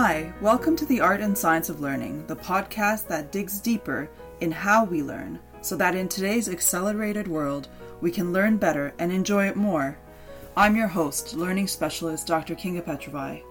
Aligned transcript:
Hi, 0.00 0.32
welcome 0.40 0.76
to 0.76 0.86
the 0.86 1.00
Art 1.00 1.20
and 1.20 1.36
Science 1.36 1.68
of 1.68 1.80
Learning, 1.80 2.24
the 2.28 2.36
podcast 2.36 3.08
that 3.08 3.32
digs 3.32 3.58
deeper 3.58 4.08
in 4.40 4.52
how 4.52 4.84
we 4.84 5.02
learn 5.02 5.40
so 5.60 5.74
that 5.74 5.96
in 5.96 6.08
today's 6.08 6.48
accelerated 6.48 7.26
world, 7.26 7.66
we 8.00 8.12
can 8.12 8.32
learn 8.32 8.58
better 8.58 8.94
and 9.00 9.10
enjoy 9.10 9.48
it 9.48 9.56
more. 9.56 9.98
I'm 10.56 10.76
your 10.76 10.86
host, 10.86 11.34
learning 11.34 11.66
specialist 11.66 12.28
Dr. 12.28 12.54
Kinga 12.54 12.82
Petrovai. 12.82 13.42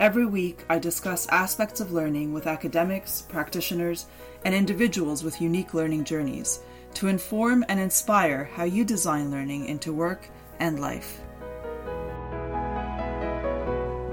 Every 0.00 0.24
week, 0.24 0.64
I 0.70 0.78
discuss 0.78 1.28
aspects 1.28 1.80
of 1.80 1.92
learning 1.92 2.32
with 2.32 2.46
academics, 2.46 3.26
practitioners, 3.28 4.06
and 4.46 4.54
individuals 4.54 5.22
with 5.22 5.42
unique 5.42 5.74
learning 5.74 6.04
journeys 6.04 6.60
to 6.94 7.08
inform 7.08 7.62
and 7.68 7.78
inspire 7.78 8.44
how 8.44 8.64
you 8.64 8.86
design 8.86 9.30
learning 9.30 9.66
into 9.66 9.92
work 9.92 10.26
and 10.60 10.80
life. 10.80 11.20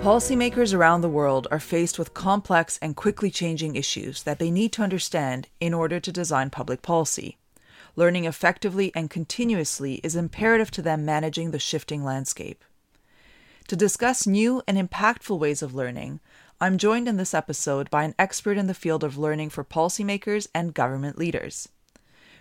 Policymakers 0.02 0.74
around 0.74 1.02
the 1.02 1.10
world 1.10 1.48
are 1.52 1.60
faced 1.60 2.00
with 2.00 2.14
complex 2.14 2.78
and 2.82 2.96
quickly 2.96 3.30
changing 3.30 3.76
issues 3.76 4.24
that 4.24 4.40
they 4.40 4.52
need 4.52 4.72
to 4.74 4.84
understand 4.84 5.50
in 5.60 5.74
order 5.74 6.00
to 6.00 6.12
design 6.12 6.50
public 6.50 6.82
policy. 6.82 7.38
Learning 7.96 8.26
effectively 8.26 8.92
and 8.96 9.10
continuously 9.10 9.96
is 10.04 10.16
imperative 10.16 10.72
to 10.72 10.82
them 10.82 11.04
managing 11.04 11.52
the 11.52 11.60
shifting 11.60 12.06
landscape. 12.06 12.64
To 13.68 13.76
discuss 13.76 14.26
new 14.26 14.62
and 14.66 14.78
impactful 14.78 15.38
ways 15.38 15.62
of 15.62 15.76
learning, 15.76 16.22
I'm 16.62 16.78
joined 16.78 17.08
in 17.10 17.18
this 17.18 17.34
episode 17.34 17.90
by 17.90 18.04
an 18.04 18.16
expert 18.18 18.58
in 18.58 18.68
the 18.68 18.74
field 18.74 19.04
of 19.04 19.18
learning 19.18 19.50
for 19.50 19.64
policymakers 19.66 20.48
and 20.56 20.74
government 20.74 21.18
leaders. 21.18 21.68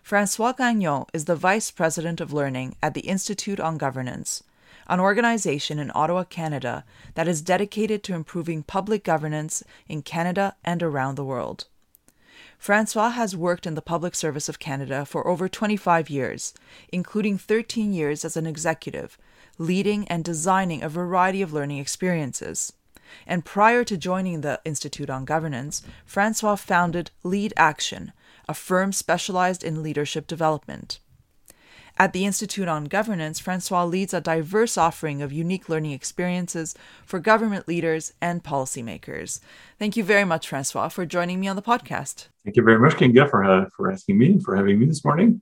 Francois 0.02 0.52
Gagnon 0.52 1.06
is 1.12 1.24
the 1.24 1.34
Vice 1.34 1.72
President 1.72 2.20
of 2.20 2.32
Learning 2.32 2.76
at 2.80 2.94
the 2.94 3.00
Institute 3.00 3.58
on 3.58 3.76
Governance, 3.76 4.44
an 4.88 5.00
organization 5.00 5.78
in 5.78 5.90
Ottawa, 5.94 6.24
Canada 6.24 6.84
that 7.14 7.28
is 7.28 7.42
dedicated 7.42 8.02
to 8.04 8.14
improving 8.14 8.62
public 8.62 9.04
governance 9.04 9.62
in 9.88 10.02
Canada 10.02 10.56
and 10.64 10.82
around 10.82 11.16
the 11.16 11.24
world. 11.24 11.66
Francois 12.58 13.10
has 13.10 13.36
worked 13.36 13.66
in 13.66 13.74
the 13.74 13.82
public 13.82 14.14
service 14.14 14.48
of 14.48 14.58
Canada 14.58 15.04
for 15.04 15.26
over 15.26 15.48
25 15.48 16.08
years, 16.08 16.54
including 16.90 17.38
13 17.38 17.92
years 17.92 18.24
as 18.24 18.36
an 18.36 18.46
executive, 18.46 19.18
leading 19.58 20.06
and 20.08 20.24
designing 20.24 20.82
a 20.82 20.88
variety 20.88 21.42
of 21.42 21.52
learning 21.52 21.78
experiences. 21.78 22.72
And 23.26 23.44
prior 23.44 23.84
to 23.84 23.96
joining 23.96 24.40
the 24.40 24.60
Institute 24.64 25.10
on 25.10 25.24
Governance, 25.24 25.82
Francois 26.04 26.56
founded 26.56 27.10
Lead 27.22 27.52
Action, 27.56 28.12
a 28.48 28.54
firm 28.54 28.92
specialized 28.92 29.62
in 29.62 29.82
leadership 29.82 30.26
development. 30.26 30.98
At 31.98 32.12
the 32.12 32.26
Institute 32.26 32.68
on 32.68 32.84
Governance, 32.84 33.38
Francois 33.38 33.84
leads 33.84 34.12
a 34.12 34.20
diverse 34.20 34.76
offering 34.76 35.22
of 35.22 35.32
unique 35.32 35.70
learning 35.70 35.92
experiences 35.92 36.74
for 37.06 37.18
government 37.18 37.66
leaders 37.66 38.12
and 38.20 38.44
policymakers. 38.44 39.40
Thank 39.78 39.96
you 39.96 40.04
very 40.04 40.26
much, 40.26 40.46
Francois, 40.46 40.90
for 40.90 41.06
joining 41.06 41.40
me 41.40 41.48
on 41.48 41.56
the 41.56 41.62
podcast. 41.62 42.28
Thank 42.44 42.56
you 42.56 42.62
very 42.62 42.78
much, 42.78 42.96
Kinga, 42.96 43.30
for, 43.30 43.44
uh, 43.44 43.64
for 43.74 43.90
asking 43.90 44.18
me 44.18 44.32
and 44.32 44.42
for 44.42 44.54
having 44.54 44.78
me 44.78 44.84
this 44.84 45.06
morning. 45.06 45.40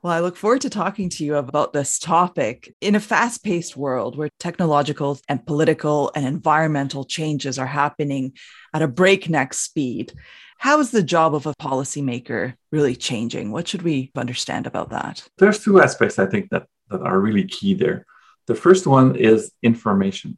Well, 0.00 0.12
I 0.12 0.20
look 0.20 0.36
forward 0.36 0.62
to 0.62 0.70
talking 0.70 1.10
to 1.10 1.24
you 1.24 1.34
about 1.34 1.74
this 1.74 1.98
topic. 1.98 2.74
In 2.80 2.94
a 2.94 3.00
fast 3.00 3.44
paced 3.44 3.76
world 3.76 4.16
where 4.16 4.30
technological 4.38 5.18
and 5.28 5.44
political 5.44 6.12
and 6.14 6.24
environmental 6.24 7.04
changes 7.04 7.58
are 7.58 7.66
happening 7.66 8.32
at 8.72 8.80
a 8.80 8.88
breakneck 8.88 9.52
speed, 9.52 10.14
how 10.58 10.80
is 10.80 10.90
the 10.90 11.02
job 11.02 11.34
of 11.34 11.46
a 11.46 11.54
policymaker 11.54 12.54
really 12.72 12.96
changing? 12.96 13.52
What 13.52 13.68
should 13.68 13.82
we 13.82 14.10
understand 14.16 14.66
about 14.66 14.90
that? 14.90 15.26
There's 15.38 15.62
two 15.62 15.80
aspects 15.80 16.18
I 16.18 16.26
think 16.26 16.50
that, 16.50 16.66
that 16.90 17.00
are 17.00 17.18
really 17.18 17.44
key 17.44 17.74
there. 17.74 18.04
The 18.46 18.56
first 18.56 18.86
one 18.86 19.16
is 19.16 19.52
information. 19.62 20.36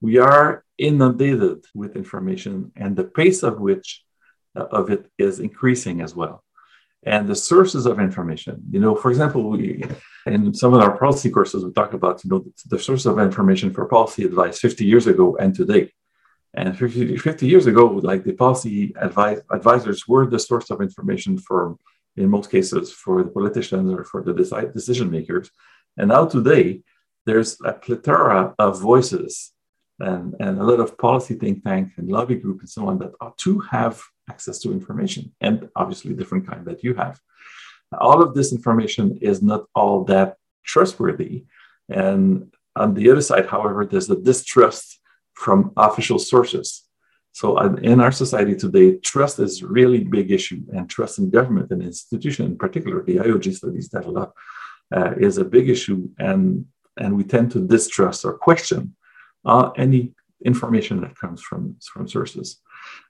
We 0.00 0.18
are 0.18 0.64
inundated 0.78 1.64
with 1.74 1.96
information, 1.96 2.72
and 2.76 2.96
the 2.96 3.04
pace 3.04 3.42
of 3.42 3.60
which 3.60 4.02
uh, 4.56 4.64
of 4.64 4.90
it 4.90 5.10
is 5.18 5.40
increasing 5.40 6.00
as 6.02 6.14
well. 6.14 6.44
And 7.04 7.28
the 7.28 7.34
sources 7.34 7.86
of 7.86 7.98
information, 7.98 8.62
you 8.70 8.78
know, 8.78 8.94
for 8.94 9.10
example, 9.10 9.50
we 9.50 9.82
in 10.26 10.54
some 10.54 10.72
of 10.72 10.80
our 10.80 10.96
policy 10.96 11.30
courses 11.30 11.64
we 11.64 11.72
talk 11.72 11.94
about, 11.94 12.22
you 12.22 12.30
know, 12.30 12.44
the 12.66 12.78
source 12.78 13.06
of 13.06 13.18
information 13.18 13.72
for 13.72 13.86
policy 13.86 14.24
advice 14.24 14.60
50 14.60 14.84
years 14.84 15.08
ago 15.08 15.36
and 15.40 15.52
today. 15.54 15.90
And 16.54 16.78
50, 16.78 17.16
50 17.16 17.46
years 17.46 17.66
ago, 17.66 17.86
like 17.86 18.24
the 18.24 18.34
policy 18.34 18.94
advisors 19.00 20.06
were 20.06 20.26
the 20.26 20.38
source 20.38 20.70
of 20.70 20.82
information 20.82 21.38
for, 21.38 21.78
in 22.16 22.28
most 22.28 22.50
cases, 22.50 22.92
for 22.92 23.22
the 23.22 23.30
politicians 23.30 23.90
or 23.90 24.04
for 24.04 24.22
the 24.22 24.34
decide, 24.34 24.74
decision 24.74 25.10
makers. 25.10 25.50
And 25.96 26.08
now 26.08 26.26
today, 26.26 26.82
there's 27.24 27.58
a 27.64 27.72
plethora 27.72 28.54
of 28.58 28.80
voices 28.80 29.52
and, 30.00 30.34
and 30.40 30.58
a 30.58 30.64
lot 30.64 30.80
of 30.80 30.98
policy 30.98 31.34
think 31.34 31.64
tanks 31.64 31.96
and 31.96 32.10
lobby 32.10 32.34
group 32.34 32.60
and 32.60 32.68
so 32.68 32.88
on 32.88 32.98
that 32.98 33.12
ought 33.20 33.38
to 33.38 33.60
have 33.60 34.02
access 34.28 34.58
to 34.60 34.72
information 34.72 35.32
and 35.40 35.68
obviously 35.76 36.12
different 36.14 36.46
kind 36.46 36.66
that 36.66 36.82
you 36.82 36.94
have. 36.94 37.20
All 37.98 38.22
of 38.22 38.34
this 38.34 38.52
information 38.52 39.18
is 39.20 39.42
not 39.42 39.64
all 39.74 40.04
that 40.04 40.36
trustworthy. 40.64 41.44
And 41.88 42.52
on 42.74 42.94
the 42.94 43.10
other 43.10 43.20
side, 43.20 43.46
however, 43.46 43.84
there's 43.84 44.10
a 44.10 44.16
distrust 44.16 44.98
from 45.34 45.72
official 45.76 46.18
sources. 46.18 46.84
So 47.32 47.58
in 47.58 48.00
our 48.00 48.12
society 48.12 48.54
today, 48.54 48.96
trust 48.96 49.38
is 49.38 49.62
really 49.62 50.04
big 50.04 50.30
issue, 50.30 50.62
and 50.74 50.88
trust 50.88 51.18
in 51.18 51.30
government 51.30 51.70
and 51.70 51.82
institution, 51.82 52.44
in 52.46 52.58
particular, 52.58 53.02
the 53.02 53.16
IOG 53.16 53.54
studies 53.54 53.88
that 53.90 54.04
a 54.04 54.10
lot 54.10 54.32
uh, 54.94 55.12
is 55.16 55.38
a 55.38 55.44
big 55.44 55.68
issue, 55.68 56.10
and 56.18 56.66
and 56.98 57.16
we 57.16 57.24
tend 57.24 57.50
to 57.52 57.66
distrust 57.66 58.26
or 58.26 58.34
question 58.34 58.94
uh, 59.46 59.70
any 59.78 60.12
information 60.44 61.00
that 61.00 61.16
comes 61.16 61.40
from 61.40 61.76
from 61.92 62.06
sources. 62.06 62.60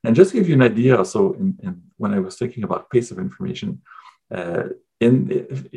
And 0.05 0.15
just 0.15 0.31
to 0.31 0.37
give 0.37 0.49
you 0.49 0.55
an 0.55 0.63
idea, 0.63 1.05
so 1.05 1.33
in, 1.33 1.59
in, 1.63 1.83
when 1.97 2.15
I 2.15 2.21
was 2.21 2.37
thinking 2.37 2.63
about 2.63 2.91
pace 2.91 3.11
of 3.11 3.19
information, 3.19 3.83
uh, 4.33 4.65
in 5.01 5.75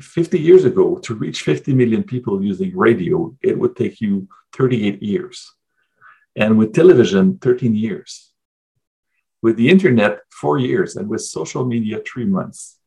50 0.00 0.38
years 0.38 0.64
ago, 0.64 0.96
to 0.98 1.14
reach 1.14 1.42
50 1.42 1.74
million 1.74 2.02
people 2.02 2.42
using 2.42 2.74
radio, 2.74 3.36
it 3.42 3.58
would 3.58 3.76
take 3.76 4.00
you 4.00 4.26
38 4.56 5.02
years 5.02 5.52
and 6.38 6.56
with 6.56 6.72
television, 6.72 7.36
13 7.38 7.74
years. 7.74 8.32
With 9.42 9.56
the 9.56 9.68
internet, 9.68 10.20
four 10.30 10.58
years, 10.58 10.96
and 10.96 11.08
with 11.08 11.22
social 11.22 11.64
media, 11.64 12.00
three 12.06 12.24
months. 12.24 12.78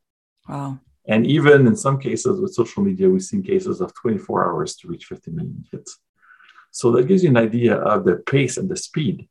Wow. 0.48 0.80
And 1.06 1.26
even 1.26 1.66
in 1.66 1.76
some 1.76 1.98
cases 1.98 2.40
with 2.40 2.54
social 2.54 2.82
media, 2.82 3.10
we've 3.10 3.22
seen 3.22 3.42
cases 3.42 3.80
of 3.80 3.92
24 3.94 4.46
hours 4.46 4.76
to 4.76 4.88
reach 4.88 5.04
50 5.04 5.32
million 5.32 5.64
hits. 5.70 5.98
So 6.70 6.92
that 6.92 7.06
gives 7.08 7.22
you 7.22 7.30
an 7.30 7.36
idea 7.36 7.76
of 7.76 8.04
the 8.04 8.16
pace 8.16 8.56
and 8.56 8.68
the 8.70 8.76
speed 8.76 9.28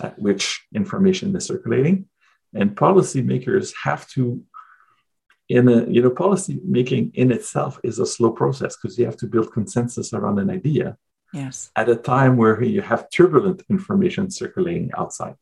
at 0.00 0.18
which 0.18 0.66
information 0.74 1.34
is 1.36 1.46
circulating. 1.46 2.06
And 2.54 2.74
policymakers 2.74 3.72
have 3.84 4.08
to, 4.10 4.42
in 5.48 5.68
a, 5.68 5.84
you 5.86 6.02
know, 6.02 6.10
policy 6.10 6.60
making 6.64 7.12
in 7.14 7.30
itself 7.30 7.78
is 7.84 8.00
a 8.00 8.06
slow 8.06 8.32
process 8.32 8.76
because 8.76 8.98
you 8.98 9.04
have 9.04 9.16
to 9.18 9.26
build 9.26 9.52
consensus 9.52 10.12
around 10.12 10.40
an 10.40 10.50
idea 10.50 10.96
Yes. 11.32 11.70
At 11.76 11.88
a 11.88 11.96
time 11.96 12.36
where 12.36 12.62
you 12.62 12.82
have 12.82 13.10
turbulent 13.10 13.62
information 13.70 14.30
circulating 14.30 14.90
outside. 14.96 15.36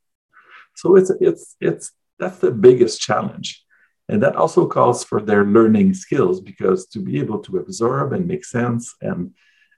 So 0.76 0.96
it's 0.96 1.10
it's 1.20 1.56
it's 1.60 1.92
that's 2.18 2.38
the 2.38 2.50
biggest 2.50 3.00
challenge. 3.00 3.64
And 4.08 4.22
that 4.22 4.36
also 4.36 4.66
calls 4.66 5.04
for 5.04 5.20
their 5.22 5.44
learning 5.44 5.94
skills 5.94 6.40
because 6.40 6.86
to 6.88 6.98
be 6.98 7.20
able 7.20 7.38
to 7.40 7.58
absorb 7.58 8.12
and 8.12 8.26
make 8.26 8.44
sense 8.44 8.94
and 9.00 9.34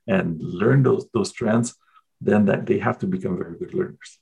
and 0.07 0.41
learn 0.41 0.83
those 0.83 1.07
those 1.15 1.33
trends, 1.33 1.75
then 2.21 2.47
that 2.47 2.67
they 2.67 2.79
have 2.79 2.99
to 2.99 3.07
become 3.07 3.37
very 3.37 3.57
good 3.59 3.75
learners. 3.75 4.19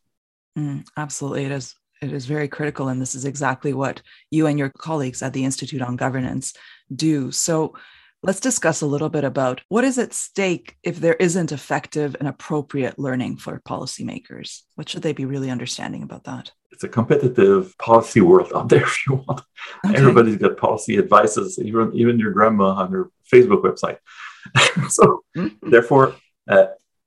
Mm, 0.59 0.87
absolutely. 0.97 1.45
It 1.45 1.53
is 1.53 1.75
it 2.03 2.13
is 2.13 2.27
very 2.27 2.49
critical. 2.49 2.89
And 2.89 3.01
this 3.01 3.15
is 3.15 3.25
exactly 3.25 3.73
what 3.73 4.03
you 4.31 4.47
and 4.47 4.59
your 4.59 4.71
colleagues 4.71 5.23
at 5.23 5.33
the 5.33 5.45
Institute 5.45 5.83
on 5.83 5.97
Governance 5.97 6.55
do. 6.95 7.31
So 7.31 7.75
Let's 8.23 8.41
discuss 8.41 8.83
a 8.83 8.87
little 8.87 9.09
bit 9.09 9.25
about 9.25 9.63
what 9.69 9.83
is 9.83 9.97
at 9.97 10.13
stake 10.13 10.77
if 10.83 11.01
there 11.01 11.15
isn't 11.15 11.53
effective 11.53 12.15
and 12.19 12.29
appropriate 12.29 12.99
learning 12.99 13.39
for 13.39 13.61
policymakers. 13.61 14.61
What 14.75 14.91
should 14.91 15.01
they 15.01 15.15
be 15.15 15.25
really 15.25 15.49
understanding 15.51 16.03
about 16.03 16.25
that? 16.25 16.53
It's 16.71 16.85
a 16.85 16.89
competitive 16.89 17.75
policy 17.79 18.21
world 18.21 18.53
out 18.55 18.69
there, 18.69 18.83
if 18.83 19.07
you 19.07 19.25
want. 19.27 19.41
Okay. 19.87 19.97
Everybody's 19.97 20.37
got 20.37 20.59
policy 20.59 20.99
advices, 20.99 21.59
even, 21.59 21.93
even 21.95 22.19
your 22.19 22.33
grandma 22.33 22.73
on 22.75 22.93
her 22.93 23.11
Facebook 23.33 23.63
website. 23.63 23.97
so, 24.91 25.23
mm-hmm. 25.35 25.71
therefore, 25.71 26.15
uh, 26.47 26.67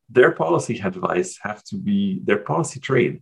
their 0.09 0.31
policy 0.31 0.79
advice 0.79 1.37
have 1.43 1.63
to 1.65 1.77
be 1.77 2.21
their 2.23 2.37
policy 2.37 2.79
trade 2.79 3.21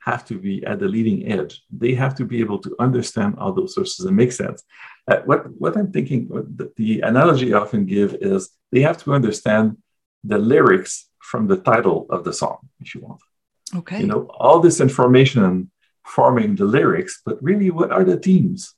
have 0.00 0.24
to 0.24 0.38
be 0.38 0.64
at 0.64 0.78
the 0.78 0.88
leading 0.88 1.30
edge. 1.30 1.62
They 1.70 1.94
have 1.94 2.14
to 2.16 2.24
be 2.24 2.40
able 2.40 2.58
to 2.60 2.74
understand 2.80 3.36
all 3.38 3.52
those 3.52 3.74
sources 3.74 4.06
and 4.06 4.16
make 4.16 4.32
sense. 4.32 4.62
Uh, 5.10 5.22
what, 5.24 5.40
what 5.60 5.76
I'm 5.76 5.90
thinking, 5.90 6.28
the, 6.28 6.72
the 6.76 7.00
analogy 7.00 7.52
I 7.52 7.58
often 7.58 7.84
give 7.84 8.14
is 8.20 8.50
they 8.70 8.82
have 8.82 8.98
to 9.02 9.12
understand 9.12 9.76
the 10.22 10.38
lyrics 10.38 11.08
from 11.30 11.48
the 11.48 11.56
title 11.56 12.06
of 12.10 12.22
the 12.24 12.32
song, 12.32 12.58
if 12.80 12.94
you 12.94 13.00
want. 13.00 13.20
Okay. 13.74 14.00
You 14.00 14.06
know, 14.06 14.22
all 14.44 14.60
this 14.60 14.80
information 14.80 15.70
forming 16.06 16.54
the 16.54 16.64
lyrics, 16.64 17.22
but 17.26 17.42
really, 17.42 17.70
what 17.70 17.90
are 17.90 18.04
the 18.04 18.16
themes? 18.16 18.74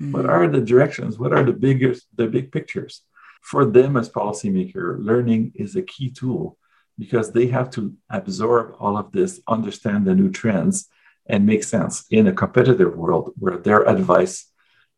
Mm-hmm. 0.00 0.12
What 0.12 0.26
are 0.26 0.48
the 0.48 0.60
directions? 0.60 1.18
What 1.18 1.32
are 1.32 1.44
the 1.44 1.52
biggest, 1.52 2.06
the 2.16 2.26
big 2.26 2.52
pictures? 2.52 3.02
For 3.42 3.64
them 3.64 3.96
as 3.96 4.08
policymaker, 4.10 4.96
learning 5.10 5.52
is 5.54 5.76
a 5.76 5.82
key 5.82 6.10
tool 6.10 6.58
because 6.98 7.30
they 7.30 7.46
have 7.48 7.70
to 7.70 7.94
absorb 8.10 8.74
all 8.80 8.96
of 8.96 9.12
this, 9.12 9.40
understand 9.46 10.06
the 10.06 10.14
new 10.14 10.30
trends, 10.30 10.88
and 11.26 11.46
make 11.46 11.64
sense 11.64 12.04
in 12.10 12.26
a 12.26 12.32
competitive 12.32 12.96
world 12.96 13.32
where 13.38 13.58
their 13.58 13.88
advice 13.88 14.46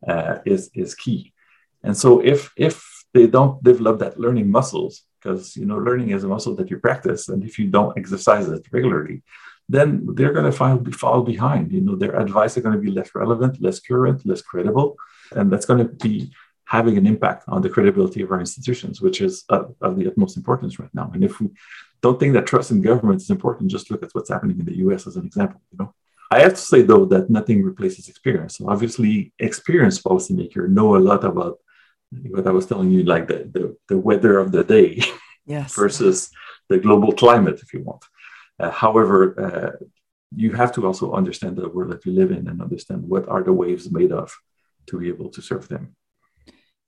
uh, 0.07 0.39
is 0.45 0.69
is 0.73 0.95
key. 0.95 1.33
And 1.83 1.95
so 1.95 2.19
if 2.19 2.51
if 2.55 2.85
they 3.13 3.27
don't 3.27 3.63
develop 3.63 3.99
that 3.99 4.19
learning 4.19 4.51
muscles, 4.51 5.03
because 5.19 5.55
you 5.55 5.65
know 5.65 5.77
learning 5.77 6.11
is 6.11 6.23
a 6.23 6.27
muscle 6.27 6.55
that 6.55 6.69
you 6.69 6.77
practice, 6.77 7.29
and 7.29 7.43
if 7.43 7.57
you 7.59 7.67
don't 7.67 7.97
exercise 7.97 8.47
it 8.49 8.65
regularly, 8.71 9.23
then 9.67 10.07
they're 10.15 10.33
going 10.33 10.45
to 10.45 10.51
fall, 10.51 10.83
fall 10.93 11.21
behind. 11.21 11.71
You 11.71 11.81
know, 11.81 11.95
their 11.95 12.19
advice 12.19 12.57
are 12.57 12.61
going 12.61 12.75
to 12.75 12.81
be 12.81 12.91
less 12.91 13.13
relevant, 13.13 13.61
less 13.61 13.79
current, 13.79 14.25
less 14.25 14.41
credible, 14.41 14.97
and 15.31 15.51
that's 15.51 15.65
going 15.65 15.79
to 15.79 15.93
be 15.93 16.31
having 16.65 16.97
an 16.97 17.07
impact 17.07 17.45
on 17.47 17.61
the 17.61 17.69
credibility 17.69 18.21
of 18.21 18.31
our 18.31 18.39
institutions, 18.39 19.01
which 19.01 19.21
is 19.21 19.43
of, 19.49 19.75
of 19.81 19.95
the 19.95 20.07
utmost 20.07 20.37
importance 20.37 20.79
right 20.79 20.93
now. 20.93 21.09
And 21.13 21.23
if 21.23 21.39
we 21.39 21.49
don't 22.01 22.19
think 22.19 22.33
that 22.33 22.45
trust 22.45 22.69
in 22.69 22.81
government 22.81 23.21
is 23.21 23.29
important, 23.31 23.71
just 23.71 23.89
look 23.89 24.03
at 24.03 24.11
what's 24.13 24.29
happening 24.29 24.59
in 24.59 24.65
the 24.65 24.77
U.S. 24.77 25.07
as 25.07 25.15
an 25.15 25.25
example. 25.25 25.61
You 25.71 25.77
know, 25.79 25.95
I 26.31 26.39
have 26.41 26.53
to 26.53 26.61
say 26.61 26.81
though 26.83 27.05
that 27.05 27.29
nothing 27.29 27.63
replaces 27.63 28.07
experience. 28.07 28.57
So 28.57 28.69
obviously, 28.69 29.33
experienced 29.39 30.03
policymaker 30.03 30.69
know 30.69 30.95
a 30.95 31.05
lot 31.11 31.23
about 31.23 31.57
what 32.11 32.47
I 32.47 32.51
was 32.51 32.65
telling 32.65 32.91
you, 32.91 33.03
like 33.03 33.27
the 33.27 33.49
the, 33.55 33.77
the 33.87 33.97
weather 33.97 34.37
of 34.37 34.51
the 34.51 34.63
day, 34.63 35.01
yes. 35.45 35.73
versus 35.81 36.29
the 36.69 36.77
global 36.77 37.11
climate, 37.13 37.59
if 37.61 37.73
you 37.73 37.81
want. 37.81 38.03
Uh, 38.59 38.71
however, 38.71 39.17
uh, 39.45 39.85
you 40.35 40.51
have 40.51 40.71
to 40.73 40.85
also 40.85 41.13
understand 41.13 41.55
the 41.55 41.69
world 41.69 41.91
that 41.91 42.05
you 42.05 42.11
live 42.11 42.31
in 42.31 42.47
and 42.47 42.61
understand 42.61 43.07
what 43.07 43.27
are 43.27 43.43
the 43.43 43.53
waves 43.53 43.91
made 43.91 44.11
of 44.11 44.35
to 44.87 44.99
be 44.99 45.07
able 45.07 45.29
to 45.29 45.41
serve 45.41 45.67
them 45.67 45.95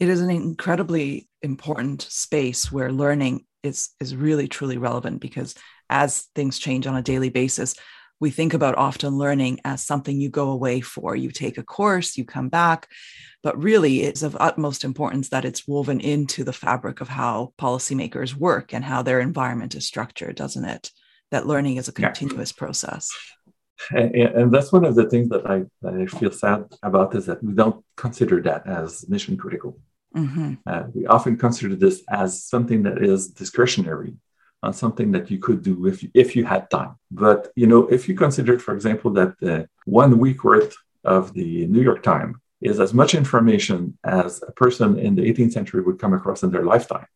it 0.02 0.10
is 0.10 0.20
an 0.20 0.32
incredibly 0.32 1.30
important 1.44 2.02
space 2.02 2.72
where 2.72 2.92
learning 2.92 3.46
is 3.62 3.92
is 4.00 4.16
really 4.16 4.48
truly 4.48 4.80
relevant 4.80 5.22
because 5.22 5.54
as 5.92 6.28
things 6.34 6.58
change 6.58 6.88
on 6.88 6.96
a 6.96 7.04
daily 7.04 7.30
basis 7.30 7.76
we 8.22 8.30
think 8.30 8.54
about 8.54 8.78
often 8.78 9.18
learning 9.18 9.60
as 9.66 9.82
something 9.82 10.22
you 10.22 10.30
go 10.30 10.52
away 10.52 10.80
for. 10.80 11.16
You 11.16 11.32
take 11.32 11.58
a 11.58 11.64
course 11.64 12.18
you 12.18 12.24
come 12.24 12.48
back 12.48 12.88
but 13.44 13.62
really 13.62 14.04
it's 14.04 14.24
of 14.24 14.38
utmost 14.40 14.84
importance 14.84 15.30
that 15.30 15.46
it's 15.46 15.68
woven 15.68 16.00
into 16.00 16.44
the 16.44 16.54
fabric 16.54 17.02
of 17.02 17.08
how 17.08 17.54
policymakers 17.58 18.36
work 18.36 18.74
and 18.74 18.86
how 18.86 19.02
their 19.02 19.20
environment 19.20 19.76
is 19.76 19.86
structured 19.86 20.36
doesn't 20.36 20.66
it? 20.66 20.92
That 21.32 21.48
learning 21.48 21.78
is 21.78 21.88
a 21.88 21.94
continuous 21.94 22.54
yeah. 22.56 22.60
process. 22.60 23.10
And, 23.90 24.14
and, 24.16 24.52
that's 24.52 24.72
one 24.72 24.86
of 24.86 24.94
the 24.94 25.10
things 25.10 25.30
that 25.30 25.50
I, 25.50 25.64
that 25.82 25.96
I 25.96 26.06
feel 26.06 26.32
sad 26.32 26.66
about 26.84 27.16
is 27.16 27.26
that 27.26 27.44
we 27.44 27.54
don't 27.54 27.84
consider 27.96 28.40
that 28.44 28.68
as 28.68 29.10
mission 29.10 29.38
critical. 29.38 29.80
Mm-hmm. 30.16 30.56
Uh, 30.68 30.84
we 30.94 31.08
often 31.08 31.36
consider 31.36 31.76
this 31.76 32.04
as 32.08 32.44
something 32.44 32.84
that 32.84 33.02
is 33.02 33.30
discretionary 33.30 34.14
on 34.64 34.74
something 34.74 35.12
that 35.12 35.32
you 35.32 35.40
could 35.40 35.64
do 35.64 35.88
if 35.88 36.04
you, 36.04 36.10
if 36.14 36.36
you 36.36 36.46
had 36.46 36.70
time. 36.70 36.96
But 37.10 37.52
you 37.56 37.68
know, 37.68 37.88
if 37.88 38.08
you 38.08 38.16
consider, 38.16 38.60
for 38.60 38.74
example, 38.74 39.12
that 39.12 39.34
uh, 39.44 39.66
one 39.86 40.18
week 40.20 40.44
worth 40.44 40.76
of 41.04 41.34
the 41.34 41.66
New 41.68 41.82
York 41.82 42.04
Times 42.04 42.38
is 42.62 42.80
as 42.80 42.94
much 42.94 43.16
information 43.16 43.98
as 44.04 44.44
a 44.48 44.52
person 44.52 45.00
in 45.00 45.16
the 45.16 45.24
18th 45.24 45.54
century 45.54 45.82
would 45.82 46.00
come 46.00 46.14
across 46.14 46.44
in 46.44 46.52
their 46.52 46.64
lifetime, 46.64 47.08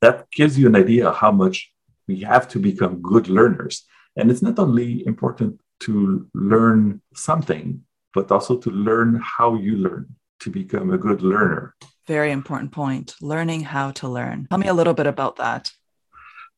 that 0.00 0.30
gives 0.30 0.58
you 0.58 0.66
an 0.66 0.76
idea 0.76 1.12
how 1.12 1.30
much 1.30 1.70
we 2.06 2.20
have 2.20 2.48
to 2.48 2.58
become 2.58 3.02
good 3.02 3.28
learners. 3.28 3.84
And 4.16 4.30
it's 4.30 4.42
not 4.42 4.58
only 4.58 5.06
important 5.06 5.60
to 5.80 6.26
learn 6.34 7.02
something, 7.14 7.84
but 8.14 8.32
also 8.32 8.56
to 8.56 8.70
learn 8.70 9.20
how 9.22 9.54
you 9.54 9.76
learn 9.76 10.06
to 10.40 10.50
become 10.50 10.90
a 10.92 10.98
good 10.98 11.20
learner. 11.20 11.74
Very 12.06 12.32
important 12.32 12.72
point. 12.72 13.14
Learning 13.20 13.60
how 13.60 13.90
to 13.92 14.08
learn. 14.08 14.46
Tell 14.48 14.58
me 14.58 14.68
a 14.68 14.74
little 14.74 14.94
bit 14.94 15.06
about 15.06 15.36
that. 15.36 15.70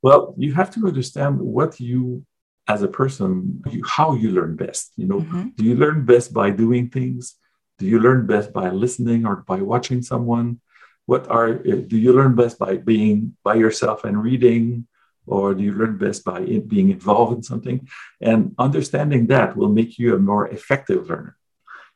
Well, 0.02 0.34
you 0.38 0.54
have 0.54 0.70
to 0.74 0.86
understand 0.86 1.40
what 1.40 1.80
you, 1.80 2.24
as 2.68 2.82
a 2.82 2.88
person, 2.88 3.62
you, 3.70 3.82
how 3.84 4.14
you 4.14 4.30
learn 4.30 4.56
best. 4.56 4.92
You 4.96 5.06
know, 5.06 5.20
mm-hmm. 5.20 5.48
do 5.56 5.64
you 5.64 5.74
learn 5.74 6.04
best 6.04 6.32
by 6.32 6.50
doing 6.50 6.88
things? 6.88 7.36
Do 7.78 7.86
you 7.86 7.98
learn 7.98 8.26
best 8.26 8.52
by 8.52 8.70
listening 8.70 9.26
or 9.26 9.36
by 9.36 9.60
watching 9.60 10.02
someone? 10.02 10.60
What 11.06 11.28
are 11.28 11.54
do 11.54 11.96
you 11.96 12.12
learn 12.12 12.34
best 12.34 12.58
by 12.58 12.76
being 12.76 13.36
by 13.42 13.54
yourself 13.54 14.04
and 14.04 14.22
reading, 14.22 14.86
or 15.26 15.54
do 15.54 15.62
you 15.62 15.72
learn 15.72 15.98
best 15.98 16.24
by 16.24 16.40
being 16.66 16.90
involved 16.90 17.36
in 17.36 17.42
something? 17.42 17.88
And 18.20 18.54
understanding 18.58 19.26
that 19.28 19.56
will 19.56 19.72
make 19.72 19.98
you 19.98 20.14
a 20.14 20.18
more 20.18 20.46
effective 20.48 21.08
learner 21.08 21.36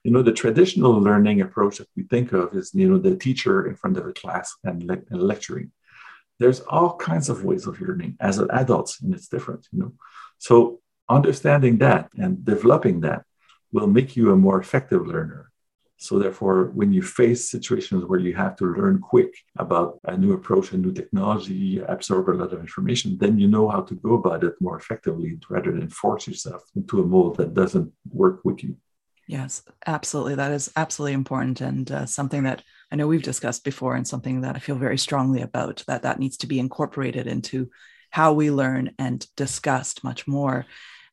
you 0.04 0.10
know 0.10 0.22
the 0.22 0.32
traditional 0.32 0.92
learning 0.92 1.40
approach 1.40 1.78
that 1.78 1.88
we 1.96 2.02
think 2.04 2.32
of 2.32 2.54
is 2.54 2.70
you 2.74 2.88
know 2.88 2.98
the 2.98 3.16
teacher 3.16 3.66
in 3.66 3.74
front 3.74 3.96
of 3.96 4.06
a 4.06 4.12
class 4.12 4.54
and, 4.62 4.84
le- 4.84 5.06
and 5.10 5.22
lecturing 5.22 5.72
there's 6.38 6.60
all 6.60 6.96
kinds 6.96 7.28
of 7.28 7.44
ways 7.44 7.66
of 7.66 7.80
learning 7.80 8.16
as 8.20 8.38
adults 8.38 9.00
and 9.00 9.14
it's 9.14 9.28
different 9.28 9.66
you 9.72 9.78
know? 9.80 9.92
So 10.38 10.80
understanding 11.08 11.78
that 11.78 12.08
and 12.16 12.44
developing 12.44 13.00
that 13.00 13.24
will 13.72 13.86
make 13.86 14.16
you 14.16 14.32
a 14.32 14.36
more 14.36 14.58
effective 14.60 15.06
learner. 15.06 15.50
So 15.96 16.18
therefore 16.18 16.70
when 16.74 16.92
you 16.92 17.02
face 17.02 17.48
situations 17.48 18.04
where 18.04 18.18
you 18.18 18.34
have 18.34 18.56
to 18.56 18.66
learn 18.66 18.98
quick 18.98 19.32
about 19.56 20.00
a 20.04 20.16
new 20.16 20.32
approach 20.32 20.72
a 20.72 20.76
new 20.76 20.92
technology 20.92 21.78
absorb 21.78 22.28
a 22.28 22.32
lot 22.32 22.52
of 22.52 22.60
information 22.60 23.16
then 23.18 23.38
you 23.38 23.48
know 23.48 23.68
how 23.68 23.80
to 23.82 23.94
go 23.94 24.14
about 24.14 24.44
it 24.44 24.54
more 24.60 24.76
effectively 24.76 25.38
rather 25.48 25.72
than 25.72 25.88
force 25.88 26.26
yourself 26.26 26.62
into 26.76 27.00
a 27.00 27.06
mold 27.06 27.36
that 27.36 27.54
doesn't 27.54 27.92
work 28.10 28.40
with 28.44 28.62
you. 28.64 28.76
Yes, 29.26 29.62
absolutely. 29.86 30.34
That 30.34 30.52
is 30.52 30.70
absolutely 30.76 31.14
important 31.14 31.60
and 31.60 31.90
uh, 31.90 32.06
something 32.06 32.42
that 32.42 32.62
I 32.90 32.96
know 32.96 33.06
we've 33.06 33.22
discussed 33.22 33.64
before 33.64 33.96
and 33.96 34.06
something 34.06 34.42
that 34.42 34.56
I 34.56 34.58
feel 34.58 34.76
very 34.76 34.98
strongly 34.98 35.42
about 35.42 35.84
that 35.86 36.02
that 36.02 36.18
needs 36.18 36.36
to 36.38 36.46
be 36.46 36.58
incorporated 36.58 37.26
into 37.26 37.70
how 38.10 38.32
we 38.32 38.50
learn 38.50 38.92
and 38.98 39.26
discussed 39.36 40.04
much 40.04 40.26
more. 40.26 40.66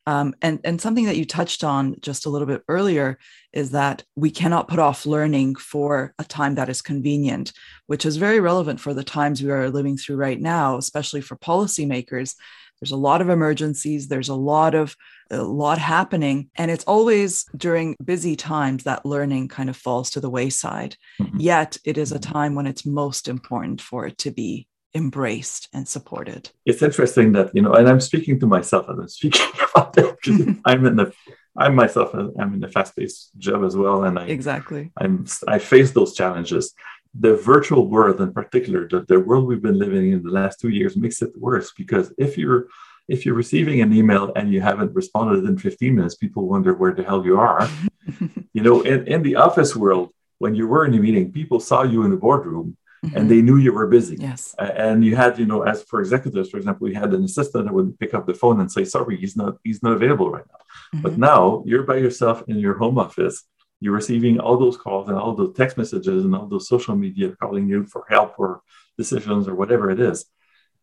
Um, 0.07 0.33
and, 0.41 0.59
and 0.63 0.81
something 0.81 1.05
that 1.05 1.17
you 1.17 1.25
touched 1.25 1.63
on 1.63 1.95
just 2.01 2.25
a 2.25 2.29
little 2.29 2.47
bit 2.47 2.63
earlier 2.67 3.19
is 3.53 3.71
that 3.71 4.03
we 4.15 4.31
cannot 4.31 4.67
put 4.67 4.79
off 4.79 5.05
learning 5.05 5.55
for 5.55 6.13
a 6.17 6.23
time 6.23 6.55
that 6.55 6.69
is 6.69 6.81
convenient, 6.81 7.53
which 7.85 8.05
is 8.05 8.17
very 8.17 8.39
relevant 8.39 8.79
for 8.79 8.93
the 8.93 9.03
times 9.03 9.43
we 9.43 9.51
are 9.51 9.69
living 9.69 9.97
through 9.97 10.15
right 10.15 10.41
now, 10.41 10.77
especially 10.77 11.21
for 11.21 11.37
policymakers 11.37 12.35
there's 12.81 12.91
a 12.91 12.97
lot 12.97 13.21
of 13.21 13.29
emergencies. 13.29 14.07
There's 14.07 14.29
a 14.29 14.35
lot 14.35 14.73
of 14.73 14.95
a 15.29 15.41
lot 15.43 15.77
happening. 15.77 16.49
And 16.55 16.69
it's 16.69 16.83
always 16.85 17.45
during 17.55 17.95
busy 18.03 18.35
times 18.35 18.83
that 18.83 19.05
learning 19.05 19.47
kind 19.47 19.69
of 19.69 19.77
falls 19.77 20.09
to 20.11 20.19
the 20.19 20.29
wayside. 20.29 20.97
Mm-hmm. 21.21 21.39
yet 21.39 21.77
it 21.85 21.97
is 21.97 22.11
a 22.11 22.19
time 22.19 22.55
when 22.55 22.67
it's 22.67 22.85
most 22.85 23.27
important 23.27 23.81
for 23.81 24.07
it 24.07 24.17
to 24.19 24.31
be 24.31 24.67
embraced 24.93 25.69
and 25.73 25.87
supported. 25.87 26.49
It's 26.65 26.81
interesting 26.81 27.31
that 27.33 27.51
you 27.53 27.61
know 27.61 27.73
and 27.73 27.87
i'm 27.87 28.01
speaking 28.01 28.39
to 28.39 28.47
myself 28.47 28.87
as 28.89 28.97
i'm 28.99 29.07
speaking 29.07 29.47
about 29.71 29.93
that 29.93 30.17
because 30.17 30.55
i'm 30.65 30.85
in 30.85 30.95
the 30.97 31.13
i'm 31.57 31.75
myself 31.75 32.13
i'm 32.13 32.53
in 32.55 32.63
a 32.63 32.67
fast-paced 32.67 33.31
job 33.37 33.63
as 33.63 33.75
well 33.75 34.03
and 34.03 34.19
i 34.19 34.25
exactly. 34.25 34.91
I'm 34.97 35.25
i 35.47 35.59
face 35.59 35.91
those 35.91 36.13
challenges 36.13 36.73
the 37.13 37.35
virtual 37.35 37.87
world 37.87 38.21
in 38.21 38.33
particular, 38.33 38.87
the, 38.87 39.01
the 39.01 39.19
world 39.19 39.45
we've 39.45 39.61
been 39.61 39.79
living 39.79 40.11
in 40.11 40.23
the 40.23 40.29
last 40.29 40.59
two 40.59 40.69
years 40.69 40.95
makes 40.95 41.21
it 41.21 41.31
worse 41.37 41.71
because 41.73 42.13
if 42.17 42.37
you're 42.37 42.67
if 43.07 43.25
you're 43.25 43.35
receiving 43.35 43.81
an 43.81 43.91
email 43.93 44.31
and 44.35 44.53
you 44.53 44.61
haven't 44.61 44.93
responded 44.93 45.43
in 45.43 45.57
15 45.57 45.95
minutes, 45.95 46.15
people 46.15 46.47
wonder 46.47 46.73
where 46.73 46.93
the 46.93 47.03
hell 47.03 47.25
you 47.25 47.37
are. 47.39 47.67
you 48.53 48.61
know, 48.61 48.81
in, 48.81 49.05
in 49.07 49.21
the 49.21 49.35
office 49.35 49.75
world, 49.75 50.13
when 50.37 50.55
you 50.55 50.65
were 50.65 50.85
in 50.85 50.93
a 50.93 50.99
meeting, 50.99 51.31
people 51.31 51.59
saw 51.59 51.83
you 51.83 52.03
in 52.03 52.11
the 52.11 52.15
boardroom 52.15 52.77
mm-hmm. 53.03 53.17
and 53.17 53.29
they 53.29 53.41
knew 53.41 53.57
you 53.57 53.73
were 53.73 53.87
busy. 53.87 54.15
Yes. 54.17 54.55
Uh, 54.57 54.71
and 54.75 55.03
you 55.03 55.15
had, 55.15 55.37
you 55.37 55.45
know, 55.45 55.63
as 55.63 55.83
for 55.83 55.99
executives, 55.99 56.49
for 56.49 56.57
example, 56.57 56.85
we 56.87 56.93
had 56.93 57.13
an 57.13 57.23
assistant 57.23 57.65
that 57.65 57.73
would 57.73 57.99
pick 57.99 58.13
up 58.13 58.25
the 58.27 58.33
phone 58.33 58.61
and 58.61 58.71
say, 58.71 58.85
sorry, 58.85 59.17
he's 59.17 59.35
not, 59.35 59.57
he's 59.63 59.83
not 59.83 59.93
available 59.93 60.31
right 60.31 60.45
now. 60.47 60.59
Mm-hmm. 60.59 61.01
But 61.01 61.17
now 61.17 61.63
you're 61.65 61.83
by 61.83 61.97
yourself 61.97 62.43
in 62.47 62.59
your 62.59 62.77
home 62.77 62.97
office 62.97 63.43
you're 63.81 63.93
receiving 63.93 64.39
all 64.39 64.57
those 64.57 64.77
calls 64.77 65.09
and 65.09 65.17
all 65.17 65.33
those 65.33 65.55
text 65.57 65.75
messages 65.75 66.23
and 66.23 66.33
all 66.35 66.45
those 66.47 66.67
social 66.67 66.95
media 66.95 67.35
calling 67.41 67.67
you 67.67 67.83
for 67.85 68.05
help 68.07 68.35
or 68.37 68.61
decisions 68.97 69.47
or 69.47 69.55
whatever 69.55 69.89
it 69.89 69.99
is. 69.99 70.25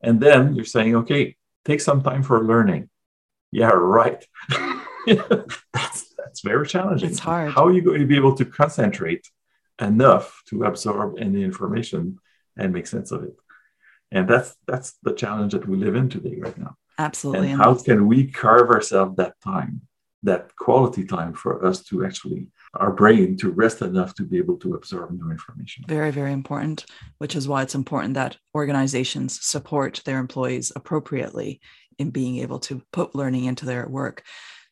And 0.03 0.21
then 0.21 0.55
you're 0.57 0.65
saying, 0.65 0.97
okay, 0.97 1.37
take 1.65 1.81
some 1.81 2.03
time 2.03 2.25
for 2.25 2.45
learning. 2.45 2.91
Yeah, 3.53 3.71
right. 3.71 4.23
that's, 5.07 6.15
that's 6.19 6.41
very 6.43 6.67
challenging. 6.67 7.09
It's 7.09 7.21
hard. 7.21 7.53
How 7.53 7.67
are 7.67 7.73
you 7.73 7.83
going 7.83 8.01
to 8.01 8.07
be 8.07 8.17
able 8.17 8.35
to 8.35 8.45
concentrate 8.45 9.29
enough 9.81 10.43
to 10.49 10.65
absorb 10.65 11.19
any 11.21 11.45
information 11.45 12.19
and 12.57 12.73
make 12.73 12.89
sense 12.89 13.13
of 13.13 13.23
it? 13.23 13.37
And 14.11 14.29
that's 14.29 14.57
that's 14.67 14.95
the 15.03 15.13
challenge 15.13 15.53
that 15.53 15.69
we 15.69 15.77
live 15.77 15.95
in 15.95 16.09
today 16.09 16.37
right 16.39 16.59
now. 16.59 16.77
Absolutely. 16.99 17.53
And 17.53 17.61
how 17.61 17.75
can 17.75 18.09
we 18.09 18.27
carve 18.27 18.71
ourselves 18.71 19.17
that 19.17 19.35
time, 19.45 19.83
that 20.25 20.57
quality 20.57 21.05
time 21.05 21.35
for 21.35 21.65
us 21.65 21.85
to 21.85 22.05
actually 22.05 22.49
our 22.75 22.93
brain 22.93 23.37
to 23.39 23.51
rest 23.51 23.83
enough 23.83 24.15
to 24.15 24.25
be 24.25 24.39
able 24.39 24.57
to 24.59 24.75
absorb 24.75 25.11
new 25.11 25.31
information. 25.31 25.85
Very, 25.89 26.11
very 26.11 26.33
important, 26.33 26.85
which 27.19 27.35
is 27.35 27.49
why 27.49 27.63
it's 27.63 27.75
important 27.75 28.15
that 28.15 28.37
organizations 28.55 29.45
support 29.45 30.03
their 30.05 30.19
employees 30.19 30.73
appropriately 30.77 31.61
in 31.99 32.11
being 32.11 32.39
able 32.39 32.59
to 32.61 32.83
put 32.93 33.15
learning 33.15 33.45
into 33.45 33.67
their 33.67 33.89
work. 33.89 34.23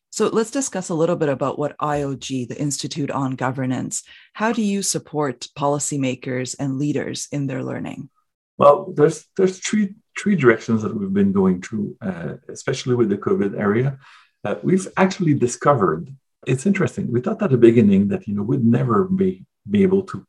So 0.09 0.29
let's 0.29 0.51
discuss 0.51 0.89
a 0.89 0.95
little 0.95 1.15
bit 1.15 1.29
about 1.29 1.59
what 1.59 1.77
IOG, 1.77 2.47
the 2.47 2.59
Institute 2.59 3.11
on 3.11 3.35
Governance, 3.35 4.03
how 4.33 4.51
do 4.51 4.61
you 4.61 4.81
support 4.81 5.47
policymakers 5.57 6.55
and 6.59 6.79
leaders 6.79 7.27
in 7.31 7.47
their 7.47 7.63
learning? 7.63 8.09
Well, 8.57 8.93
there's 8.95 9.25
there's 9.35 9.59
three 9.59 9.93
three 10.17 10.35
directions 10.35 10.81
that 10.81 10.95
we've 10.95 11.13
been 11.13 11.31
going 11.31 11.61
through, 11.61 11.95
uh, 12.01 12.35
especially 12.49 12.95
with 12.95 13.09
the 13.09 13.17
COVID 13.17 13.59
area. 13.59 13.99
Uh, 14.43 14.55
we've 14.63 14.87
actually 14.97 15.35
discovered 15.35 16.09
it's 16.45 16.65
interesting. 16.65 17.11
We 17.11 17.21
thought 17.21 17.41
at 17.41 17.49
the 17.49 17.57
beginning 17.57 18.09
that 18.09 18.27
you 18.27 18.35
know 18.35 18.43
we'd 18.43 18.63
never 18.63 19.05
be 19.05 19.45
be 19.69 19.83
able 19.83 20.03
to 20.03 20.25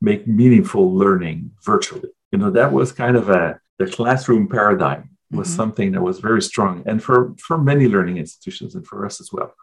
make 0.00 0.26
meaningful 0.26 0.94
learning 0.94 1.52
virtually. 1.64 2.10
You 2.32 2.38
know 2.38 2.50
that 2.50 2.72
was 2.72 2.92
kind 2.92 3.16
of 3.16 3.28
a 3.28 3.60
the 3.78 3.86
classroom 3.86 4.48
paradigm 4.48 5.10
was 5.30 5.48
mm-hmm. 5.48 5.56
something 5.56 5.92
that 5.92 6.02
was 6.02 6.20
very 6.20 6.42
strong, 6.42 6.82
and 6.86 7.02
for 7.02 7.34
for 7.38 7.58
many 7.58 7.88
learning 7.88 8.18
institutions 8.18 8.74
and 8.74 8.86
for 8.86 9.04
us 9.04 9.20
as 9.20 9.30
well, 9.32 9.54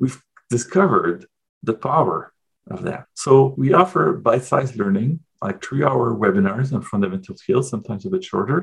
we've 0.00 0.20
discovered 0.50 1.26
the 1.62 1.74
power 1.74 2.32
of 2.70 2.82
that. 2.82 3.06
So 3.14 3.54
we 3.56 3.72
offer 3.72 4.12
bite-sized 4.12 4.76
learning, 4.76 5.20
like 5.42 5.62
three-hour 5.62 6.16
webinars 6.16 6.72
on 6.72 6.82
fundamental 6.82 7.36
skills, 7.36 7.70
sometimes 7.70 8.04
a 8.06 8.10
bit 8.10 8.24
shorter, 8.24 8.62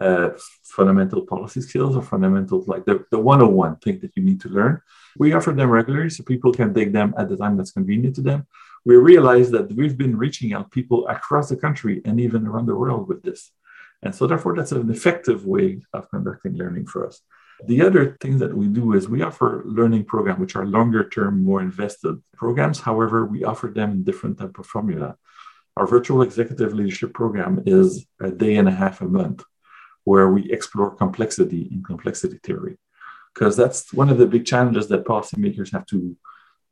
uh, 0.00 0.30
fundamental 0.62 1.22
policy 1.22 1.60
skills 1.60 1.96
or 1.96 2.02
fundamental 2.02 2.62
like 2.66 2.84
the, 2.84 3.04
the 3.10 3.18
101 3.18 3.76
thing 3.76 3.98
that 4.00 4.12
you 4.16 4.22
need 4.22 4.40
to 4.42 4.48
learn. 4.48 4.80
We 5.18 5.32
offer 5.32 5.52
them 5.52 5.70
regularly 5.70 6.10
so 6.10 6.22
people 6.22 6.52
can 6.52 6.74
take 6.74 6.92
them 6.92 7.14
at 7.16 7.28
the 7.28 7.36
time 7.36 7.56
that's 7.56 7.72
convenient 7.72 8.16
to 8.16 8.22
them. 8.22 8.46
We 8.84 8.96
realize 8.96 9.50
that 9.52 9.72
we've 9.72 9.96
been 9.96 10.16
reaching 10.16 10.52
out 10.52 10.70
people 10.70 11.08
across 11.08 11.48
the 11.48 11.56
country 11.56 12.02
and 12.04 12.20
even 12.20 12.46
around 12.46 12.66
the 12.66 12.76
world 12.76 13.08
with 13.08 13.22
this. 13.22 13.50
And 14.02 14.14
so, 14.14 14.26
therefore, 14.26 14.54
that's 14.54 14.72
an 14.72 14.90
effective 14.90 15.46
way 15.46 15.80
of 15.92 16.10
conducting 16.10 16.56
learning 16.56 16.86
for 16.86 17.06
us. 17.06 17.22
The 17.64 17.80
other 17.80 18.18
thing 18.20 18.38
that 18.38 18.54
we 18.54 18.66
do 18.66 18.92
is 18.92 19.08
we 19.08 19.22
offer 19.22 19.62
learning 19.64 20.04
programs, 20.04 20.40
which 20.40 20.56
are 20.56 20.66
longer 20.66 21.08
term, 21.08 21.42
more 21.42 21.62
invested 21.62 22.22
programs. 22.34 22.80
However, 22.80 23.24
we 23.24 23.44
offer 23.44 23.68
them 23.68 23.92
in 23.92 24.04
different 24.04 24.38
type 24.38 24.58
of 24.58 24.66
formula. 24.66 25.16
Our 25.76 25.86
virtual 25.86 26.20
executive 26.20 26.74
leadership 26.74 27.14
program 27.14 27.62
is 27.64 28.06
a 28.20 28.30
day 28.30 28.56
and 28.56 28.68
a 28.68 28.72
half 28.72 29.00
a 29.00 29.06
month 29.06 29.42
where 30.06 30.28
we 30.30 30.42
explore 30.56 30.94
complexity 31.04 31.62
in 31.72 31.82
complexity 31.82 32.38
theory. 32.46 32.78
Because 33.34 33.56
that's 33.56 33.92
one 33.92 34.08
of 34.08 34.18
the 34.18 34.26
big 34.34 34.46
challenges 34.46 34.86
that 34.88 35.04
policymakers 35.04 35.72
have 35.72 35.84
to, 35.86 36.16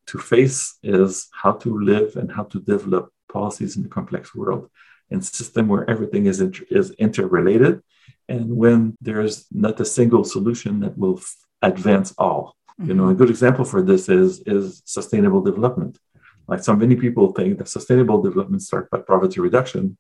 to 0.07 0.19
face 0.19 0.79
is 0.85 1.29
how 1.43 1.53
to 1.64 1.71
live 1.93 2.14
and 2.14 2.31
how 2.31 2.45
to 2.45 2.61
develop 2.61 3.12
policies 3.29 3.76
in 3.76 3.85
a 3.85 3.88
complex 3.88 4.35
world 4.37 4.71
and 5.11 5.23
system 5.25 5.67
where 5.67 5.88
everything 5.91 6.26
is, 6.26 6.41
inter- 6.41 6.64
is 6.71 6.93
interrelated 6.93 7.83
and 8.29 8.57
when 8.57 8.97
there's 9.00 9.47
not 9.50 9.81
a 9.81 9.85
single 9.85 10.25
solution 10.25 10.81
that 10.81 10.97
will 10.97 11.19
f- 11.19 11.37
advance 11.61 12.14
all. 12.17 12.57
Mm-hmm. 12.81 12.88
You 12.88 12.95
know, 12.95 13.09
a 13.09 13.14
good 13.14 13.31
example 13.31 13.64
for 13.64 13.83
this 13.83 14.09
is, 14.09 14.41
is 14.47 14.81
sustainable 14.85 15.43
development. 15.43 15.99
Like 16.47 16.62
so 16.62 16.76
many 16.76 16.95
people 16.95 17.33
think 17.33 17.59
that 17.59 17.69
sustainable 17.69 18.23
development 18.23 18.62
starts 18.62 18.88
by 18.91 18.99
poverty 18.99 19.41
reduction, 19.41 19.99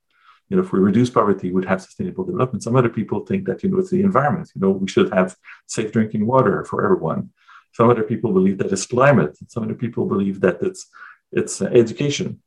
you 0.48 0.56
know, 0.56 0.62
if 0.62 0.72
we 0.72 0.78
reduce 0.78 1.10
poverty, 1.10 1.50
we'd 1.50 1.64
have 1.64 1.82
sustainable 1.82 2.24
development. 2.24 2.62
Some 2.62 2.76
other 2.76 2.88
people 2.88 3.20
think 3.20 3.46
that, 3.46 3.62
you 3.62 3.70
know, 3.70 3.78
it's 3.78 3.90
the 3.90 4.02
environment, 4.02 4.50
you 4.54 4.60
know, 4.60 4.70
we 4.70 4.88
should 4.88 5.12
have 5.12 5.36
safe 5.66 5.90
drinking 5.92 6.26
water 6.26 6.64
for 6.64 6.84
everyone. 6.84 7.30
Some 7.72 7.90
other 7.90 8.02
people 8.02 8.32
believe 8.32 8.58
that 8.58 8.72
it's 8.72 8.86
climate. 8.86 9.36
Some 9.48 9.64
other 9.64 9.74
people 9.74 10.06
believe 10.06 10.40
that 10.42 10.58
it's, 10.62 10.86
it's 11.32 11.60
uh, 11.60 11.66
education. 11.66 12.40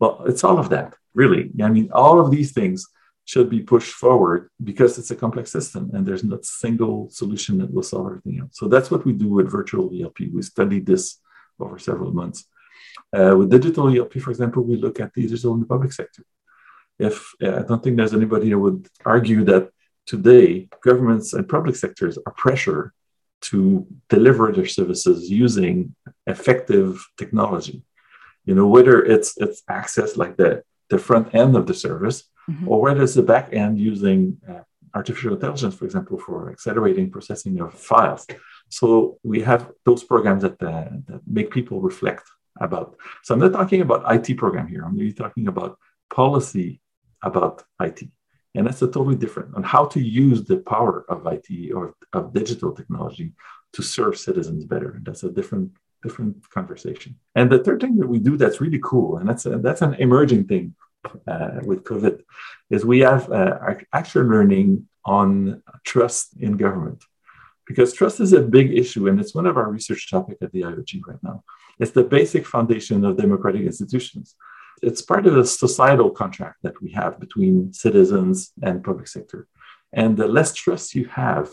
Well, 0.00 0.24
it's 0.26 0.42
all 0.42 0.58
of 0.58 0.70
that, 0.70 0.94
really. 1.14 1.50
I 1.62 1.68
mean, 1.68 1.90
all 1.92 2.18
of 2.18 2.30
these 2.30 2.52
things 2.52 2.86
should 3.26 3.48
be 3.48 3.60
pushed 3.60 3.92
forward 3.92 4.50
because 4.62 4.98
it's 4.98 5.10
a 5.10 5.16
complex 5.16 5.52
system 5.52 5.90
and 5.94 6.04
there's 6.04 6.24
not 6.24 6.40
a 6.40 6.44
single 6.44 7.08
solution 7.10 7.58
that 7.58 7.72
will 7.72 7.82
solve 7.82 8.06
everything 8.06 8.40
else. 8.40 8.50
So 8.52 8.68
that's 8.68 8.90
what 8.90 9.04
we 9.04 9.12
do 9.12 9.28
with 9.28 9.50
virtual 9.50 9.90
ELP. 9.94 10.18
We 10.32 10.42
study 10.42 10.80
this 10.80 11.20
over 11.60 11.78
several 11.78 12.12
months. 12.12 12.46
Uh, 13.16 13.34
with 13.38 13.50
digital 13.50 13.88
ELP, 13.96 14.14
for 14.14 14.30
example, 14.30 14.62
we 14.62 14.76
look 14.76 14.98
at 14.98 15.14
digital 15.14 15.54
in 15.54 15.60
the 15.60 15.66
public 15.66 15.92
sector 15.92 16.24
if 16.98 17.32
uh, 17.42 17.56
I 17.56 17.62
don't 17.62 17.82
think 17.82 17.96
there's 17.96 18.14
anybody 18.14 18.50
who 18.50 18.60
would 18.60 18.88
argue 19.04 19.44
that 19.44 19.70
today 20.06 20.68
governments 20.82 21.32
and 21.32 21.48
public 21.48 21.76
sectors 21.76 22.18
are 22.26 22.32
pressured 22.32 22.92
to 23.40 23.86
deliver 24.08 24.52
their 24.52 24.66
services 24.66 25.30
using 25.30 25.94
effective 26.26 27.06
technology. 27.16 27.82
You 28.44 28.54
know, 28.54 28.66
whether 28.66 29.02
it's 29.02 29.36
it's 29.38 29.62
access 29.68 30.16
like 30.16 30.36
the 30.36 30.62
the 30.90 30.98
front 30.98 31.34
end 31.34 31.56
of 31.56 31.66
the 31.66 31.74
service, 31.74 32.24
mm-hmm. 32.48 32.68
or 32.68 32.80
whether 32.80 33.02
it's 33.02 33.14
the 33.14 33.22
back 33.22 33.52
end 33.52 33.78
using 33.78 34.38
uh, 34.48 34.62
artificial 34.94 35.34
intelligence, 35.34 35.74
for 35.74 35.84
example, 35.84 36.18
for 36.18 36.50
accelerating 36.50 37.10
processing 37.10 37.60
of 37.60 37.74
files. 37.74 38.26
So 38.68 39.18
we 39.22 39.40
have 39.42 39.70
those 39.84 40.04
programs 40.04 40.42
that, 40.42 40.62
uh, 40.62 40.88
that 41.06 41.20
make 41.26 41.50
people 41.50 41.80
reflect 41.80 42.24
about. 42.60 42.96
So 43.22 43.34
I'm 43.34 43.40
not 43.40 43.52
talking 43.52 43.80
about 43.80 44.04
IT 44.14 44.36
program 44.36 44.68
here. 44.68 44.84
I'm 44.84 44.96
really 44.96 45.12
talking 45.12 45.48
about 45.48 45.78
policy 46.10 46.80
about 47.24 47.64
IT. 47.80 48.00
And 48.54 48.66
that's 48.66 48.82
a 48.82 48.86
totally 48.86 49.16
different 49.16 49.56
on 49.56 49.64
how 49.64 49.86
to 49.86 50.00
use 50.00 50.44
the 50.44 50.58
power 50.58 51.04
of 51.08 51.26
IT 51.26 51.72
or 51.72 51.94
of 52.12 52.32
digital 52.32 52.72
technology 52.72 53.32
to 53.72 53.82
serve 53.82 54.16
citizens 54.16 54.64
better. 54.64 54.90
And 54.92 55.04
that's 55.04 55.24
a 55.24 55.30
different 55.30 55.72
different 56.04 56.48
conversation. 56.50 57.16
And 57.34 57.50
the 57.50 57.62
third 57.64 57.80
thing 57.80 57.96
that 57.96 58.06
we 58.06 58.18
do 58.18 58.36
that's 58.36 58.60
really 58.60 58.82
cool, 58.90 59.16
and 59.16 59.26
that's 59.28 59.46
a, 59.46 59.58
that's 59.66 59.82
an 59.82 59.94
emerging 59.94 60.44
thing 60.50 60.74
uh, 61.26 61.60
with 61.64 61.82
COVID, 61.90 62.20
is 62.70 62.84
we 62.84 63.00
have 63.00 63.32
uh, 63.32 63.74
actual 63.92 64.24
learning 64.24 64.86
on 65.06 65.62
trust 65.82 66.26
in 66.38 66.58
government, 66.58 67.00
because 67.66 67.94
trust 67.94 68.20
is 68.20 68.32
a 68.34 68.42
big 68.58 68.68
issue, 68.82 69.08
and 69.08 69.18
it's 69.18 69.34
one 69.34 69.46
of 69.46 69.56
our 69.56 69.70
research 69.70 70.10
topics 70.10 70.42
at 70.42 70.52
the 70.52 70.62
IOG 70.62 71.00
right 71.08 71.22
now. 71.22 71.42
It's 71.80 71.92
the 71.92 72.04
basic 72.04 72.46
foundation 72.46 73.04
of 73.04 73.16
democratic 73.16 73.62
institutions 73.62 74.36
it's 74.82 75.02
part 75.02 75.26
of 75.26 75.34
the 75.34 75.44
societal 75.44 76.10
contract 76.10 76.58
that 76.62 76.80
we 76.82 76.90
have 76.92 77.20
between 77.20 77.72
citizens 77.72 78.52
and 78.62 78.84
public 78.84 79.08
sector. 79.08 79.46
And 79.92 80.16
the 80.16 80.28
less 80.28 80.54
trust 80.54 80.94
you 80.94 81.06
have 81.06 81.50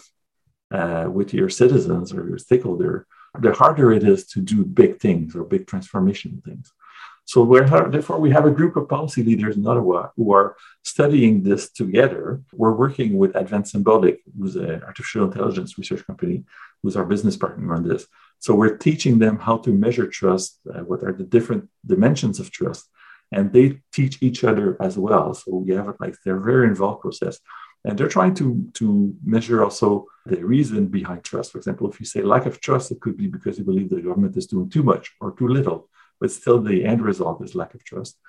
uh, 0.71 1.07
with 1.11 1.33
your 1.33 1.49
citizens 1.49 2.13
or 2.13 2.27
your 2.27 2.37
stakeholder, 2.37 3.07
the 3.39 3.53
harder 3.53 3.91
it 3.91 4.03
is 4.03 4.27
to 4.27 4.41
do 4.41 4.65
big 4.65 4.99
things 4.99 5.35
or 5.35 5.43
big 5.43 5.67
transformation 5.67 6.41
things. 6.43 6.71
So 7.25 7.45
therefore, 7.45 8.19
we 8.19 8.31
have 8.31 8.45
a 8.45 8.51
group 8.51 8.75
of 8.75 8.89
policy 8.89 9.23
leaders 9.23 9.55
in 9.55 9.65
Ottawa 9.65 10.09
who 10.17 10.33
are 10.33 10.57
studying 10.83 11.43
this 11.43 11.71
together. 11.71 12.41
We're 12.51 12.73
working 12.73 13.17
with 13.17 13.35
Advanced 13.35 13.73
Symbolics, 13.73 14.19
who's 14.37 14.55
an 14.55 14.83
artificial 14.83 15.25
intelligence 15.25 15.77
research 15.77 16.05
company, 16.05 16.43
who's 16.81 16.97
our 16.97 17.05
business 17.05 17.37
partner 17.37 17.73
on 17.73 17.87
this. 17.87 18.07
So 18.39 18.55
we're 18.55 18.75
teaching 18.75 19.19
them 19.19 19.37
how 19.37 19.57
to 19.59 19.71
measure 19.71 20.07
trust, 20.07 20.59
uh, 20.73 20.79
what 20.79 21.03
are 21.03 21.13
the 21.13 21.23
different 21.23 21.69
dimensions 21.85 22.39
of 22.39 22.51
trust, 22.51 22.89
and 23.31 23.51
they 23.51 23.81
teach 23.93 24.21
each 24.21 24.43
other 24.43 24.77
as 24.81 24.97
well. 24.97 25.33
So 25.33 25.55
we 25.55 25.73
have 25.73 25.95
like 25.99 26.15
they're 26.23 26.39
very 26.39 26.67
involved 26.67 27.01
process. 27.01 27.39
And 27.83 27.97
they're 27.97 28.07
trying 28.07 28.35
to, 28.35 28.69
to 28.75 29.15
measure 29.23 29.63
also 29.63 30.05
the 30.27 30.43
reason 30.45 30.85
behind 30.85 31.23
trust. 31.23 31.51
For 31.51 31.57
example, 31.57 31.89
if 31.89 31.99
you 31.99 32.05
say 32.05 32.21
lack 32.21 32.45
of 32.45 32.61
trust, 32.61 32.91
it 32.91 33.01
could 33.01 33.17
be 33.17 33.27
because 33.27 33.57
you 33.57 33.63
believe 33.63 33.89
the 33.89 34.01
government 34.01 34.37
is 34.37 34.45
doing 34.45 34.69
too 34.69 34.83
much 34.83 35.11
or 35.19 35.31
too 35.31 35.47
little, 35.47 35.89
but 36.19 36.31
still 36.31 36.61
the 36.61 36.85
end 36.85 37.01
result 37.01 37.43
is 37.43 37.55
lack 37.55 37.73
of 37.73 37.83
trust. 37.83 38.19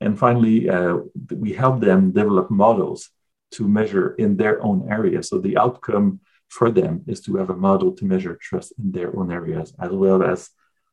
And 0.00 0.18
finally, 0.18 0.70
uh, 0.70 0.98
we 1.34 1.52
help 1.52 1.80
them 1.80 2.12
develop 2.12 2.50
models 2.50 3.10
to 3.52 3.66
measure 3.66 4.14
in 4.14 4.36
their 4.36 4.62
own 4.62 4.88
area. 4.88 5.22
So 5.22 5.38
the 5.38 5.58
outcome 5.58 6.20
for 6.48 6.70
them 6.70 7.02
is 7.06 7.20
to 7.22 7.36
have 7.36 7.50
a 7.50 7.56
model 7.56 7.92
to 7.92 8.04
measure 8.04 8.36
trust 8.40 8.72
in 8.78 8.92
their 8.92 9.16
own 9.18 9.32
areas 9.32 9.72
as 9.80 9.90
well 9.90 10.22
as 10.22 10.50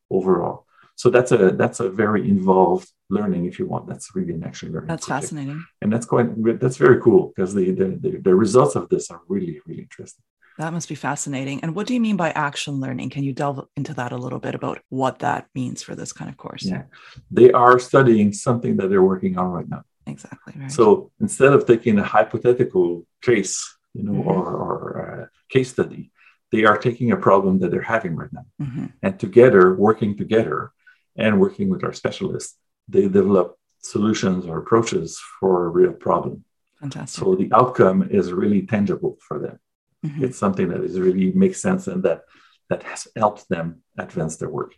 overall. 0.09 0.66
So 0.97 1.11
that's 1.11 1.31
a 1.31 1.51
that's 1.51 1.79
a 1.79 1.89
very 1.89 2.27
involved 2.27 2.89
learning, 3.09 3.45
if 3.45 3.59
you 3.59 3.67
want. 3.67 3.87
That's 3.87 4.15
really 4.15 4.33
an 4.33 4.43
action 4.43 4.73
learning. 4.73 4.87
That's 4.87 5.05
project. 5.05 5.25
fascinating, 5.25 5.63
and 5.81 5.93
that's 5.93 6.07
quite 6.07 6.27
that's 6.59 6.77
very 6.77 6.99
cool 6.99 7.31
because 7.33 7.53
the, 7.53 7.71
the 7.71 8.19
the 8.27 8.35
results 8.35 8.75
of 8.75 8.89
this 8.89 9.11
are 9.11 9.21
really 9.27 9.61
really 9.67 9.83
interesting. 9.83 10.23
That 10.57 10.73
must 10.73 10.89
be 10.89 10.95
fascinating. 10.95 11.59
And 11.61 11.75
what 11.75 11.85
do 11.85 11.93
you 11.93 12.01
mean 12.01 12.17
by 12.17 12.31
action 12.31 12.79
learning? 12.79 13.11
Can 13.11 13.23
you 13.23 13.31
delve 13.31 13.67
into 13.77 13.93
that 13.93 14.11
a 14.11 14.17
little 14.17 14.39
bit 14.39 14.55
about 14.55 14.79
what 14.89 15.19
that 15.19 15.45
means 15.53 15.83
for 15.83 15.93
this 15.95 16.11
kind 16.11 16.31
of 16.31 16.37
course? 16.37 16.65
Yeah, 16.65 16.85
they 17.29 17.51
are 17.51 17.77
studying 17.77 18.33
something 18.33 18.77
that 18.77 18.89
they're 18.89 19.09
working 19.13 19.37
on 19.37 19.49
right 19.51 19.69
now. 19.69 19.83
Exactly. 20.07 20.53
Right. 20.57 20.71
So 20.71 21.11
instead 21.21 21.53
of 21.53 21.67
taking 21.67 21.99
a 21.99 22.03
hypothetical 22.03 23.05
case, 23.21 23.77
you 23.93 24.03
know, 24.03 24.13
mm-hmm. 24.13 24.29
or, 24.29 24.41
or 24.59 25.31
case 25.49 25.69
study, 25.69 26.11
they 26.51 26.63
are 26.63 26.77
taking 26.77 27.11
a 27.11 27.17
problem 27.17 27.59
that 27.59 27.69
they're 27.69 27.81
having 27.81 28.15
right 28.15 28.33
now, 28.33 28.45
mm-hmm. 28.59 28.85
and 29.03 29.19
together, 29.19 29.75
working 29.75 30.17
together, 30.17 30.71
and 31.17 31.39
working 31.39 31.69
with 31.69 31.83
our 31.83 31.93
specialists, 31.93 32.55
they 32.87 33.07
develop 33.07 33.57
solutions 33.79 34.45
or 34.45 34.59
approaches 34.59 35.19
for 35.39 35.65
a 35.65 35.69
real 35.69 35.93
problem. 35.93 36.43
Fantastic. 36.79 37.23
So 37.23 37.35
the 37.35 37.49
outcome 37.53 38.07
is 38.09 38.31
really 38.31 38.61
tangible 38.63 39.17
for 39.27 39.39
them. 39.39 39.59
Mm-hmm. 40.05 40.25
It's 40.25 40.37
something 40.37 40.69
that 40.69 40.83
is 40.83 40.99
really 40.99 41.31
makes 41.31 41.61
sense 41.61 41.87
and 41.87 42.03
that 42.03 42.21
that 42.69 42.83
has 42.83 43.07
helped 43.15 43.47
them 43.49 43.81
advance 43.97 44.37
their 44.37 44.49
work. 44.49 44.75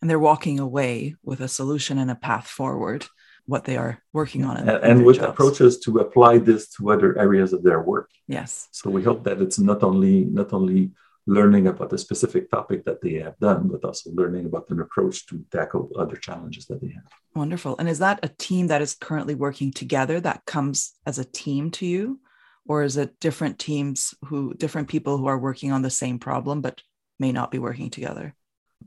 And 0.00 0.08
they're 0.08 0.18
walking 0.18 0.60
away 0.60 1.16
with 1.22 1.40
a 1.40 1.48
solution 1.48 1.98
and 1.98 2.10
a 2.10 2.14
path 2.14 2.46
forward, 2.46 3.06
what 3.46 3.64
they 3.64 3.76
are 3.76 4.02
working 4.12 4.44
on. 4.44 4.56
and, 4.56 4.68
and 4.68 5.04
with 5.04 5.16
jobs. 5.16 5.28
approaches 5.30 5.78
to 5.80 5.98
apply 5.98 6.38
this 6.38 6.68
to 6.74 6.90
other 6.90 7.18
areas 7.18 7.52
of 7.52 7.62
their 7.62 7.80
work. 7.80 8.10
Yes. 8.28 8.68
So 8.70 8.90
we 8.90 9.02
hope 9.02 9.24
that 9.24 9.40
it's 9.40 9.58
not 9.58 9.82
only 9.82 10.24
not 10.24 10.52
only 10.52 10.92
learning 11.26 11.66
about 11.66 11.90
the 11.90 11.98
specific 11.98 12.50
topic 12.50 12.84
that 12.84 13.00
they 13.00 13.14
have 13.14 13.38
done, 13.38 13.68
but 13.68 13.84
also 13.84 14.10
learning 14.12 14.46
about 14.46 14.70
an 14.70 14.80
approach 14.80 15.26
to 15.26 15.44
tackle 15.50 15.90
other 15.98 16.16
challenges 16.16 16.66
that 16.66 16.80
they 16.80 16.88
have. 16.88 17.04
Wonderful. 17.34 17.76
And 17.78 17.88
is 17.88 17.98
that 17.98 18.20
a 18.22 18.28
team 18.28 18.68
that 18.68 18.82
is 18.82 18.94
currently 18.94 19.34
working 19.34 19.72
together 19.72 20.20
that 20.20 20.44
comes 20.46 20.92
as 21.04 21.18
a 21.18 21.24
team 21.24 21.70
to 21.72 21.86
you? 21.86 22.20
or 22.68 22.82
is 22.82 22.96
it 22.96 23.18
different 23.20 23.58
teams 23.58 24.14
who 24.24 24.54
different 24.54 24.88
people 24.88 25.18
who 25.18 25.26
are 25.26 25.38
working 25.38 25.72
on 25.72 25.82
the 25.82 25.90
same 25.90 26.18
problem 26.18 26.60
but 26.60 26.82
may 27.18 27.32
not 27.32 27.50
be 27.50 27.58
working 27.58 27.90
together 27.90 28.34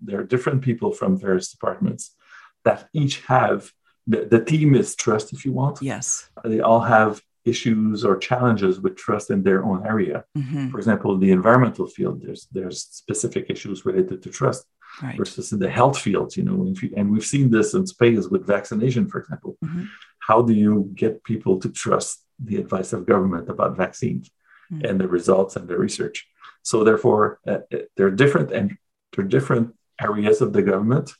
there 0.01 0.19
are 0.19 0.23
different 0.23 0.61
people 0.61 0.91
from 0.91 1.19
various 1.19 1.51
departments 1.51 2.15
that 2.63 2.87
each 2.93 3.21
have 3.21 3.71
the, 4.07 4.25
the 4.25 4.43
team 4.43 4.75
is 4.75 4.95
trust 4.95 5.33
if 5.33 5.45
you 5.45 5.51
want 5.51 5.79
yes 5.81 6.29
they 6.43 6.59
all 6.59 6.81
have 6.81 7.21
issues 7.49 8.05
or 8.05 8.17
challenges 8.17 8.79
with 8.79 8.95
trust 8.95 9.29
in 9.29 9.41
their 9.43 9.63
own 9.63 9.85
area 9.85 10.23
mm-hmm. 10.37 10.69
for 10.69 10.77
example 10.77 11.13
in 11.13 11.19
the 11.19 11.31
environmental 11.31 11.87
field 11.87 12.21
there's 12.21 12.47
there's 12.51 12.79
specific 13.03 13.45
issues 13.49 13.85
related 13.85 14.21
to 14.21 14.29
trust 14.29 14.65
right. 15.03 15.17
versus 15.17 15.51
in 15.53 15.59
the 15.59 15.69
health 15.79 15.97
field 16.05 16.35
you 16.37 16.43
know 16.43 16.57
you, 16.81 16.93
and 16.97 17.11
we've 17.11 17.31
seen 17.33 17.49
this 17.49 17.73
in 17.73 17.85
space 17.85 18.27
with 18.27 18.45
vaccination 18.55 19.07
for 19.07 19.19
example 19.21 19.57
mm-hmm. 19.63 19.85
how 20.19 20.41
do 20.41 20.53
you 20.53 20.89
get 20.93 21.23
people 21.23 21.59
to 21.59 21.69
trust 21.69 22.23
the 22.47 22.57
advice 22.57 22.91
of 22.93 23.05
government 23.05 23.49
about 23.49 23.77
vaccines 23.85 24.29
mm-hmm. 24.71 24.85
and 24.85 24.99
the 24.99 25.07
results 25.07 25.55
and 25.55 25.67
the 25.67 25.77
research 25.77 26.27
so 26.61 26.83
therefore 26.83 27.39
uh, 27.47 27.59
uh 27.73 27.85
they're 27.95 28.17
different 28.23 28.51
and 28.51 28.77
they're 29.11 29.25
different 29.37 29.73
areas 29.99 30.41
of 30.41 30.53
the 30.53 30.61
government. 30.61 31.11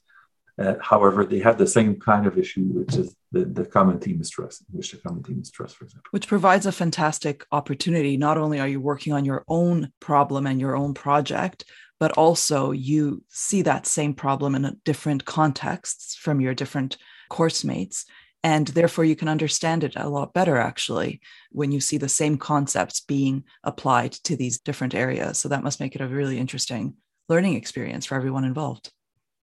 Uh, 0.58 0.76
however, 0.82 1.26
they 1.26 1.40
have 1.40 1.58
the 1.58 1.68
same 1.68 2.00
kind 2.00 2.26
of 2.26 2.38
issue, 2.38 2.64
which 2.64 2.96
is 2.96 3.16
the, 3.32 3.46
the 3.46 3.66
common 3.66 4.00
team 4.00 4.18
mistrust, 4.18 4.64
which 4.72 4.92
the 4.92 4.98
common 4.98 5.24
team 5.24 5.40
mistrust, 5.40 5.76
for 5.76 5.86
example. 5.86 6.08
Which 6.12 6.28
provides 6.28 6.66
a 6.66 6.72
fantastic 6.72 7.46
opportunity. 7.52 8.18
Not 8.18 8.38
only 8.38 8.60
are 8.60 8.68
you 8.68 8.82
working 8.82 9.14
on 9.14 9.26
your 9.26 9.44
own 9.48 9.92
problem 10.00 10.48
and 10.48 10.60
your 10.60 10.76
own 10.76 10.94
project, 10.94 11.66
but 12.00 12.12
also 12.14 12.72
you 12.72 13.24
see 13.28 13.62
that 13.64 13.86
same 13.86 14.14
problem 14.14 14.56
in 14.56 14.80
different 14.86 15.26
contexts 15.26 16.16
from 16.16 16.42
your 16.42 16.54
different 16.54 16.98
course 17.30 17.64
mates. 17.64 18.06
And 18.42 18.68
therefore, 18.68 19.04
you 19.04 19.18
can 19.18 19.28
understand 19.28 19.84
it 19.84 19.94
a 19.98 20.08
lot 20.08 20.34
better, 20.34 20.56
actually, 20.56 21.20
when 21.52 21.74
you 21.74 21.82
see 21.82 21.98
the 21.98 22.08
same 22.08 22.38
concepts 22.38 23.02
being 23.02 23.44
applied 23.66 24.14
to 24.14 24.38
these 24.38 24.60
different 24.60 24.96
areas. 24.96 25.38
So 25.38 25.50
that 25.50 25.64
must 25.64 25.82
make 25.82 25.94
it 25.94 26.02
a 26.02 26.08
really 26.08 26.40
interesting 26.40 26.96
learning 27.28 27.56
experience 27.56 28.06
for 28.06 28.16
everyone 28.16 28.46
involved. 28.46 28.94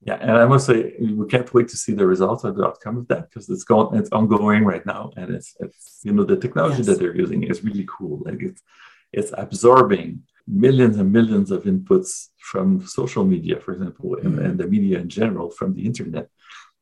Yeah, 0.06 0.18
and 0.20 0.32
I 0.32 0.44
must 0.44 0.66
say 0.66 0.94
we 1.00 1.26
can't 1.28 1.52
wait 1.54 1.68
to 1.68 1.78
see 1.78 1.94
the 1.94 2.06
results 2.06 2.44
of 2.44 2.56
the 2.56 2.66
outcome 2.66 2.98
of 2.98 3.08
that 3.08 3.30
because 3.30 3.48
it's 3.48 3.64
going, 3.64 3.98
it's 3.98 4.10
ongoing 4.12 4.64
right 4.64 4.84
now, 4.84 5.12
and 5.16 5.34
it's 5.34 5.56
it's 5.60 6.00
you 6.02 6.12
know 6.12 6.24
the 6.24 6.36
technology 6.36 6.78
yes. 6.78 6.86
that 6.86 6.98
they're 6.98 7.16
using 7.16 7.42
is 7.44 7.64
really 7.64 7.86
cool. 7.88 8.22
Like 8.26 8.42
it's 8.42 8.62
it's 9.12 9.32
absorbing 9.36 10.22
millions 10.46 10.98
and 10.98 11.10
millions 11.10 11.50
of 11.50 11.64
inputs 11.64 12.28
from 12.36 12.86
social 12.86 13.24
media, 13.24 13.58
for 13.58 13.72
example, 13.72 14.10
mm-hmm. 14.10 14.26
and, 14.26 14.38
and 14.46 14.60
the 14.60 14.66
media 14.66 14.98
in 14.98 15.08
general, 15.08 15.50
from 15.50 15.74
the 15.74 15.86
internet, 15.86 16.28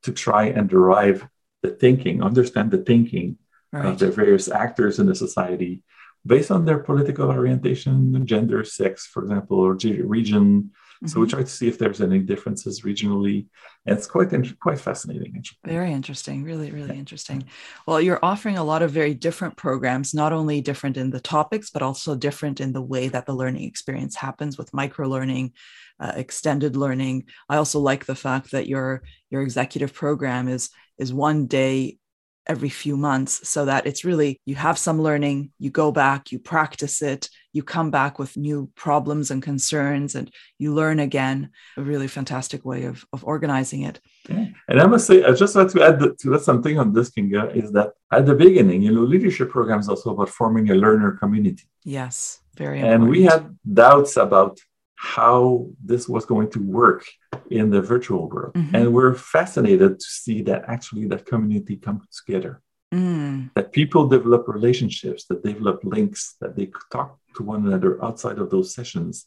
to 0.02 0.11
try 0.12 0.47
and 0.47 0.69
derive 0.69 1.26
the 1.62 1.71
thinking, 1.71 2.23
understand 2.23 2.73
the 2.73 2.79
thinking 2.79 3.38
right. 3.73 3.87
of 3.87 3.99
the 4.00 4.11
various 4.11 4.49
actors 4.50 4.99
in 4.99 5.07
the 5.07 5.14
society 5.14 5.83
based 6.25 6.50
on 6.50 6.64
their 6.64 6.79
political 6.79 7.31
orientation, 7.31 8.26
gender, 8.26 8.64
sex, 8.64 9.07
for 9.07 9.23
example, 9.23 9.59
or 9.59 9.76
region. 10.05 10.71
Mm-hmm. 11.03 11.09
So 11.09 11.19
we 11.19 11.27
mm-hmm. 11.27 11.37
try 11.37 11.43
to 11.43 11.49
see 11.49 11.67
if 11.67 11.79
there's 11.79 12.01
any 12.01 12.21
differences 12.21 12.83
regionally, 12.83 13.47
and 13.87 13.99
it's 13.99 14.07
quite 14.07 14.31
quite 14.61 14.79
fascinating. 14.79 15.35
Actually. 15.37 15.59
Very 15.65 15.93
interesting, 15.93 16.45
really, 16.45 16.71
really 16.71 16.97
interesting. 16.97 17.45
Well, 17.87 18.01
you're 18.01 18.21
offering 18.23 18.57
a 18.57 18.63
lot 18.63 18.83
of 18.83 18.93
very 18.93 19.13
different 19.13 19.57
programs, 19.57 20.15
not 20.15 20.33
only 20.33 20.61
different 20.61 20.97
in 20.97 21.11
the 21.11 21.19
topics, 21.19 21.71
but 21.71 21.83
also 21.83 22.15
different 22.15 22.61
in 22.61 22.73
the 22.73 22.83
way 22.83 23.09
that 23.09 23.27
the 23.27 23.35
learning 23.35 23.65
experience 23.65 24.15
happens 24.15 24.57
with 24.57 24.73
micro 24.73 25.09
learning, 25.09 25.55
uh, 25.99 26.13
extended 26.15 26.77
learning. 26.77 27.25
I 27.49 27.57
also 27.57 27.81
like 27.81 28.07
the 28.07 28.15
fact 28.15 28.53
that 28.53 28.69
your 28.69 29.03
your 29.29 29.43
executive 29.43 29.93
program 29.93 30.47
is 30.47 30.71
is 30.99 31.13
one 31.13 31.47
day 31.47 31.99
every 32.47 32.69
few 32.69 32.97
months 32.97 33.49
so 33.49 33.65
that 33.65 33.87
it's 33.87 34.05
really 34.05 34.41
you 34.45 34.55
have 34.55 34.79
some 34.79 35.01
learning, 35.01 35.53
you 35.59 35.71
go 35.71 35.93
back, 35.93 36.33
you 36.33 36.39
practice 36.39 37.03
it, 37.03 37.29
you 37.53 37.63
come 37.63 37.91
back 37.91 38.19
with 38.19 38.37
new 38.37 38.71
problems 38.75 39.31
and 39.31 39.43
concerns, 39.43 40.14
and 40.14 40.31
you 40.59 40.75
learn 40.75 40.99
again. 40.99 41.51
A 41.77 41.83
really 41.83 42.09
fantastic 42.09 42.64
way 42.64 42.85
of, 42.85 43.05
of 43.12 43.25
organizing 43.25 43.83
it. 43.83 44.01
And 44.29 44.81
I 44.81 44.87
must 44.87 45.07
say, 45.07 45.23
I 45.23 45.33
just 45.33 45.55
want 45.55 45.71
to 45.71 45.83
add 45.83 46.01
to 46.01 46.31
that 46.31 46.43
something 46.43 46.79
on 46.79 46.93
this, 46.93 47.11
Kinga, 47.11 47.55
is 47.55 47.73
that 47.73 47.93
at 48.11 48.27
the 48.27 48.35
beginning, 48.35 48.83
you 48.83 48.93
know, 48.93 49.03
leadership 49.03 49.51
programs 49.51 49.88
also 49.88 50.11
about 50.11 50.31
forming 50.31 50.71
a 50.71 50.75
learner 50.75 51.12
community. 51.12 51.64
Yes, 51.85 52.40
very 52.57 52.81
important. 52.81 53.03
And 53.03 53.11
we 53.11 53.23
had 53.25 53.57
doubts 53.73 54.16
about 54.16 54.59
how 55.03 55.67
this 55.85 56.09
was 56.09 56.25
going 56.25 56.49
to 56.49 56.61
work 56.62 57.05
in 57.51 57.71
the 57.71 57.83
virtual 57.83 58.29
world. 58.29 58.55
Mm-hmm. 58.55 58.77
And 58.77 58.95
we're 58.95 59.15
fascinated 59.15 59.99
to 59.99 60.07
see 60.07 60.43
that 60.43 60.62
actually 60.69 61.07
that 61.09 61.27
community 61.27 61.77
comes 61.77 62.05
together. 62.25 62.62
Mm. 62.95 63.51
That 63.57 63.73
people 63.73 64.07
develop 64.07 64.47
relationships, 64.47 65.25
that 65.25 65.43
develop 65.43 65.81
links, 65.83 66.37
that 66.41 66.55
they 66.55 66.71
talk 66.93 67.19
to 67.35 67.43
one 67.43 67.67
another 67.67 68.03
outside 68.05 68.38
of 68.38 68.51
those 68.51 68.73
sessions, 68.77 69.27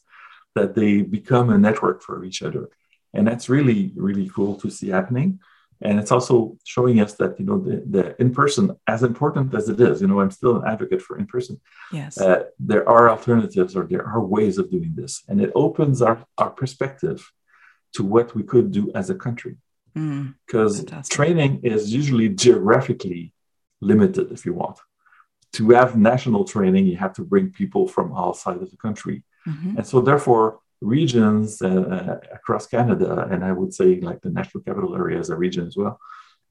that 0.54 0.74
they 0.74 1.02
become 1.02 1.50
a 1.50 1.58
network 1.58 2.02
for 2.02 2.24
each 2.24 2.42
other. 2.42 2.70
And 3.12 3.26
that's 3.26 3.50
really, 3.50 3.92
really 3.96 4.30
cool 4.34 4.54
to 4.60 4.70
see 4.70 4.88
happening 4.88 5.40
and 5.82 5.98
it's 6.00 6.12
also 6.12 6.56
showing 6.64 7.00
us 7.00 7.14
that 7.14 7.38
you 7.38 7.46
know 7.46 7.58
the, 7.58 7.82
the 7.94 8.20
in 8.20 8.32
person 8.32 8.74
as 8.86 9.02
important 9.02 9.54
as 9.54 9.68
it 9.68 9.80
is 9.80 10.00
you 10.00 10.06
know 10.06 10.20
i'm 10.20 10.30
still 10.30 10.56
an 10.56 10.66
advocate 10.66 11.02
for 11.02 11.18
in 11.18 11.26
person 11.26 11.60
yes. 11.92 12.18
uh, 12.18 12.44
there 12.58 12.88
are 12.88 13.10
alternatives 13.10 13.76
or 13.76 13.84
there 13.84 14.06
are 14.06 14.22
ways 14.24 14.58
of 14.58 14.70
doing 14.70 14.92
this. 14.94 15.22
And 15.28 15.40
it 15.40 15.50
opens 15.54 16.02
our, 16.02 16.18
our 16.38 16.50
perspective 16.50 17.30
to 17.94 18.04
what 18.04 18.34
we 18.34 18.42
could 18.42 18.70
do 18.72 18.90
as 18.94 19.10
a 19.10 19.14
country. 19.14 19.56
Because 19.94 20.84
mm, 20.84 21.08
training 21.08 21.60
is 21.62 21.92
usually 21.92 22.28
geographically 22.28 23.32
limited 23.80 24.30
if 24.30 24.44
you 24.44 24.52
want. 24.52 24.78
To 25.54 25.70
have 25.70 25.96
national 25.96 26.44
training 26.44 26.86
you 26.86 26.98
have 26.98 27.14
to 27.14 27.22
bring 27.22 27.50
people 27.50 27.88
from 27.88 28.12
all 28.12 28.34
sides 28.34 28.62
of 28.62 28.70
the 28.70 28.76
country. 28.76 29.22
Mm-hmm. 29.48 29.76
and 29.76 29.86
so 29.86 30.00
therefore 30.00 30.58
regions 30.80 31.62
uh, 31.62 32.18
across 32.32 32.66
Canada, 32.66 33.28
and 33.30 33.44
I 33.44 33.52
would 33.52 33.72
say 33.72 34.00
like 34.00 34.20
the 34.20 34.30
National 34.30 34.62
Capital 34.62 34.94
Area 34.94 35.18
as 35.18 35.30
a 35.30 35.36
region 35.36 35.66
as 35.66 35.76
well, 35.76 35.98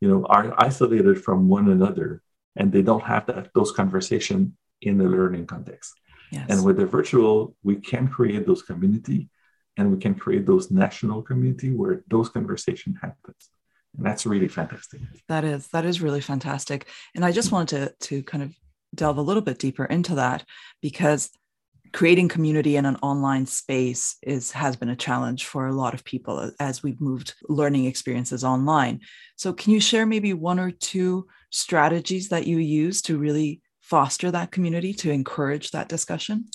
you 0.02 0.08
know, 0.08 0.26
are 0.26 0.54
isolated 0.58 1.24
from 1.24 1.48
one 1.48 1.70
another, 1.70 2.22
and 2.56 2.72
they 2.72 2.82
don't 2.82 3.04
have 3.04 3.26
that 3.28 3.50
those 3.54 3.72
conversation 3.72 4.58
in 4.82 4.98
the 4.98 5.06
learning 5.06 5.46
context. 5.48 5.94
Yes. 6.32 6.48
And 6.50 6.66
with 6.66 6.78
the 6.78 6.86
virtual, 6.86 7.56
we 7.64 7.76
can 7.76 8.08
create 8.08 8.46
those 8.48 8.64
community, 8.64 9.30
and 9.78 9.92
we 9.92 9.98
can 10.00 10.16
create 10.16 10.46
those 10.46 10.72
national 10.72 11.22
community 11.22 11.72
where 11.72 12.04
those 12.08 12.30
conversation 12.30 12.98
happens. 13.02 13.50
And 13.96 14.06
that's 14.06 14.26
really 14.26 14.48
fantastic. 14.48 15.02
That 15.30 15.44
is 15.44 15.68
that 15.68 15.86
is 15.86 16.02
really 16.02 16.22
fantastic. 16.22 16.88
And 17.14 17.24
I 17.24 17.32
just 17.32 17.52
wanted 17.52 17.70
to 17.70 18.08
to 18.08 18.24
kind 18.24 18.44
of 18.44 18.54
delve 18.94 19.18
a 19.18 19.22
little 19.22 19.42
bit 19.42 19.60
deeper 19.60 19.86
into 19.86 20.16
that 20.16 20.44
because 20.82 21.30
creating 21.94 22.28
community 22.28 22.76
in 22.76 22.86
an 22.86 22.98
online 22.98 23.46
space 23.46 24.18
is 24.22 24.52
has 24.52 24.76
been 24.76 24.90
a 24.90 24.96
challenge 24.96 25.46
for 25.46 25.68
a 25.68 25.74
lot 25.74 25.94
of 25.94 26.04
people 26.04 26.52
as 26.60 26.84
we've 26.84 27.02
moved 27.02 27.34
learning 27.50 27.86
experiences 27.86 28.44
online 28.44 29.00
so 29.36 29.54
can 29.54 29.72
you 29.72 29.80
share 29.80 30.06
maybe 30.06 30.34
one 30.34 30.60
or 30.60 30.72
two 30.72 31.28
strategies 31.50 32.30
that 32.30 32.48
you 32.48 32.58
use 32.58 33.02
to 33.02 33.18
really 33.18 33.62
foster 33.82 34.32
that 34.32 34.52
community 34.52 34.94
to 34.94 35.12
encourage 35.12 35.72
that 35.72 35.90
discussion 35.90 36.46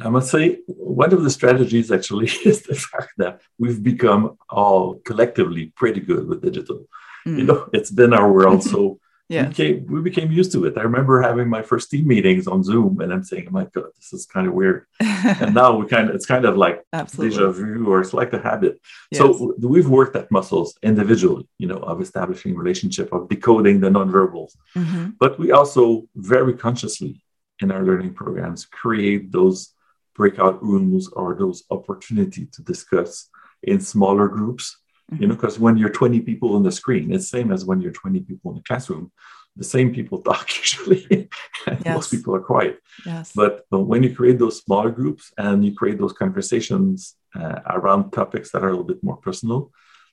I 0.00 0.10
must 0.10 0.30
say, 0.30 0.58
one 0.68 1.12
of 1.12 1.24
the 1.24 1.30
strategies 1.30 1.90
actually 1.90 2.26
is 2.44 2.62
the 2.62 2.76
fact 2.76 3.10
that 3.18 3.40
we've 3.58 3.82
become 3.82 4.38
all 4.48 5.00
collectively 5.04 5.72
pretty 5.74 6.00
good 6.00 6.28
with 6.28 6.40
digital. 6.40 6.86
Mm. 7.26 7.38
You 7.38 7.44
know, 7.44 7.68
it's 7.72 7.90
been 7.90 8.14
our 8.14 8.30
world. 8.30 8.62
So 8.62 9.00
yeah. 9.28 9.42
we, 9.42 9.48
became, 9.48 9.86
we 9.86 10.00
became 10.00 10.32
used 10.32 10.52
to 10.52 10.64
it. 10.64 10.78
I 10.78 10.82
remember 10.82 11.20
having 11.20 11.48
my 11.48 11.62
first 11.62 11.90
team 11.90 12.06
meetings 12.06 12.46
on 12.46 12.62
Zoom, 12.62 13.00
and 13.00 13.12
I'm 13.12 13.24
saying, 13.24 13.46
"Oh 13.48 13.52
my 13.52 13.64
God, 13.64 13.90
this 13.96 14.12
is 14.12 14.26
kind 14.26 14.46
of 14.46 14.54
weird." 14.54 14.86
and 15.00 15.54
now 15.54 15.76
we 15.76 15.86
kind 15.86 16.08
of 16.08 16.14
it's 16.14 16.26
kind 16.26 16.44
of 16.44 16.56
like 16.56 16.84
Absolutely. 16.92 17.36
deja 17.36 17.50
vu, 17.50 17.86
or 17.90 18.00
it's 18.00 18.14
like 18.14 18.32
a 18.32 18.40
habit. 18.40 18.80
Yes. 19.10 19.20
So 19.20 19.54
we've 19.60 19.88
worked 19.88 20.16
at 20.16 20.30
muscles 20.30 20.78
individually, 20.82 21.46
you 21.58 21.68
know, 21.68 21.78
of 21.78 22.00
establishing 22.00 22.56
relationship, 22.56 23.12
of 23.12 23.28
decoding 23.28 23.80
the 23.80 23.88
nonverbals, 23.88 24.52
mm-hmm. 24.74 25.10
but 25.18 25.38
we 25.38 25.52
also 25.52 26.08
very 26.16 26.54
consciously 26.54 27.22
in 27.60 27.70
our 27.70 27.82
learning 27.82 28.14
programs 28.14 28.66
create 28.66 29.32
those 29.32 29.74
breakout 30.14 30.62
rooms 30.62 31.08
or 31.08 31.34
those 31.34 31.64
opportunity 31.70 32.46
to 32.46 32.62
discuss 32.62 33.28
in 33.62 33.80
smaller 33.80 34.28
groups 34.28 34.76
you 35.18 35.26
know 35.26 35.34
because 35.34 35.58
when 35.58 35.76
you're 35.76 35.88
20 35.88 36.20
people 36.20 36.54
on 36.56 36.62
the 36.62 36.72
screen 36.72 37.12
it's 37.12 37.28
same 37.28 37.52
as 37.52 37.64
when 37.64 37.80
you're 37.80 37.92
20 37.92 38.20
people 38.20 38.50
in 38.50 38.56
the 38.56 38.62
classroom. 38.62 39.12
The 39.56 39.64
same 39.64 39.92
people 39.92 40.18
talk 40.28 40.48
usually. 40.56 41.28
Yes. 41.66 41.94
most 41.96 42.10
people 42.10 42.34
are 42.34 42.40
quiet. 42.40 42.78
Yes. 43.04 43.32
but, 43.34 43.66
but 43.70 43.80
when 43.80 44.02
you 44.02 44.14
create 44.14 44.38
those 44.38 44.62
smaller 44.62 44.90
groups 44.90 45.32
and 45.36 45.62
you 45.62 45.74
create 45.74 45.98
those 45.98 46.14
conversations 46.14 47.16
uh, 47.34 47.60
around 47.66 48.10
topics 48.10 48.52
that 48.52 48.64
are 48.64 48.68
a 48.68 48.70
little 48.70 48.86
bit 48.86 49.02
more 49.02 49.18
personal 49.18 49.70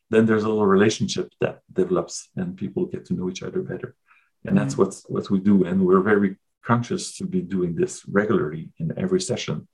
then 0.09 0.25
there's 0.25 0.43
a 0.43 0.49
little 0.49 0.65
relationship 0.67 1.31
that 1.41 1.61
develops 1.71 2.29
and 2.35 2.57
people 2.57 2.85
get 2.85 3.05
to 3.05 3.13
know 3.13 3.29
each 3.29 3.43
other 3.43 3.61
better. 3.61 3.95
And 4.45 4.57
that's 4.57 4.77
what's 4.77 5.03
what 5.09 5.29
we 5.31 5.39
do. 5.39 5.65
And 5.65 5.85
we're 5.85 6.01
very 6.01 6.35
conscious 6.63 7.17
to 7.17 7.25
be 7.25 7.41
doing 7.41 7.75
this 7.75 8.05
regularly 8.07 8.69
in 8.77 8.93
every 8.97 9.21
session 9.21 9.67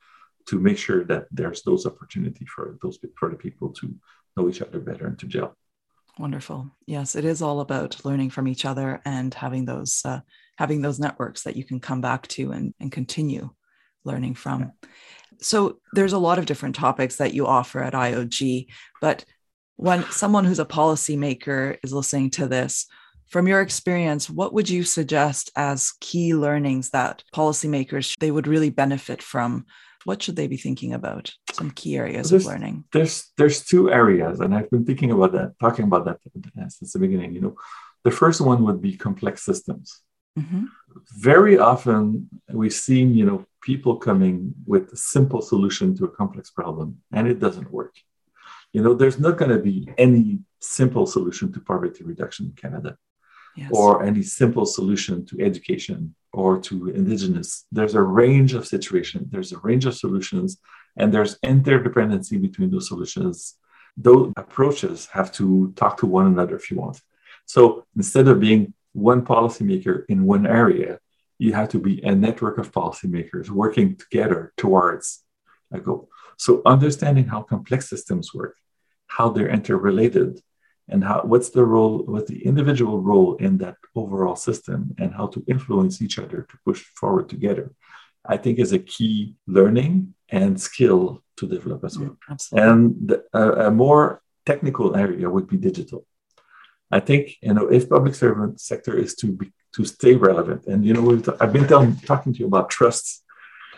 to 0.47 0.59
make 0.59 0.77
sure 0.77 1.03
that 1.05 1.25
there's 1.31 1.61
those 1.63 1.85
opportunity 1.85 2.45
for 2.45 2.77
those 2.81 2.97
for 3.17 3.29
the 3.29 3.35
people 3.35 3.69
to 3.69 3.93
know 4.35 4.49
each 4.49 4.61
other 4.61 4.79
better 4.79 5.07
and 5.07 5.17
to 5.19 5.27
gel. 5.27 5.55
Wonderful. 6.19 6.69
Yes, 6.85 7.15
it 7.15 7.25
is 7.25 7.41
all 7.41 7.61
about 7.61 8.03
learning 8.03 8.31
from 8.31 8.47
each 8.47 8.65
other 8.65 9.01
and 9.05 9.33
having 9.33 9.65
those 9.65 10.01
uh, 10.05 10.19
having 10.57 10.81
those 10.81 10.99
networks 10.99 11.43
that 11.43 11.55
you 11.55 11.63
can 11.63 11.79
come 11.79 12.01
back 12.01 12.27
to 12.27 12.51
and, 12.51 12.73
and 12.79 12.91
continue 12.91 13.49
learning 14.03 14.35
from. 14.35 14.73
So 15.39 15.79
there's 15.93 16.13
a 16.13 16.19
lot 16.19 16.37
of 16.37 16.45
different 16.45 16.75
topics 16.75 17.15
that 17.15 17.33
you 17.33 17.47
offer 17.47 17.81
at 17.81 17.93
IOG, 17.93 18.67
but 18.99 19.25
when 19.77 20.03
someone 20.11 20.45
who's 20.45 20.59
a 20.59 20.65
policymaker 20.65 21.77
is 21.83 21.93
listening 21.93 22.29
to 22.31 22.47
this, 22.47 22.85
from 23.27 23.47
your 23.47 23.61
experience, 23.61 24.29
what 24.29 24.53
would 24.53 24.69
you 24.69 24.83
suggest 24.83 25.49
as 25.55 25.93
key 26.01 26.35
learnings 26.35 26.89
that 26.89 27.23
policymakers 27.33 28.13
they 28.19 28.29
would 28.29 28.45
really 28.45 28.69
benefit 28.69 29.23
from? 29.23 29.65
What 30.05 30.21
should 30.21 30.35
they 30.35 30.47
be 30.47 30.57
thinking 30.57 30.93
about? 30.93 31.33
Some 31.53 31.71
key 31.71 31.95
areas 31.97 32.29
there's, 32.29 32.45
of 32.45 32.51
learning. 32.51 32.85
There's 32.91 33.31
there's 33.37 33.63
two 33.63 33.91
areas, 33.91 34.39
and 34.39 34.53
I've 34.55 34.69
been 34.69 34.85
thinking 34.85 35.11
about 35.11 35.33
that, 35.33 35.53
talking 35.59 35.85
about 35.85 36.05
that 36.05 36.19
since 36.71 36.93
the 36.93 36.99
beginning. 36.99 37.33
You 37.33 37.41
know, 37.41 37.55
the 38.03 38.11
first 38.11 38.41
one 38.41 38.63
would 38.63 38.81
be 38.81 38.97
complex 38.97 39.43
systems. 39.43 40.01
Mm-hmm. 40.37 40.65
Very 41.19 41.57
often 41.57 42.29
we've 42.49 42.73
seen, 42.73 43.13
you 43.13 43.25
know, 43.25 43.45
people 43.61 43.97
coming 43.97 44.53
with 44.65 44.91
a 44.93 44.97
simple 44.97 45.41
solution 45.41 45.95
to 45.97 46.05
a 46.05 46.09
complex 46.09 46.49
problem, 46.49 47.01
and 47.11 47.27
it 47.27 47.39
doesn't 47.39 47.71
work. 47.71 47.95
You 48.73 48.81
know, 48.81 48.93
there's 48.93 49.19
not 49.19 49.37
going 49.37 49.51
to 49.51 49.59
be 49.59 49.89
any 49.97 50.39
simple 50.59 51.05
solution 51.05 51.51
to 51.53 51.59
poverty 51.59 52.03
reduction 52.03 52.47
in 52.47 52.53
Canada, 52.53 52.97
yes. 53.55 53.69
or 53.73 54.03
any 54.03 54.23
simple 54.23 54.65
solution 54.65 55.25
to 55.25 55.41
education 55.41 56.15
or 56.33 56.59
to 56.59 56.89
indigenous. 56.89 57.65
There's 57.71 57.95
a 57.95 58.01
range 58.01 58.53
of 58.53 58.67
situations. 58.67 59.29
There's 59.31 59.51
a 59.51 59.59
range 59.59 59.85
of 59.85 59.95
solutions, 59.95 60.57
and 60.97 61.13
there's 61.13 61.39
interdependency 61.39 62.41
between 62.41 62.69
those 62.71 62.87
solutions. 62.87 63.57
Those 63.97 64.31
approaches 64.37 65.07
have 65.07 65.31
to 65.33 65.73
talk 65.75 65.97
to 65.97 66.05
one 66.05 66.27
another 66.27 66.55
if 66.55 66.71
you 66.71 66.77
want. 66.77 67.01
So 67.45 67.85
instead 67.95 68.27
of 68.27 68.39
being 68.39 68.73
one 68.93 69.25
policymaker 69.25 70.05
in 70.07 70.25
one 70.25 70.47
area, 70.47 70.99
you 71.37 71.53
have 71.53 71.69
to 71.69 71.79
be 71.79 72.01
a 72.03 72.13
network 72.13 72.57
of 72.57 72.71
policymakers 72.71 73.49
working 73.49 73.95
together 73.95 74.53
towards 74.57 75.23
a 75.71 75.79
goal. 75.79 76.09
So 76.37 76.61
understanding 76.65 77.25
how 77.25 77.41
complex 77.41 77.89
systems 77.89 78.33
work, 78.33 78.55
how 79.07 79.29
they're 79.29 79.49
interrelated, 79.49 80.39
and 80.91 81.03
how 81.03 81.21
what's 81.23 81.49
the 81.49 81.65
role, 81.65 82.03
what's 82.05 82.29
the 82.29 82.45
individual 82.45 83.01
role 83.01 83.35
in 83.37 83.57
that 83.59 83.77
overall 83.95 84.35
system, 84.35 84.93
and 84.99 85.13
how 85.13 85.27
to 85.27 85.43
influence 85.47 86.01
each 86.01 86.19
other 86.19 86.45
to 86.49 86.55
push 86.65 86.81
forward 86.99 87.29
together, 87.29 87.71
I 88.25 88.37
think 88.37 88.59
is 88.59 88.73
a 88.73 88.79
key 88.79 89.35
learning 89.47 90.13
and 90.29 90.59
skill 90.59 91.23
to 91.37 91.47
develop 91.47 91.83
as 91.83 91.97
well. 91.97 92.17
And 92.51 92.95
the, 93.09 93.23
a, 93.33 93.67
a 93.67 93.71
more 93.71 94.21
technical 94.45 94.95
area 94.95 95.29
would 95.29 95.47
be 95.47 95.57
digital. 95.57 96.05
I 96.91 96.99
think 96.99 97.37
you 97.41 97.53
know 97.53 97.67
if 97.67 97.89
public 97.89 98.15
servant 98.15 98.59
sector 98.59 98.97
is 98.97 99.15
to 99.15 99.27
be 99.27 99.51
to 99.75 99.85
stay 99.85 100.15
relevant, 100.15 100.65
and 100.67 100.85
you 100.85 100.93
know 100.93 101.05
I've 101.39 101.53
been 101.53 101.67
telling, 101.67 101.95
talking 102.11 102.33
to 102.33 102.39
you 102.39 102.47
about 102.47 102.69
trusts. 102.69 103.23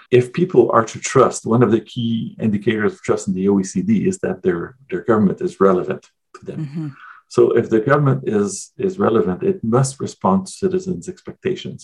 If 0.09 0.33
people 0.33 0.71
are 0.71 0.85
to 0.85 0.99
trust, 0.99 1.45
one 1.45 1.63
of 1.63 1.71
the 1.71 1.81
key 1.81 2.35
indicators 2.39 2.93
of 2.93 3.01
trust 3.01 3.27
in 3.27 3.33
the 3.33 3.45
OECD 3.45 4.07
is 4.07 4.17
that 4.19 4.41
their 4.41 4.75
their 4.89 5.01
government 5.01 5.41
is 5.41 5.59
relevant 5.59 6.09
to 6.35 6.45
them. 6.45 6.59
Mm-hmm. 6.65 6.87
So 7.35 7.41
if 7.61 7.65
the 7.73 7.83
government 7.89 8.21
is 8.39 8.51
is 8.87 9.03
relevant, 9.07 9.39
it 9.51 9.57
must 9.77 9.93
respond 10.05 10.37
to 10.45 10.59
citizens' 10.63 11.09
expectations. 11.13 11.81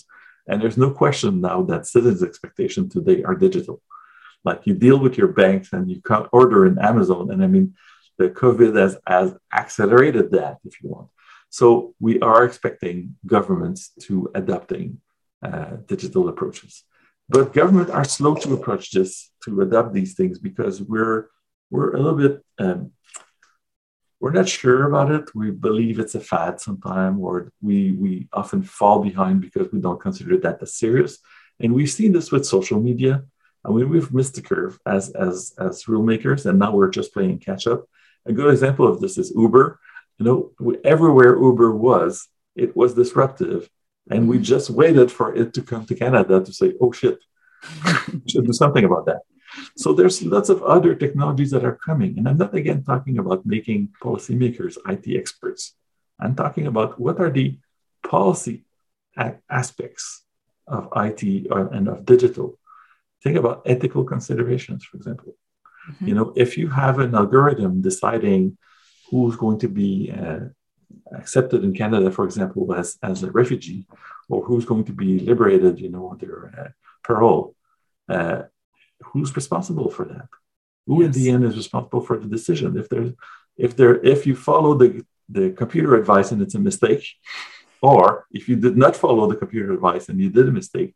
And 0.48 0.56
there's 0.58 0.82
no 0.84 0.90
question 1.02 1.32
now 1.50 1.58
that 1.70 1.92
citizens' 1.96 2.28
expectations 2.30 2.88
today 2.92 3.18
are 3.28 3.44
digital. 3.46 3.76
Like 4.48 4.60
you 4.68 4.74
deal 4.86 4.98
with 5.04 5.14
your 5.20 5.32
banks 5.42 5.68
and 5.74 5.84
you 5.92 5.98
can't 6.10 6.30
order 6.40 6.60
in 6.68 6.74
Amazon, 6.90 7.24
and 7.32 7.40
I 7.46 7.48
mean 7.54 7.66
the 8.20 8.28
COVID 8.42 8.72
has, 8.82 8.94
has 9.14 9.28
accelerated 9.62 10.26
that, 10.36 10.54
if 10.68 10.74
you 10.80 10.86
want. 10.94 11.08
So 11.58 11.68
we 12.06 12.14
are 12.30 12.42
expecting 12.48 12.96
governments 13.36 13.80
to 14.04 14.14
adopting 14.40 14.86
uh, 15.48 15.72
digital 15.92 16.24
approaches. 16.32 16.72
But 17.34 17.54
governments 17.60 17.92
are 17.98 18.08
slow 18.16 18.34
to 18.42 18.48
approach 18.58 18.84
this, 18.96 19.10
to 19.44 19.50
adopt 19.66 19.90
these 19.98 20.12
things, 20.18 20.36
because 20.48 20.74
we're 20.92 21.18
we're 21.72 21.92
a 21.96 22.00
little 22.04 22.20
bit 22.24 22.34
um, 22.64 22.80
we're 24.20 24.32
not 24.32 24.48
sure 24.48 24.86
about 24.86 25.10
it. 25.10 25.34
We 25.34 25.50
believe 25.50 25.98
it's 25.98 26.14
a 26.14 26.20
fad 26.20 26.60
sometime, 26.60 27.20
or 27.20 27.52
we 27.62 27.92
we 27.92 28.28
often 28.32 28.62
fall 28.62 29.02
behind 29.02 29.40
because 29.40 29.72
we 29.72 29.80
don't 29.80 30.00
consider 30.00 30.36
that 30.38 30.62
as 30.62 30.74
serious. 30.74 31.18
And 31.58 31.74
we've 31.74 31.90
seen 31.90 32.12
this 32.12 32.30
with 32.30 32.46
social 32.46 32.80
media. 32.80 33.24
I 33.64 33.70
mean, 33.70 33.88
we've 33.88 34.12
missed 34.12 34.34
the 34.34 34.42
curve 34.42 34.78
as 34.86 35.10
as 35.10 35.54
as 35.58 35.88
rule 35.88 36.04
makers, 36.04 36.46
and 36.46 36.58
now 36.58 36.72
we're 36.72 36.90
just 36.90 37.12
playing 37.14 37.38
catch 37.38 37.66
up. 37.66 37.86
A 38.26 38.32
good 38.32 38.52
example 38.52 38.86
of 38.86 39.00
this 39.00 39.16
is 39.16 39.32
Uber 39.34 39.80
you 40.20 40.26
know, 40.26 40.78
everywhere 40.84 41.36
Uber 41.36 41.74
was, 41.74 42.28
it 42.54 42.76
was 42.76 42.94
disruptive. 42.94 43.68
And 44.10 44.28
we 44.28 44.38
just 44.38 44.68
waited 44.68 45.10
for 45.10 45.34
it 45.34 45.54
to 45.54 45.62
come 45.62 45.86
to 45.86 45.94
Canada 45.94 46.44
to 46.44 46.52
say, 46.52 46.74
oh 46.80 46.92
shit, 46.92 47.18
should 48.28 48.46
do 48.46 48.52
something 48.52 48.84
about 48.84 49.06
that. 49.06 49.20
So 49.76 49.92
there's 49.92 50.22
lots 50.22 50.48
of 50.48 50.62
other 50.62 50.94
technologies 50.94 51.50
that 51.50 51.64
are 51.64 51.76
coming. 51.76 52.18
And 52.18 52.28
I'm 52.28 52.38
not 52.38 52.54
again 52.54 52.84
talking 52.84 53.18
about 53.18 53.46
making 53.46 53.90
policymakers 54.02 54.76
IT 54.88 55.16
experts. 55.16 55.74
I'm 56.18 56.34
talking 56.34 56.66
about 56.66 57.00
what 57.00 57.20
are 57.20 57.30
the 57.30 57.58
policy 58.02 58.64
aspects 59.48 60.24
of 60.66 60.88
IT 60.96 61.48
or, 61.50 61.72
and 61.72 61.88
of 61.88 62.04
digital. 62.04 62.58
Think 63.22 63.36
about 63.36 63.62
ethical 63.66 64.04
considerations, 64.04 64.84
for 64.84 64.96
example. 64.96 65.34
Mm-hmm. 65.90 66.06
You 66.08 66.14
know, 66.14 66.32
if 66.36 66.56
you 66.56 66.68
have 66.68 66.98
an 66.98 67.14
algorithm 67.14 67.82
deciding 67.82 68.56
who's 69.10 69.36
going 69.36 69.58
to 69.58 69.68
be 69.68 70.12
uh, 70.12 70.40
accepted 71.12 71.64
in 71.64 71.74
Canada, 71.74 72.10
for 72.10 72.24
example, 72.24 72.72
as, 72.74 72.96
as 73.02 73.22
a 73.22 73.30
refugee, 73.30 73.86
or 74.28 74.44
who's 74.44 74.64
going 74.64 74.84
to 74.84 74.92
be 74.92 75.18
liberated, 75.18 75.80
you 75.80 75.90
know, 75.90 76.10
under 76.10 76.52
uh, 76.56 76.68
parole. 77.02 77.54
Uh, 78.08 78.42
who's 79.02 79.34
responsible 79.34 79.90
for 79.90 80.04
that? 80.06 80.28
Who 80.86 81.02
yes. 81.02 81.06
in 81.06 81.22
the 81.22 81.30
end 81.30 81.44
is 81.44 81.56
responsible 81.56 82.00
for 82.00 82.18
the 82.18 82.26
decision? 82.26 82.78
If 82.78 82.88
there's, 82.88 83.12
if 83.56 83.76
there, 83.76 84.02
if 84.04 84.26
you 84.26 84.34
follow 84.34 84.74
the 84.74 85.04
the 85.28 85.50
computer 85.50 85.94
advice 85.94 86.32
and 86.32 86.42
it's 86.42 86.56
a 86.56 86.58
mistake, 86.58 87.06
or 87.82 88.26
if 88.32 88.48
you 88.48 88.56
did 88.56 88.76
not 88.76 88.96
follow 88.96 89.28
the 89.28 89.36
computer 89.36 89.72
advice 89.72 90.08
and 90.08 90.20
you 90.20 90.28
did 90.28 90.48
a 90.48 90.52
mistake, 90.52 90.94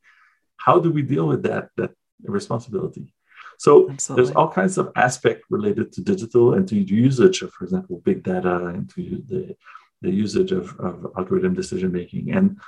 how 0.57 0.81
do 0.81 0.90
we 0.90 1.03
deal 1.03 1.27
with 1.29 1.43
that 1.45 1.69
that 1.77 1.93
responsibility? 2.25 3.14
So 3.59 3.90
Absolutely. 3.90 4.25
there's 4.25 4.37
all 4.37 4.51
kinds 4.51 4.79
of 4.79 4.93
aspect 4.97 5.45
related 5.51 5.93
to 5.93 6.01
digital 6.01 6.55
and 6.55 6.67
to 6.69 6.77
usage 6.77 7.43
of, 7.43 7.53
for 7.53 7.64
example, 7.64 8.03
big 8.05 8.23
data 8.23 8.67
and 8.67 8.88
to 8.90 9.23
the, 9.27 9.57
the 10.03 10.11
usage 10.11 10.53
of, 10.53 10.79
of 10.81 11.12
algorithm 11.17 11.55
decision 11.55 11.93
making 11.93 12.33
and 12.33 12.59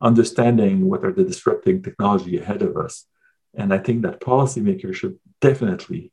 understanding 0.00 0.86
what 0.88 1.04
are 1.04 1.12
the 1.12 1.24
disrupting 1.24 1.82
technology 1.82 2.38
ahead 2.38 2.62
of 2.62 2.76
us. 2.76 3.06
And 3.56 3.72
I 3.72 3.78
think 3.78 4.02
that 4.02 4.20
policymakers 4.20 4.94
should 4.94 5.18
definitely 5.40 6.12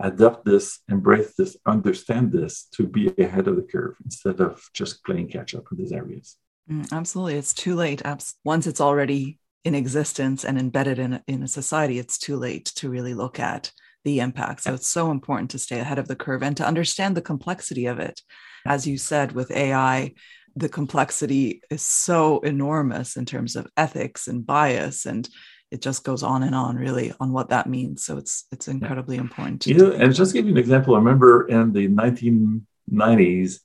adopt 0.00 0.44
this, 0.44 0.80
embrace 0.88 1.34
this, 1.36 1.56
understand 1.66 2.32
this 2.32 2.68
to 2.72 2.86
be 2.86 3.12
ahead 3.18 3.48
of 3.48 3.56
the 3.56 3.62
curve 3.62 3.96
instead 4.04 4.40
of 4.40 4.62
just 4.72 5.04
playing 5.04 5.28
catch 5.28 5.54
up 5.54 5.64
in 5.72 5.78
these 5.78 5.92
areas. 5.92 6.36
Mm, 6.70 6.92
absolutely. 6.92 7.34
It's 7.34 7.54
too 7.54 7.74
late. 7.74 8.02
Once 8.44 8.66
it's 8.66 8.80
already 8.80 9.38
in 9.64 9.74
existence 9.74 10.44
and 10.44 10.58
embedded 10.58 10.98
in 10.98 11.20
in 11.26 11.42
a 11.42 11.48
society, 11.48 11.98
it's 11.98 12.18
too 12.18 12.36
late 12.36 12.66
to 12.76 12.88
really 12.88 13.14
look 13.14 13.40
at 13.40 13.72
the 14.04 14.20
impact. 14.20 14.62
So 14.62 14.74
it's 14.74 14.88
so 14.88 15.10
important 15.10 15.50
to 15.50 15.58
stay 15.58 15.80
ahead 15.80 15.98
of 15.98 16.08
the 16.08 16.16
curve 16.16 16.42
and 16.42 16.56
to 16.56 16.66
understand 16.66 17.16
the 17.16 17.22
complexity 17.22 17.86
of 17.86 17.98
it. 17.98 18.20
As 18.66 18.86
you 18.86 18.98
said, 18.98 19.32
with 19.32 19.50
AI, 19.50 20.14
the 20.56 20.68
complexity 20.68 21.62
is 21.70 21.82
so 21.82 22.40
enormous 22.40 23.16
in 23.16 23.24
terms 23.24 23.56
of 23.56 23.66
ethics 23.76 24.28
and 24.28 24.46
bias 24.46 25.06
and 25.06 25.28
it 25.70 25.82
just 25.82 26.04
goes 26.04 26.22
on 26.22 26.42
and 26.42 26.54
on 26.54 26.76
really 26.76 27.12
on 27.20 27.32
what 27.32 27.50
that 27.50 27.68
means 27.68 28.04
so 28.04 28.16
it's 28.16 28.44
it's 28.52 28.68
incredibly 28.68 29.16
important 29.16 29.62
to 29.62 29.70
you 29.70 29.76
know, 29.76 29.92
and 29.92 30.14
just 30.14 30.32
give 30.32 30.46
you 30.46 30.52
an 30.52 30.58
example 30.58 30.94
i 30.94 30.98
remember 30.98 31.46
in 31.48 31.72
the 31.72 31.88
1990s 31.88 33.60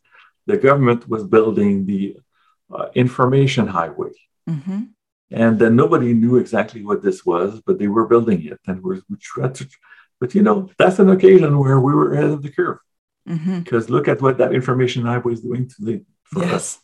the 0.45 0.57
government 0.57 1.07
was 1.07 1.23
building 1.23 1.85
the 1.85 2.17
uh, 2.73 2.87
information 2.95 3.67
highway 3.67 4.11
mm-hmm. 4.49 4.83
And 5.33 5.57
then 5.57 5.75
nobody 5.75 6.13
knew 6.13 6.37
exactly 6.37 6.83
what 6.85 7.01
this 7.01 7.25
was, 7.25 7.59
but 7.65 7.79
they 7.79 7.87
were 7.87 8.07
building 8.07 8.45
it. 8.45 8.59
And 8.67 8.83
we're, 8.83 9.01
we 9.09 9.17
tried 9.19 9.55
to, 9.55 9.67
but 10.19 10.35
you 10.35 10.43
know, 10.43 10.69
that's 10.77 10.99
an 10.99 11.09
occasion 11.09 11.57
where 11.57 11.79
we 11.79 11.93
were 11.93 12.13
ahead 12.13 12.29
of 12.29 12.43
the 12.43 12.51
curve. 12.51 12.77
Because 13.25 13.85
mm-hmm. 13.85 13.93
look 13.93 14.07
at 14.07 14.21
what 14.21 14.37
that 14.37 14.53
information 14.53 15.05
highway 15.05 15.33
is 15.33 15.41
doing 15.41 15.67
to 15.69 15.75
the, 15.79 16.05
for 16.23 16.43
yes. 16.43 16.53
us. 16.53 16.79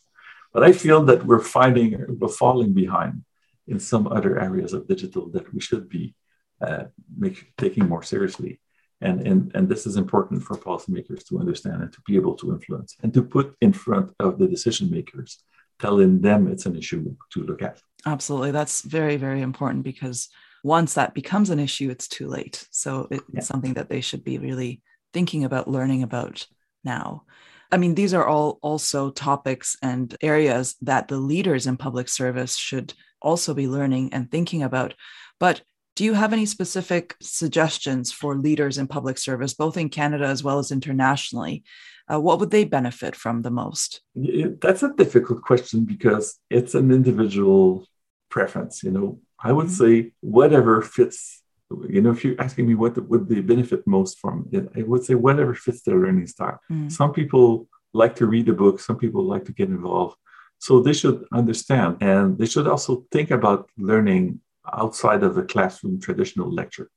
But 0.52 0.64
I 0.64 0.72
feel 0.72 1.04
that 1.04 1.24
we're 1.24 1.38
finding, 1.38 2.18
we're 2.18 2.28
falling 2.28 2.72
behind 2.72 3.22
in 3.66 3.78
some 3.78 4.06
other 4.08 4.40
areas 4.40 4.72
of 4.72 4.88
digital 4.88 5.28
that 5.30 5.52
we 5.52 5.60
should 5.60 5.88
be 5.88 6.14
uh, 6.60 6.84
make, 7.16 7.52
taking 7.56 7.88
more 7.88 8.02
seriously. 8.02 8.60
And, 9.00 9.26
and, 9.26 9.50
and 9.54 9.68
this 9.68 9.86
is 9.86 9.96
important 9.96 10.42
for 10.42 10.56
policymakers 10.56 11.24
to 11.28 11.38
understand 11.38 11.82
and 11.82 11.92
to 11.92 12.00
be 12.06 12.16
able 12.16 12.34
to 12.34 12.52
influence 12.52 12.96
and 13.02 13.14
to 13.14 13.22
put 13.22 13.56
in 13.60 13.72
front 13.72 14.10
of 14.20 14.38
the 14.38 14.46
decision 14.46 14.90
makers 14.90 15.42
telling 15.80 16.20
them 16.20 16.46
it's 16.46 16.66
an 16.66 16.76
issue 16.76 17.16
to 17.32 17.42
look 17.42 17.62
at. 17.62 17.80
Absolutely. 18.04 18.50
That's 18.50 18.82
very, 18.82 19.16
very 19.16 19.40
important 19.40 19.84
because 19.84 20.28
once 20.62 20.94
that 20.94 21.14
becomes 21.14 21.48
an 21.48 21.58
issue, 21.58 21.88
it's 21.88 22.08
too 22.08 22.28
late. 22.28 22.66
So 22.70 23.08
it's 23.10 23.24
yeah. 23.32 23.40
something 23.40 23.74
that 23.74 23.88
they 23.88 24.02
should 24.02 24.22
be 24.22 24.38
really 24.38 24.82
thinking 25.14 25.44
about 25.44 25.68
learning 25.68 26.02
about 26.02 26.46
now. 26.84 27.24
I 27.72 27.76
mean, 27.76 27.94
these 27.94 28.14
are 28.14 28.26
all 28.26 28.58
also 28.62 29.10
topics 29.10 29.76
and 29.82 30.14
areas 30.20 30.76
that 30.82 31.08
the 31.08 31.18
leaders 31.18 31.66
in 31.66 31.76
public 31.76 32.08
service 32.08 32.56
should 32.56 32.92
also 33.22 33.54
be 33.54 33.68
learning 33.68 34.12
and 34.12 34.30
thinking 34.30 34.62
about. 34.62 34.94
But 35.38 35.62
do 35.96 36.04
you 36.04 36.14
have 36.14 36.32
any 36.32 36.46
specific 36.46 37.14
suggestions 37.20 38.12
for 38.12 38.36
leaders 38.36 38.78
in 38.78 38.86
public 38.86 39.18
service, 39.18 39.54
both 39.54 39.76
in 39.76 39.88
Canada 39.88 40.24
as 40.26 40.42
well 40.42 40.58
as 40.58 40.70
internationally? 40.70 41.62
Uh, 42.10 42.20
what 42.20 42.40
would 42.40 42.50
they 42.50 42.64
benefit 42.64 43.14
from 43.14 43.42
the 43.42 43.50
most? 43.50 44.00
That's 44.14 44.82
a 44.82 44.92
difficult 44.92 45.42
question 45.42 45.84
because 45.84 46.38
it's 46.48 46.74
an 46.74 46.90
individual 46.90 47.86
preference. 48.30 48.82
You 48.82 48.92
know, 48.92 49.20
I 49.38 49.52
would 49.52 49.66
mm-hmm. 49.66 50.02
say 50.04 50.12
whatever 50.20 50.82
fits. 50.82 51.42
You 51.88 52.00
know, 52.00 52.10
if 52.10 52.24
you're 52.24 52.40
asking 52.40 52.66
me 52.66 52.74
what 52.74 52.96
would 53.08 53.28
they 53.28 53.40
benefit 53.40 53.86
most 53.86 54.18
from 54.18 54.48
it, 54.50 54.68
I 54.76 54.82
would 54.82 55.04
say 55.04 55.14
whatever 55.14 55.54
fits 55.54 55.82
their 55.82 56.00
learning 56.00 56.26
style. 56.26 56.58
Mm. 56.70 56.90
Some 56.90 57.12
people 57.12 57.68
like 57.92 58.16
to 58.16 58.26
read 58.26 58.48
a 58.48 58.52
book. 58.52 58.80
Some 58.80 58.96
people 58.96 59.22
like 59.22 59.44
to 59.44 59.52
get 59.52 59.68
involved. 59.68 60.16
So 60.60 60.80
they 60.80 60.92
should 60.92 61.24
understand, 61.32 62.02
and 62.02 62.38
they 62.38 62.44
should 62.44 62.68
also 62.68 63.06
think 63.10 63.30
about 63.30 63.70
learning 63.78 64.40
outside 64.70 65.22
of 65.22 65.34
the 65.34 65.42
classroom 65.42 65.98
traditional 65.98 66.52
lecture. 66.52 66.90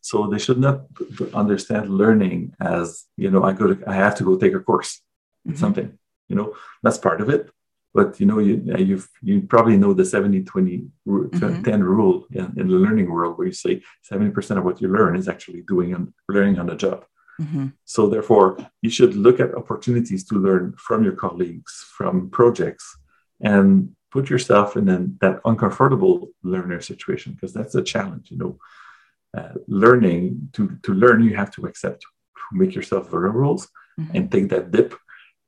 So 0.00 0.26
they 0.26 0.38
should 0.38 0.58
not 0.58 0.86
understand 1.32 1.90
learning 1.90 2.54
as, 2.60 3.04
you 3.16 3.30
know, 3.30 3.44
I 3.44 3.52
go 3.52 3.74
to, 3.74 3.88
I 3.88 3.94
have 3.94 4.16
to 4.16 4.24
go 4.24 4.36
take 4.36 4.54
a 4.54 4.60
course, 4.60 5.00
mm-hmm. 5.46 5.56
something, 5.56 5.98
you 6.28 6.34
know, 6.34 6.56
that's 6.82 6.98
part 6.98 7.20
of 7.20 7.28
it. 7.30 7.48
But, 7.94 8.18
you 8.18 8.26
know, 8.26 8.38
you, 8.38 8.62
you 8.78 9.02
you 9.22 9.42
probably 9.42 9.76
know 9.76 9.92
the 9.92 10.04
70, 10.04 10.42
20, 10.42 10.86
mm-hmm. 11.06 11.62
10 11.62 11.82
rule 11.84 12.26
in, 12.32 12.44
in, 12.56 12.68
the 12.68 12.74
learning 12.74 13.10
world 13.10 13.36
where 13.36 13.48
you 13.48 13.52
say 13.52 13.82
70% 14.10 14.58
of 14.58 14.64
what 14.64 14.80
you 14.80 14.88
learn 14.88 15.16
is 15.16 15.28
actually 15.28 15.62
doing 15.62 15.94
and 15.94 16.12
learning 16.28 16.58
on 16.58 16.66
the 16.66 16.76
job. 16.76 17.04
Mm-hmm. 17.40 17.66
So 17.84 18.08
therefore, 18.08 18.58
you 18.82 18.90
should 18.90 19.14
look 19.14 19.40
at 19.40 19.54
opportunities 19.54 20.24
to 20.26 20.34
learn 20.34 20.74
from 20.76 21.04
your 21.04 21.14
colleagues, 21.14 21.72
from 21.96 22.30
projects, 22.30 22.96
and 23.40 23.94
put 24.10 24.28
yourself 24.28 24.76
in 24.76 24.88
an, 24.88 25.18
that 25.20 25.40
uncomfortable 25.44 26.30
learner 26.42 26.80
situation 26.80 27.32
because 27.32 27.52
that's 27.52 27.74
a 27.74 27.82
challenge 27.82 28.30
you 28.30 28.38
know 28.38 28.58
uh, 29.36 29.54
learning 29.68 30.48
to 30.52 30.78
to 30.82 30.92
learn 30.92 31.22
you 31.22 31.36
have 31.36 31.50
to 31.50 31.66
accept 31.66 32.02
to 32.02 32.08
make 32.52 32.74
yourself 32.74 33.08
vulnerable 33.08 33.56
mm-hmm. 33.56 34.16
and 34.16 34.30
take 34.30 34.48
that 34.48 34.70
dip 34.70 34.94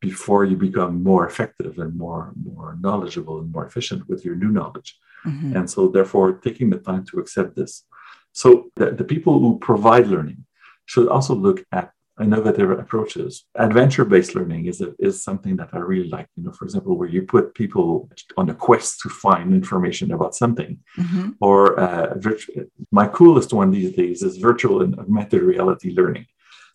before 0.01 0.45
you 0.45 0.57
become 0.57 1.03
more 1.03 1.27
effective 1.27 1.79
and 1.79 1.97
more 1.97 2.33
more 2.43 2.79
knowledgeable 2.81 3.41
and 3.41 3.53
more 3.53 3.67
efficient 3.67 4.09
with 4.09 4.25
your 4.25 4.37
new 4.37 4.51
knowledge 4.51 4.99
mm-hmm. 5.27 5.57
and 5.57 5.69
so 5.69 5.89
therefore 5.89 6.33
taking 6.33 6.71
the 6.71 6.79
time 6.79 7.05
to 7.05 7.19
accept 7.19 7.57
this 7.57 7.85
so 8.33 8.71
the, 8.77 8.93
the 8.93 9.05
people 9.05 9.39
who 9.41 9.59
provide 9.59 10.07
learning 10.07 10.45
should 10.87 11.09
also 11.09 11.35
look 11.35 11.65
at 11.73 11.93
innovative 12.21 12.71
approaches. 12.71 13.45
Adventure-based 13.57 14.35
learning 14.35 14.67
is 14.67 14.81
a, 14.81 14.95
is 14.99 15.25
something 15.25 15.57
that 15.57 15.71
I 15.73 15.79
really 15.79 16.09
like. 16.09 16.29
You 16.37 16.45
know, 16.45 16.53
for 16.53 16.65
example, 16.65 16.97
where 16.97 17.09
you 17.09 17.23
put 17.23 17.55
people 17.55 18.11
on 18.37 18.51
a 18.51 18.55
quest 18.55 19.01
to 19.01 19.09
find 19.09 19.53
information 19.53 20.13
about 20.13 20.35
something, 20.35 20.79
mm-hmm. 20.99 21.31
or 21.41 21.79
uh, 21.81 22.15
my 22.91 23.09
coolest 23.09 23.53
one 23.53 23.71
these 23.71 23.95
days 23.95 24.23
is 24.23 24.37
virtual 24.37 24.83
and 24.83 24.99
augmented 24.99 25.43
reality 25.43 25.93
learning. 25.95 26.27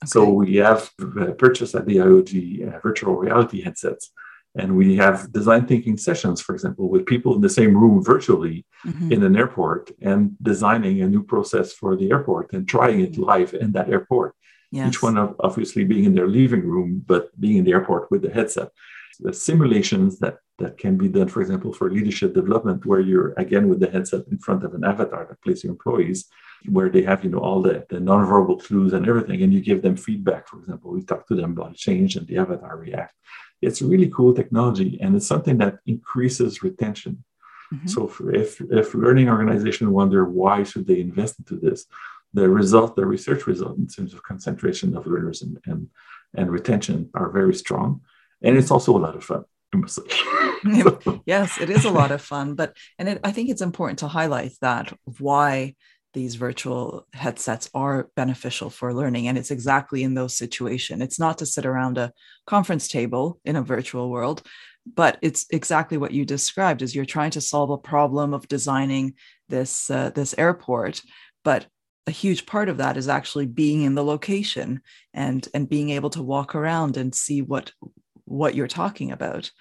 Okay. 0.03 0.07
So 0.07 0.29
we 0.29 0.55
have 0.57 0.89
uh, 1.01 1.31
purchased 1.31 1.75
at 1.75 1.85
the 1.85 1.97
IOG 1.97 2.33
uh, 2.67 2.79
virtual 2.79 3.15
reality 3.15 3.61
headsets. 3.61 4.11
And 4.57 4.75
we 4.75 4.95
have 4.97 5.31
design 5.31 5.67
thinking 5.67 5.97
sessions, 5.97 6.41
for 6.41 6.53
example, 6.53 6.89
with 6.89 7.05
people 7.05 7.35
in 7.35 7.41
the 7.41 7.49
same 7.49 7.75
room 7.77 8.03
virtually 8.03 8.65
mm-hmm. 8.85 9.11
in 9.11 9.23
an 9.23 9.35
airport 9.35 9.91
and 10.01 10.35
designing 10.41 11.01
a 11.01 11.07
new 11.07 11.23
process 11.23 11.73
for 11.73 11.95
the 11.95 12.11
airport 12.11 12.53
and 12.53 12.67
trying 12.67 13.01
it 13.01 13.17
live 13.17 13.53
in 13.53 13.71
that 13.73 13.89
airport 13.89 14.35
yes. 14.71 14.89
each 14.89 15.03
one 15.03 15.17
of 15.17 15.35
obviously 15.39 15.83
being 15.83 16.05
in 16.05 16.15
their 16.15 16.27
living 16.27 16.61
room, 16.61 17.03
but 17.05 17.39
being 17.39 17.57
in 17.57 17.65
the 17.65 17.71
airport 17.71 18.09
with 18.11 18.21
the 18.21 18.29
headset. 18.29 18.69
The 19.19 19.33
simulations 19.33 20.19
that 20.19 20.37
that 20.59 20.77
can 20.77 20.97
be 20.97 21.07
done, 21.07 21.27
for 21.27 21.41
example, 21.41 21.73
for 21.73 21.89
leadership 21.89 22.33
development, 22.33 22.85
where 22.85 22.99
you're 22.99 23.33
again 23.37 23.67
with 23.67 23.79
the 23.79 23.89
headset 23.89 24.27
in 24.31 24.37
front 24.37 24.63
of 24.63 24.73
an 24.73 24.83
avatar 24.83 25.25
that 25.25 25.41
plays 25.41 25.63
your 25.63 25.71
employees, 25.71 26.25
where 26.69 26.89
they 26.89 27.01
have 27.01 27.23
you 27.23 27.31
know 27.31 27.39
all 27.39 27.61
the, 27.61 27.85
the 27.89 27.97
nonverbal 27.97 28.63
clues 28.63 28.93
and 28.93 29.07
everything, 29.07 29.41
and 29.41 29.53
you 29.53 29.61
give 29.61 29.81
them 29.81 29.95
feedback. 29.95 30.47
For 30.47 30.59
example, 30.59 30.91
we 30.91 31.01
talk 31.01 31.27
to 31.27 31.35
them 31.35 31.51
about 31.51 31.75
change, 31.75 32.15
and 32.15 32.27
the 32.27 32.37
avatar 32.37 32.77
react. 32.77 33.15
It's 33.61 33.81
really 33.81 34.09
cool 34.09 34.33
technology, 34.33 34.99
and 35.01 35.15
it's 35.15 35.27
something 35.27 35.57
that 35.57 35.79
increases 35.85 36.63
retention. 36.63 37.23
Mm-hmm. 37.73 37.87
So 37.87 38.11
if 38.33 38.61
if 38.61 38.93
learning 38.93 39.29
organization 39.29 39.91
wonder 39.91 40.25
why 40.25 40.63
should 40.63 40.87
they 40.87 41.01
invest 41.01 41.39
into 41.39 41.57
this, 41.57 41.85
the 42.33 42.49
result, 42.49 42.95
the 42.95 43.05
research 43.05 43.47
result 43.47 43.77
in 43.77 43.87
terms 43.87 44.13
of 44.13 44.23
concentration 44.23 44.95
of 44.95 45.07
learners 45.07 45.41
and, 45.41 45.59
and, 45.65 45.89
and 46.35 46.51
retention 46.51 47.09
are 47.13 47.29
very 47.29 47.53
strong. 47.53 48.01
And 48.41 48.57
it's 48.57 48.71
also 48.71 48.95
a 48.95 48.99
lot 48.99 49.15
of 49.15 49.23
fun. 49.23 49.43
yes, 51.25 51.59
it 51.59 51.69
is 51.69 51.85
a 51.85 51.91
lot 51.91 52.11
of 52.11 52.21
fun, 52.21 52.55
but 52.55 52.75
and 52.97 53.09
it, 53.09 53.19
I 53.23 53.31
think 53.31 53.49
it's 53.49 53.61
important 53.61 53.99
to 53.99 54.07
highlight 54.07 54.53
that 54.61 54.93
why 55.19 55.75
these 56.13 56.35
virtual 56.35 57.05
headsets 57.13 57.69
are 57.73 58.09
beneficial 58.15 58.69
for 58.69 58.93
learning 58.93 59.27
and 59.27 59.37
it's 59.37 59.51
exactly 59.51 60.03
in 60.03 60.13
those 60.13 60.35
situations 60.35 61.01
it's 61.01 61.19
not 61.19 61.37
to 61.37 61.45
sit 61.45 61.65
around 61.65 61.97
a 61.97 62.11
conference 62.45 62.87
table 62.87 63.39
in 63.45 63.55
a 63.55 63.61
virtual 63.61 64.09
world 64.09 64.41
but 64.95 65.17
it's 65.21 65.45
exactly 65.51 65.97
what 65.97 66.13
you 66.13 66.25
described 66.25 66.81
is 66.81 66.95
you're 66.95 67.05
trying 67.05 67.31
to 67.31 67.41
solve 67.41 67.69
a 67.69 67.77
problem 67.77 68.33
of 68.33 68.47
designing 68.47 69.13
this 69.49 69.89
uh, 69.89 70.09
this 70.11 70.33
airport 70.37 71.01
but 71.43 71.67
a 72.07 72.11
huge 72.11 72.45
part 72.45 72.69
of 72.69 72.77
that 72.77 72.95
is 72.95 73.09
actually 73.09 73.45
being 73.45 73.81
in 73.81 73.95
the 73.95 74.03
location 74.03 74.81
and 75.13 75.47
and 75.53 75.69
being 75.69 75.89
able 75.89 76.09
to 76.09 76.23
walk 76.23 76.55
around 76.55 76.97
and 76.97 77.13
see 77.13 77.41
what 77.41 77.71
what 78.25 78.55
you're 78.55 78.67
talking 78.67 79.11
about 79.11 79.51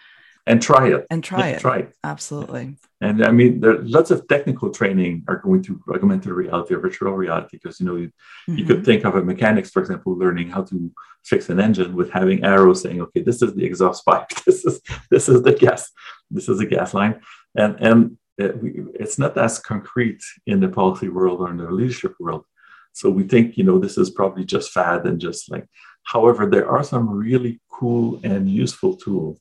and 0.47 0.63
try 0.63 0.89
it 0.89 1.07
and 1.11 1.25
try 1.25 1.49
yeah, 1.49 1.57
it 1.57 1.61
try 1.61 1.79
it 1.79 1.93
absolutely 2.05 2.77
and 3.01 3.25
i 3.25 3.31
mean 3.31 3.61
there 3.61 3.73
are 3.73 3.83
lots 3.83 4.11
of 4.11 4.27
technical 4.29 4.71
training 4.71 5.25
are 5.29 5.39
going 5.39 5.63
to 5.63 5.81
augmented 5.93 6.33
reality 6.33 6.75
or 6.75 6.79
virtual 6.79 7.13
reality 7.13 7.59
because 7.61 7.81
you 7.81 7.87
know 7.87 7.97
you, 7.97 8.09
mm-hmm. 8.09 8.59
you 8.59 8.65
could 8.65 8.77
mm-hmm. 8.77 8.85
think 8.85 9.05
of 9.05 9.17
a 9.17 9.23
mechanics 9.23 9.71
for 9.71 9.81
example 9.81 10.17
learning 10.17 10.49
how 10.49 10.63
to 10.63 10.91
fix 11.25 11.49
an 11.49 11.59
engine 11.59 11.95
with 11.95 12.11
having 12.11 12.45
arrows 12.45 12.83
saying 12.83 13.01
okay 13.01 13.23
this 13.23 13.43
is 13.43 13.55
the 13.55 13.65
exhaust 13.65 14.05
pipe 14.05 14.29
this 14.47 14.65
is 14.65 14.81
this 15.11 15.29
is 15.29 15.43
the 15.43 15.53
gas 15.53 15.91
this 16.31 16.49
is 16.49 16.59
the 16.59 16.67
gas 16.67 16.95
line 16.95 17.21
and 17.57 17.77
and 17.81 18.17
it, 18.39 18.55
it's 18.95 19.19
not 19.19 19.37
as 19.39 19.59
concrete 19.59 20.23
in 20.47 20.61
the 20.61 20.69
policy 20.69 21.09
world 21.09 21.41
or 21.41 21.51
in 21.51 21.57
the 21.57 21.71
leadership 21.71 22.15
world. 22.21 22.45
So 22.93 23.11
we 23.11 23.25
think, 23.25 23.57
you 23.57 23.65
know, 23.65 23.79
this 23.79 23.99
is 23.99 24.11
probably 24.11 24.45
just 24.45 24.73
fad 24.73 25.07
and 25.07 25.21
just 25.21 25.51
like, 25.51 25.67
however, 26.05 26.47
there 26.47 26.69
are 26.69 26.85
some 26.85 27.09
really 27.09 27.61
cool 27.69 28.21
and 28.25 28.49
useful 28.49 28.97
tools. 28.97 29.39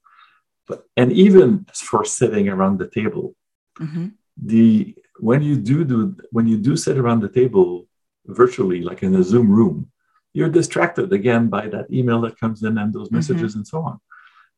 But 0.67 0.85
and 0.97 1.11
even 1.11 1.65
for 1.73 2.03
sitting 2.05 2.49
around 2.49 2.79
the 2.79 2.89
table, 2.89 3.35
mm-hmm. 3.79 4.07
the 4.43 4.95
when 5.19 5.41
you 5.41 5.55
do 5.57 5.83
do 5.85 6.15
when 6.31 6.47
you 6.47 6.57
do 6.57 6.75
sit 6.75 6.97
around 6.97 7.21
the 7.21 7.29
table 7.29 7.87
virtually, 8.25 8.81
like 8.81 9.03
in 9.03 9.15
a 9.15 9.23
Zoom 9.23 9.49
room, 9.49 9.91
you're 10.33 10.49
distracted 10.49 11.13
again 11.13 11.47
by 11.47 11.67
that 11.67 11.91
email 11.91 12.21
that 12.21 12.39
comes 12.39 12.63
in 12.63 12.77
and 12.77 12.93
those 12.93 13.07
mm-hmm. 13.07 13.17
messages 13.17 13.51
mm-hmm. 13.51 13.59
and 13.59 13.67
so 13.67 13.81
on 13.81 13.99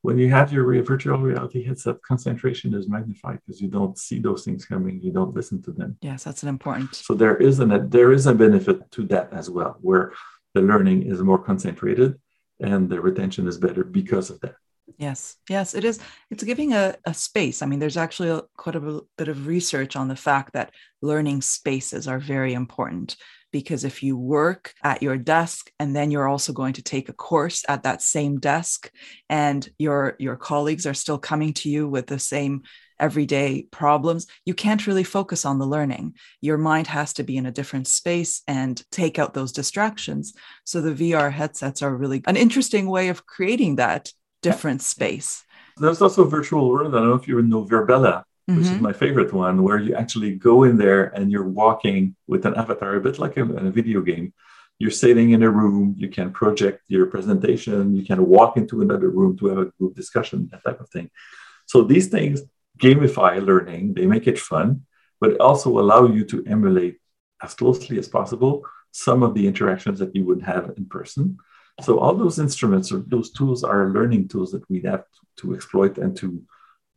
when 0.02 0.18
you 0.18 0.30
have 0.30 0.52
your 0.52 0.82
virtual 0.82 1.18
reality 1.18 1.64
headset, 1.64 2.00
concentration 2.02 2.74
is 2.74 2.88
magnified 2.88 3.40
because 3.44 3.60
you 3.60 3.68
don't 3.68 3.98
see 3.98 4.18
those 4.20 4.44
things 4.44 4.64
coming, 4.64 5.00
you 5.02 5.12
don't 5.12 5.34
listen 5.34 5.60
to 5.62 5.72
them. 5.72 5.96
Yes, 6.00 6.24
that's 6.24 6.42
an 6.42 6.48
important. 6.48 6.94
So 6.94 7.14
there 7.14 7.36
is 7.36 7.58
an 7.58 7.90
there 7.90 8.12
is 8.12 8.26
a 8.26 8.34
benefit 8.34 8.90
to 8.92 9.02
that 9.06 9.32
as 9.32 9.50
well, 9.50 9.76
where 9.80 10.12
the 10.54 10.62
learning 10.62 11.02
is 11.02 11.20
more 11.22 11.38
concentrated 11.38 12.18
and 12.60 12.88
the 12.88 13.00
retention 13.00 13.48
is 13.48 13.58
better 13.58 13.84
because 13.84 14.30
of 14.30 14.40
that. 14.40 14.56
Yes, 14.96 15.36
yes, 15.48 15.74
it 15.74 15.84
is. 15.84 16.00
It's 16.30 16.42
giving 16.42 16.72
a, 16.72 16.96
a 17.04 17.12
space. 17.12 17.62
I 17.62 17.66
mean, 17.66 17.78
there's 17.78 17.96
actually 17.96 18.30
a, 18.30 18.42
quite 18.56 18.76
a 18.76 19.00
bit 19.16 19.28
of 19.28 19.46
research 19.46 19.96
on 19.96 20.08
the 20.08 20.16
fact 20.16 20.54
that 20.54 20.72
learning 21.02 21.42
spaces 21.42 22.08
are 22.08 22.18
very 22.18 22.54
important 22.54 23.16
because 23.52 23.84
if 23.84 24.02
you 24.02 24.16
work 24.16 24.74
at 24.82 25.02
your 25.02 25.16
desk 25.16 25.70
and 25.78 25.94
then 25.94 26.10
you're 26.10 26.28
also 26.28 26.52
going 26.52 26.74
to 26.74 26.82
take 26.82 27.08
a 27.08 27.14
course 27.14 27.64
at 27.68 27.82
that 27.82 28.02
same 28.02 28.38
desk 28.38 28.90
and 29.28 29.68
your 29.78 30.16
your 30.18 30.36
colleagues 30.36 30.86
are 30.86 30.94
still 30.94 31.18
coming 31.18 31.52
to 31.54 31.70
you 31.70 31.88
with 31.88 32.06
the 32.06 32.18
same 32.18 32.62
everyday 33.00 33.62
problems 33.70 34.26
you 34.44 34.52
can't 34.52 34.86
really 34.86 35.04
focus 35.04 35.44
on 35.44 35.58
the 35.58 35.66
learning 35.66 36.12
your 36.40 36.58
mind 36.58 36.86
has 36.86 37.12
to 37.12 37.22
be 37.22 37.36
in 37.36 37.46
a 37.46 37.50
different 37.52 37.86
space 37.86 38.42
and 38.48 38.82
take 38.90 39.18
out 39.18 39.34
those 39.34 39.52
distractions 39.52 40.34
so 40.64 40.80
the 40.80 41.12
VR 41.12 41.32
headsets 41.32 41.80
are 41.80 41.96
really 41.96 42.22
an 42.26 42.36
interesting 42.36 42.90
way 42.90 43.08
of 43.08 43.24
creating 43.24 43.76
that 43.76 44.12
different 44.42 44.82
space 44.82 45.44
there's 45.78 46.02
also 46.02 46.24
a 46.24 46.28
virtual 46.28 46.68
world 46.68 46.94
i 46.94 46.98
don't 46.98 47.08
know 47.08 47.14
if 47.14 47.28
you 47.28 47.40
know 47.42 47.64
mm-hmm. 48.48 48.58
which 48.58 48.66
is 48.66 48.72
mm-hmm. 48.72 48.82
my 48.82 48.92
favorite 48.92 49.32
one, 49.32 49.62
where 49.62 49.78
you 49.78 49.94
actually 49.94 50.34
go 50.34 50.64
in 50.64 50.76
there 50.76 51.04
and 51.04 51.30
you're 51.30 51.48
walking 51.48 52.16
with 52.26 52.46
an 52.46 52.54
avatar, 52.54 52.96
a 52.96 53.00
bit 53.00 53.18
like 53.18 53.36
a, 53.36 53.42
a 53.42 53.70
video 53.70 54.00
game. 54.00 54.32
You're 54.78 54.90
sitting 54.90 55.30
in 55.30 55.42
a 55.42 55.50
room, 55.50 55.94
you 55.98 56.08
can 56.08 56.32
project 56.32 56.82
your 56.88 57.06
presentation, 57.06 57.96
you 57.96 58.04
can 58.04 58.24
walk 58.26 58.56
into 58.56 58.80
another 58.80 59.10
room 59.10 59.36
to 59.38 59.46
have 59.46 59.58
a 59.58 59.64
group 59.78 59.94
discussion, 59.96 60.48
that 60.52 60.62
type 60.64 60.80
of 60.80 60.88
thing. 60.88 61.10
So 61.66 61.82
these 61.82 62.08
things 62.08 62.42
gamify 62.78 63.44
learning, 63.44 63.94
they 63.94 64.06
make 64.06 64.26
it 64.28 64.38
fun, 64.38 64.86
but 65.20 65.40
also 65.40 65.78
allow 65.80 66.06
you 66.06 66.24
to 66.26 66.44
emulate 66.46 66.98
as 67.42 67.54
closely 67.54 67.98
as 67.98 68.08
possible 68.08 68.64
some 68.92 69.22
of 69.22 69.34
the 69.34 69.46
interactions 69.46 69.98
that 69.98 70.14
you 70.14 70.24
would 70.24 70.42
have 70.42 70.72
in 70.76 70.86
person. 70.86 71.38
So 71.80 72.00
all 72.00 72.14
those 72.14 72.38
instruments 72.38 72.90
or 72.90 73.04
those 73.06 73.30
tools 73.30 73.62
are 73.62 73.90
learning 73.90 74.28
tools 74.28 74.50
that 74.52 74.68
we 74.68 74.80
have 74.82 75.04
to 75.38 75.54
exploit 75.54 75.98
and 75.98 76.16
to 76.16 76.42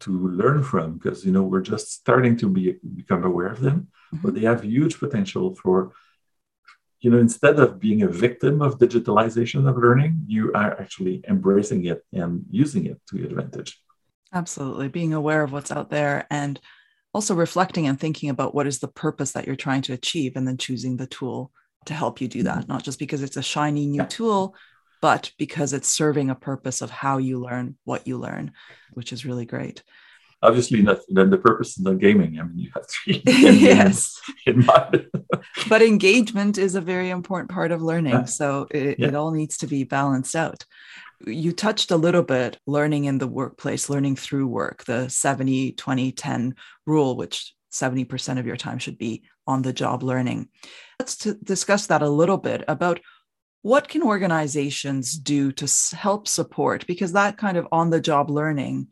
to 0.02 0.12
learn 0.12 0.64
from 0.64 0.98
because 0.98 1.26
you 1.26 1.32
know 1.32 1.44
we're 1.44 1.62
just 1.62 1.92
starting 1.92 2.36
to 2.36 2.50
be 2.50 2.76
become 2.96 3.24
aware 3.24 3.48
of 3.48 3.62
them 3.62 3.88
mm-hmm. 4.14 4.18
but 4.24 4.34
they 4.34 4.42
have 4.42 4.64
huge 4.64 5.00
potential 5.00 5.56
for 5.56 5.94
you 7.00 7.10
know 7.10 7.20
instead 7.20 7.60
of 7.60 7.80
being 7.80 8.02
a 8.02 8.08
victim 8.08 8.62
of 8.62 8.78
digitalization 8.78 9.68
of 9.70 9.78
learning 9.78 10.20
you 10.28 10.52
are 10.54 10.80
actually 10.82 11.24
embracing 11.28 11.86
it 11.86 12.04
and 12.12 12.44
using 12.50 12.86
it 12.86 13.00
to 13.08 13.18
your 13.18 13.28
advantage 13.28 13.80
absolutely 14.34 14.88
being 14.88 15.14
aware 15.14 15.44
of 15.44 15.52
what's 15.52 15.72
out 15.72 15.90
there 15.90 16.26
and 16.30 16.60
also 17.14 17.36
reflecting 17.36 17.88
and 17.88 18.00
thinking 18.00 18.30
about 18.30 18.56
what 18.56 18.68
is 18.68 18.80
the 18.80 18.88
purpose 18.88 19.34
that 19.34 19.46
you're 19.46 19.56
trying 19.56 19.82
to 19.82 19.94
achieve 19.94 20.34
and 20.36 20.48
then 20.48 20.58
choosing 20.58 20.98
the 20.98 21.08
tool 21.08 21.52
to 21.86 21.94
help 21.94 22.22
you 22.22 22.28
do 22.28 22.44
that 22.44 22.60
mm-hmm. 22.60 22.72
not 22.72 22.84
just 22.84 22.98
because 22.98 23.22
it's 23.22 23.38
a 23.38 23.44
shiny 23.44 23.86
new 23.86 24.06
tool 24.06 24.56
but 25.02 25.32
because 25.38 25.74
it's 25.74 25.90
serving 25.90 26.30
a 26.30 26.36
purpose 26.36 26.82
of 26.82 26.90
how 26.90 27.18
you 27.18 27.40
learn 27.40 27.78
what 27.84 28.08
you 28.08 28.18
learn, 28.18 28.52
which 28.92 29.12
is 29.12 29.26
really 29.26 29.46
great. 29.46 29.84
Obviously, 30.44 30.82
not, 30.82 31.00
then 31.10 31.30
the 31.30 31.38
purpose 31.38 31.78
is 31.78 31.84
not 31.84 32.00
gaming. 32.00 32.40
I 32.40 32.44
mean, 32.44 32.58
you 32.58 32.72
have 32.74 32.88
to 32.88 33.22
yes. 33.32 34.20
in 34.48 34.66
mind. 34.66 35.08
but 35.70 35.84
engagement 35.84 36.58
is 36.58 36.74
a 36.74 36.82
very 36.82 37.12
important 37.12 37.52
part 37.52 37.72
of 37.72 37.84
learning. 37.84 38.14
Yeah. 38.14 38.26
So 38.26 38.68
it, 38.72 38.98
yeah. 38.98 39.10
it 39.10 39.16
all 39.16 39.32
needs 39.32 39.58
to 39.58 39.68
be 39.68 39.84
balanced 39.84 40.36
out 40.36 40.66
you 41.26 41.52
touched 41.52 41.92
a 41.92 41.98
little 41.98 42.24
bit 42.24 42.58
learning 42.66 43.06
in 43.06 43.18
the 43.18 43.28
workplace, 43.28 43.90
learning 43.90 44.16
through 44.16 44.48
work, 44.48 44.84
the 44.86 45.10
70, 45.10 45.74
20, 45.74 46.12
10 46.12 46.56
rule, 46.86 47.16
which 47.16 47.54
70% 47.72 48.40
of 48.40 48.46
your 48.46 48.58
time 48.58 48.80
should 48.80 48.98
be 48.98 49.24
on 49.48 49.62
the 49.62 49.74
job 49.74 50.04
learning. 50.04 50.50
Let's 51.00 51.16
discuss 51.16 51.88
that 51.88 52.02
a 52.02 52.10
little 52.10 52.38
bit 52.38 52.64
about 52.68 53.00
what 53.62 53.88
can 53.88 54.02
organizations 54.04 55.18
do 55.18 55.52
to 55.52 55.96
help 55.96 56.28
support? 56.28 56.88
Because 56.88 57.14
that 57.14 57.38
kind 57.38 57.58
of 57.58 57.68
on 57.72 57.90
the 57.90 58.02
job 58.02 58.30
learning 58.30 58.88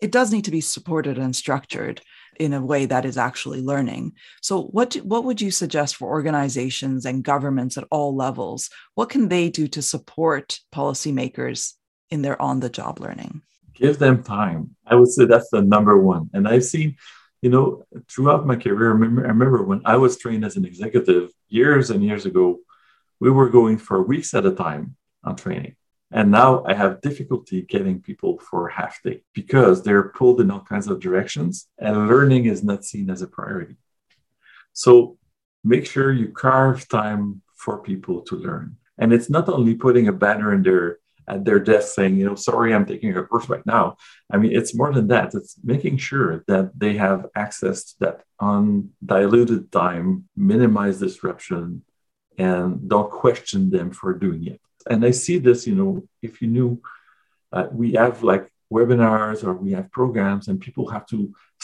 it 0.00 0.12
does 0.12 0.32
need 0.32 0.44
to 0.46 0.50
be 0.50 0.60
supported 0.60 1.18
and 1.18 1.36
structured 1.36 2.00
in 2.38 2.54
a 2.54 2.64
way 2.64 2.86
that 2.86 3.04
is 3.04 3.18
actually 3.18 3.60
learning. 3.60 4.12
So 4.40 4.62
what 4.62 4.94
what 4.94 5.24
would 5.24 5.40
you 5.40 5.50
suggest 5.50 5.96
for 5.96 6.08
organizations 6.08 7.04
and 7.04 7.22
governments 7.22 7.76
at 7.76 7.84
all 7.90 8.16
levels? 8.16 8.70
What 8.94 9.10
can 9.10 9.28
they 9.28 9.50
do 9.50 9.68
to 9.68 9.82
support 9.82 10.58
policymakers 10.74 11.74
in 12.10 12.22
their 12.22 12.40
on 12.40 12.60
the 12.60 12.70
job 12.70 12.98
learning? 12.98 13.42
Give 13.74 13.98
them 13.98 14.22
time. 14.22 14.74
I 14.86 14.94
would 14.94 15.08
say 15.08 15.26
that's 15.26 15.50
the 15.50 15.62
number 15.62 15.98
one. 15.98 16.30
And 16.32 16.48
i've 16.48 16.64
seen 16.64 16.96
you 17.42 17.50
know 17.50 17.84
throughout 18.08 18.46
my 18.46 18.56
career 18.56 18.88
I 18.88 18.92
remember, 18.92 19.24
I 19.24 19.28
remember 19.28 19.62
when 19.62 19.80
i 19.86 19.96
was 19.96 20.18
trained 20.18 20.44
as 20.44 20.56
an 20.56 20.66
executive 20.66 21.30
years 21.48 21.88
and 21.88 22.04
years 22.04 22.26
ago 22.26 22.58
we 23.20 23.30
were 23.30 23.48
going 23.48 23.78
for 23.78 24.02
weeks 24.02 24.34
at 24.34 24.46
a 24.46 24.52
time 24.52 24.96
on 25.22 25.36
training. 25.36 25.76
And 26.12 26.30
now 26.30 26.64
I 26.66 26.74
have 26.74 27.00
difficulty 27.02 27.62
getting 27.62 28.00
people 28.00 28.38
for 28.38 28.68
half 28.68 29.00
day 29.04 29.22
because 29.32 29.82
they're 29.82 30.08
pulled 30.08 30.40
in 30.40 30.50
all 30.50 30.60
kinds 30.60 30.88
of 30.88 30.98
directions 30.98 31.68
and 31.78 32.08
learning 32.08 32.46
is 32.46 32.64
not 32.64 32.84
seen 32.84 33.10
as 33.10 33.22
a 33.22 33.28
priority. 33.28 33.76
So 34.72 35.18
make 35.62 35.86
sure 35.86 36.12
you 36.12 36.28
carve 36.28 36.88
time 36.88 37.42
for 37.54 37.78
people 37.78 38.22
to 38.22 38.36
learn. 38.36 38.76
And 38.98 39.12
it's 39.12 39.30
not 39.30 39.48
only 39.48 39.74
putting 39.74 40.08
a 40.08 40.12
banner 40.12 40.52
in 40.52 40.62
their 40.62 40.98
at 41.28 41.44
their 41.44 41.60
desk 41.60 41.94
saying, 41.94 42.16
you 42.16 42.26
know, 42.26 42.34
sorry, 42.34 42.74
I'm 42.74 42.84
taking 42.86 43.16
a 43.16 43.22
course 43.22 43.48
right 43.48 43.64
now. 43.64 43.96
I 44.32 44.36
mean, 44.36 44.52
it's 44.52 44.74
more 44.74 44.92
than 44.92 45.06
that. 45.08 45.32
It's 45.32 45.56
making 45.62 45.98
sure 45.98 46.42
that 46.48 46.72
they 46.76 46.94
have 46.94 47.26
access 47.36 47.84
to 47.84 47.94
that 48.00 48.24
undiluted 48.40 49.70
time, 49.70 50.28
minimize 50.36 50.98
disruption, 50.98 51.82
and 52.40 52.88
don't 52.88 53.10
question 53.10 53.70
them 53.70 53.88
for 53.90 54.10
doing 54.14 54.42
it. 54.52 54.60
And 54.90 55.04
I 55.04 55.12
see 55.24 55.36
this, 55.38 55.66
you 55.68 55.74
know, 55.74 55.90
if 56.22 56.40
you 56.40 56.48
knew, 56.48 56.70
uh, 57.52 57.66
we 57.70 57.92
have 58.02 58.22
like 58.22 58.44
webinars 58.72 59.44
or 59.44 59.52
we 59.54 59.72
have 59.72 59.90
programs 59.90 60.48
and 60.48 60.60
people 60.66 60.88
have 60.88 61.06
to 61.12 61.18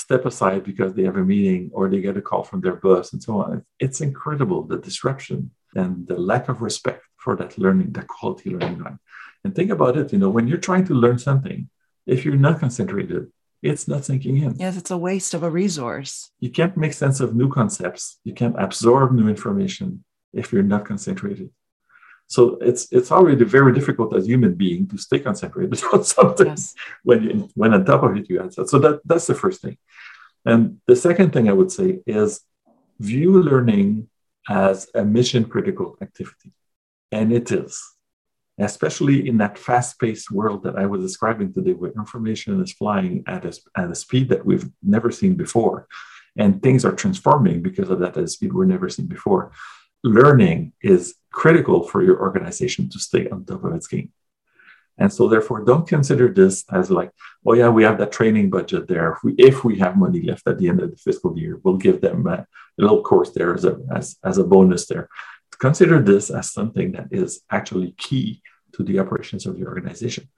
step 0.04 0.26
aside 0.26 0.64
because 0.64 0.92
they 0.92 1.04
have 1.04 1.16
a 1.16 1.24
meeting 1.34 1.70
or 1.72 1.88
they 1.88 2.00
get 2.00 2.16
a 2.16 2.26
call 2.28 2.42
from 2.42 2.60
their 2.60 2.76
boss 2.76 3.12
and 3.12 3.22
so 3.22 3.40
on. 3.40 3.64
It's 3.78 4.00
incredible 4.00 4.60
the 4.64 4.78
disruption 4.78 5.50
and 5.74 6.06
the 6.06 6.18
lack 6.30 6.48
of 6.48 6.60
respect 6.60 7.02
for 7.16 7.36
that 7.36 7.56
learning, 7.56 7.92
that 7.92 8.08
quality 8.08 8.50
learning 8.50 8.82
time. 8.82 8.98
And 9.44 9.54
think 9.54 9.70
about 9.70 9.96
it, 9.96 10.12
you 10.12 10.18
know, 10.18 10.30
when 10.36 10.46
you're 10.48 10.66
trying 10.68 10.86
to 10.86 10.94
learn 10.94 11.18
something, 11.18 11.70
if 12.06 12.24
you're 12.24 12.44
not 12.48 12.60
concentrated, 12.60 13.32
it's 13.62 13.88
not 13.88 14.04
sinking 14.04 14.36
in. 14.44 14.56
Yes, 14.56 14.76
it's 14.76 14.90
a 14.90 14.98
waste 14.98 15.32
of 15.32 15.42
a 15.42 15.50
resource. 15.50 16.30
You 16.40 16.50
can't 16.50 16.76
make 16.76 16.92
sense 16.92 17.20
of 17.20 17.34
new 17.34 17.48
concepts. 17.48 18.18
You 18.24 18.34
can't 18.34 18.56
absorb 18.58 19.12
new 19.12 19.28
information 19.28 20.04
if 20.36 20.52
you're 20.52 20.62
not 20.62 20.84
concentrated. 20.84 21.50
So 22.28 22.58
it's 22.60 22.88
it's 22.90 23.12
already 23.12 23.44
very 23.44 23.72
difficult 23.72 24.14
as 24.14 24.26
human 24.26 24.54
being 24.54 24.88
to 24.88 24.98
stay 24.98 25.20
concentrated 25.20 25.82
on 25.92 26.04
something 26.04 26.48
yes. 26.48 26.74
when 27.02 27.22
you, 27.22 27.48
when 27.54 27.74
on 27.74 27.84
top 27.84 28.02
of 28.02 28.16
it 28.16 28.28
you 28.28 28.40
add 28.40 28.52
that. 28.52 28.68
So 28.68 28.78
that 28.80 29.00
that's 29.04 29.26
the 29.26 29.34
first 29.34 29.62
thing. 29.62 29.78
And 30.44 30.80
the 30.86 30.96
second 30.96 31.32
thing 31.32 31.48
I 31.48 31.52
would 31.52 31.72
say 31.72 32.00
is 32.06 32.40
view 32.98 33.42
learning 33.42 34.08
as 34.48 34.88
a 34.94 35.04
mission 35.04 35.44
critical 35.44 35.96
activity. 36.00 36.52
And 37.12 37.32
it 37.32 37.50
is, 37.50 37.82
especially 38.58 39.28
in 39.28 39.38
that 39.38 39.58
fast 39.58 39.98
paced 40.00 40.30
world 40.30 40.62
that 40.64 40.76
I 40.76 40.86
was 40.86 41.02
describing 41.02 41.52
today, 41.52 41.72
where 41.72 41.92
information 41.92 42.60
is 42.62 42.72
flying 42.72 43.24
at 43.26 43.44
a, 43.44 43.52
at 43.76 43.90
a 43.90 43.94
speed 43.94 44.28
that 44.28 44.44
we've 44.44 44.68
never 44.82 45.10
seen 45.10 45.34
before. 45.34 45.88
And 46.36 46.62
things 46.62 46.84
are 46.84 46.92
transforming 46.92 47.62
because 47.62 47.90
of 47.90 47.98
that 48.00 48.16
at 48.16 48.24
a 48.24 48.28
speed 48.28 48.52
we've 48.52 48.68
never 48.68 48.88
seen 48.88 49.06
before 49.06 49.52
learning 50.06 50.72
is 50.82 51.14
critical 51.32 51.82
for 51.82 52.02
your 52.02 52.20
organization 52.20 52.88
to 52.90 52.98
stay 52.98 53.28
on 53.28 53.44
top 53.44 53.64
of 53.64 53.74
its 53.74 53.86
game. 53.86 54.12
And 54.98 55.12
so, 55.12 55.28
therefore, 55.28 55.62
don't 55.62 55.86
consider 55.86 56.32
this 56.32 56.64
as 56.72 56.90
like, 56.90 57.10
oh, 57.44 57.52
yeah, 57.52 57.68
we 57.68 57.82
have 57.82 57.98
that 57.98 58.12
training 58.12 58.48
budget 58.48 58.88
there. 58.88 59.12
If 59.12 59.18
we, 59.22 59.34
if 59.34 59.62
we 59.62 59.78
have 59.78 59.98
money 59.98 60.22
left 60.22 60.46
at 60.48 60.58
the 60.58 60.68
end 60.70 60.80
of 60.80 60.90
the 60.90 60.96
fiscal 60.96 61.38
year, 61.38 61.60
we'll 61.62 61.76
give 61.76 62.00
them 62.00 62.26
a, 62.26 62.46
little 62.78 63.02
course 63.02 63.30
there 63.30 63.54
as 63.54 63.64
a, 63.64 63.78
as, 63.94 64.16
as 64.22 64.36
a 64.36 64.44
bonus 64.44 64.86
there. 64.86 65.08
Consider 65.58 66.02
this 66.02 66.28
as 66.30 66.52
something 66.52 66.92
that 66.92 67.08
is 67.10 67.40
actually 67.50 67.92
key 67.96 68.42
to 68.74 68.82
the 68.82 68.98
operations 68.98 69.46
of 69.46 69.58
the 69.58 69.66
organization, 69.66 70.28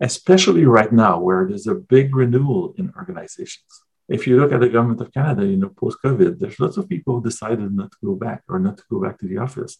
especially 0.00 0.64
right 0.64 0.92
now 0.92 1.20
where 1.20 1.46
there's 1.46 1.66
a 1.66 1.74
big 1.74 2.16
renewal 2.16 2.74
in 2.78 2.90
organizations 2.96 3.84
if 4.08 4.26
you 4.26 4.38
look 4.38 4.52
at 4.52 4.60
the 4.60 4.68
government 4.68 5.00
of 5.00 5.12
Canada, 5.12 5.46
you 5.46 5.56
know, 5.56 5.70
post 5.70 5.98
COVID, 6.04 6.38
there's 6.38 6.60
lots 6.60 6.76
of 6.76 6.88
people 6.88 7.14
who 7.14 7.22
decided 7.22 7.72
not 7.72 7.90
to 7.92 7.98
go 8.04 8.14
back 8.14 8.42
or 8.48 8.58
not 8.58 8.76
to 8.78 8.84
go 8.90 9.00
back 9.00 9.18
to 9.18 9.26
the 9.26 9.38
office. 9.38 9.78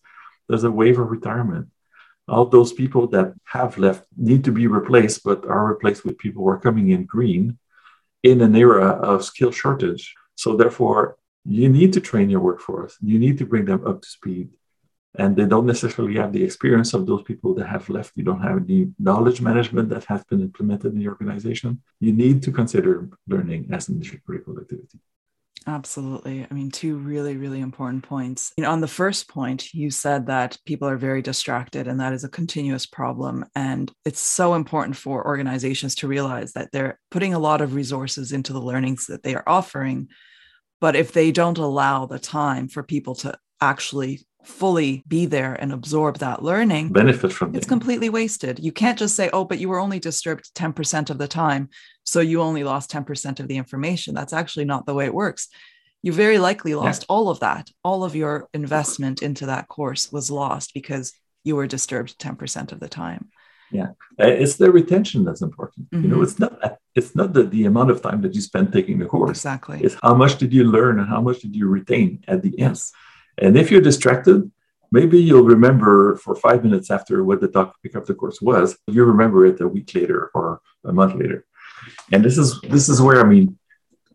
There's 0.49 0.65
a 0.65 0.71
wave 0.71 0.99
of 0.99 1.11
retirement. 1.11 1.69
All 2.27 2.47
those 2.47 2.73
people 2.73 3.07
that 3.09 3.35
have 3.45 3.77
left 3.77 4.07
need 4.17 4.45
to 4.45 4.53
be 4.53 4.67
replaced, 4.67 5.25
but 5.25 5.45
are 5.45 5.67
replaced 5.67 6.05
with 6.05 6.19
people 6.19 6.43
who 6.43 6.49
are 6.49 6.59
coming 6.59 6.91
in 6.91 7.05
green 7.05 7.59
in 8.23 8.41
an 8.41 8.57
era 8.57 8.89
of 8.89 9.25
skill 9.25 9.51
shortage. 9.51 10.15
So, 10.35 10.57
therefore, 10.57 11.17
you 11.45 11.69
need 11.69 11.93
to 11.93 12.01
train 12.01 12.31
your 12.31 12.41
workforce. 12.41 12.97
You 13.03 13.19
need 13.19 13.37
to 13.39 13.47
bring 13.47 13.67
them 13.67 13.87
up 13.87 14.01
to 14.01 14.09
speed 14.09 14.49
and 15.17 15.37
they 15.37 15.47
don't 15.47 15.67
necessarily 15.67 16.17
have 16.17 16.33
the 16.33 16.43
experience 16.43 16.93
of 16.93 17.07
those 17.07 17.23
people 17.23 17.55
that 17.55 17.69
have 17.69 17.89
left. 17.89 18.13
You 18.17 18.25
don't 18.25 18.43
have 18.43 18.59
any 18.59 18.93
knowledge 18.99 19.41
management 19.41 19.89
that 19.91 20.05
has 20.05 20.25
been 20.25 20.41
implemented 20.41 20.93
in 20.93 20.99
the 20.99 21.09
organization. 21.09 21.83
You 22.01 22.13
need 22.13 22.43
to 22.43 22.53
consider 22.53 23.09
learning 23.29 23.69
as 23.73 23.89
an 23.89 23.99
mission 23.99 24.21
critical 24.27 24.59
activity. 24.59 24.99
Absolutely. 25.67 26.47
I 26.49 26.53
mean, 26.53 26.71
two 26.71 26.97
really, 26.97 27.37
really 27.37 27.61
important 27.61 28.03
points. 28.03 28.53
You 28.57 28.65
know, 28.65 28.71
on 28.71 28.83
the 28.83 28.89
first 28.89 29.29
point, 29.29 29.73
you 29.73 29.91
said 29.91 30.27
that 30.27 30.59
people 30.67 30.89
are 30.89 30.99
very 30.99 31.23
distracted, 31.23 31.89
and 31.89 32.01
that 32.01 32.13
is 32.13 32.23
a 32.23 32.29
continuous 32.29 32.85
problem. 32.85 33.47
And 33.55 33.91
it's 34.05 34.21
so 34.21 34.55
important 34.55 34.97
for 34.97 35.27
organizations 35.27 35.95
to 35.97 36.09
realize 36.09 36.53
that 36.53 36.71
they're 36.71 36.99
putting 37.11 37.33
a 37.33 37.39
lot 37.39 37.63
of 37.63 37.75
resources 37.75 38.33
into 38.33 38.53
the 38.53 38.61
learnings 38.61 39.07
that 39.07 39.23
they 39.23 39.35
are 39.35 39.45
offering. 39.47 40.09
But 40.83 40.97
if 40.97 41.13
they 41.13 41.33
don't 41.33 41.57
allow 41.57 42.05
the 42.05 42.19
time 42.19 42.69
for 42.69 42.83
people 42.83 43.15
to 43.17 43.39
actually 43.63 44.21
fully 44.47 45.03
be 45.09 45.27
there 45.27 45.55
and 45.55 45.73
absorb 45.73 46.19
that 46.19 46.43
learning 46.43 46.91
benefit 46.91 47.33
from 47.33 47.55
it's 47.55 47.67
completely 47.67 48.09
wasted. 48.09 48.59
You 48.59 48.73
can't 48.73 48.99
just 48.99 49.17
say 49.17 49.31
oh 49.33 49.45
but 49.45 49.59
you 49.59 49.69
were 49.69 49.79
only 49.79 49.99
disturbed 49.99 50.55
10% 50.55 51.11
of 51.11 51.19
the 51.19 51.29
time 51.29 51.69
so 52.05 52.21
you 52.21 52.41
only 52.43 52.65
lost 52.65 52.91
10% 52.91 53.41
of 53.41 53.49
the 53.49 53.57
information. 53.57 54.15
That's 54.15 54.33
actually 54.33 54.67
not 54.67 54.87
the 54.87 54.95
way 54.95 55.07
it 55.07 55.15
works. 55.15 55.49
You 56.03 56.13
very 56.13 56.39
likely 56.39 56.75
lost 56.75 57.03
yeah. 57.03 57.15
all 57.15 57.31
of 57.31 57.41
that. 57.41 57.71
All 57.83 58.05
of 58.05 58.15
your 58.15 58.49
investment 58.53 59.23
into 59.23 59.47
that 59.47 59.69
course 59.69 60.13
was 60.13 60.31
lost 60.31 60.75
because 60.75 61.15
you 61.45 61.57
were 61.57 61.67
disturbed 61.67 62.19
10% 62.19 62.73
of 62.73 62.81
the 62.81 62.89
time. 62.89 63.31
Yeah. 63.73 63.89
Uh, 64.21 64.27
it's 64.27 64.57
the 64.57 64.71
retention 64.71 65.25
that's 65.25 65.41
important. 65.41 65.91
Mm-hmm. 65.91 66.05
you 66.05 66.11
know 66.11 66.17
mm-hmm. 66.17 66.25
it's 66.25 66.39
not 66.39 66.79
it's 66.95 67.17
not 67.17 67.33
the, 67.33 67.45
the 67.45 67.65
amount 67.65 67.91
of 67.91 68.03
time 68.03 68.21
that 68.23 68.35
you 68.35 68.41
spend 68.41 68.73
taking 68.73 68.99
the 68.99 69.07
course 69.07 69.31
exactly. 69.31 69.81
it's 69.83 69.97
how 70.01 70.15
much 70.15 70.39
did 70.39 70.53
you 70.53 70.63
learn 70.63 71.01
and 71.01 71.09
how 71.09 71.21
much 71.21 71.41
did 71.41 71.57
you 71.57 71.67
retain 71.67 72.23
at 72.29 72.41
the 72.43 72.51
end. 72.61 72.77
Yes 72.77 72.93
and 73.39 73.57
if 73.57 73.71
you're 73.71 73.81
distracted, 73.81 74.51
maybe 74.93 75.21
you'll 75.21 75.45
remember 75.57 76.17
for 76.17 76.35
five 76.35 76.63
minutes 76.63 76.91
after 76.91 77.25
what 77.25 77.41
the 77.41 77.49
topic 77.49 77.95
of 77.95 78.07
the 78.07 78.15
course 78.15 78.41
was. 78.41 78.77
You 78.87 79.05
remember 79.05 79.47
it 79.47 79.61
a 79.61 79.69
week 79.69 79.95
later 79.95 80.31
or 80.35 80.61
a 80.85 80.93
month 80.93 81.15
later. 81.15 81.45
And 82.13 82.25
this 82.25 82.39
is 82.39 82.61
this 82.63 82.89
is 82.89 83.01
where 83.01 83.21
I 83.21 83.29
mean, 83.35 83.59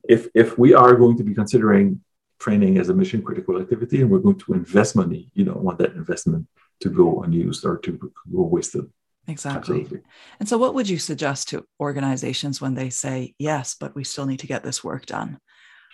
if 0.08 0.28
if 0.34 0.58
we 0.58 0.74
are 0.74 0.96
going 0.96 1.18
to 1.18 1.24
be 1.24 1.34
considering 1.34 2.02
training 2.40 2.78
as 2.78 2.90
a 2.90 2.94
mission 2.94 3.22
critical 3.22 3.60
activity 3.62 4.02
and 4.02 4.10
we're 4.10 4.20
going 4.28 4.40
to 4.40 4.54
invest 4.54 4.96
money, 4.96 5.30
you 5.34 5.44
don't 5.44 5.62
want 5.62 5.78
that 5.80 5.94
investment 5.94 6.48
to 6.80 6.90
go 6.90 7.24
unused 7.24 7.66
or 7.66 7.78
to 7.78 7.92
go 8.34 8.44
wasted. 8.44 8.86
Exactly. 9.28 9.82
Absolutely. 9.82 10.00
And 10.40 10.50
so, 10.50 10.58
what 10.58 10.74
would 10.74 10.90
you 10.90 10.98
suggest 10.98 11.50
to 11.50 11.66
organizations 11.80 12.62
when 12.62 12.74
they 12.74 12.90
say, 12.90 13.36
yes, 13.38 13.76
but 13.80 13.96
we 13.96 14.04
still 14.04 14.26
need 14.26 14.40
to 14.40 14.48
get 14.48 14.64
this 14.64 14.84
work 14.84 15.06
done? 15.06 15.40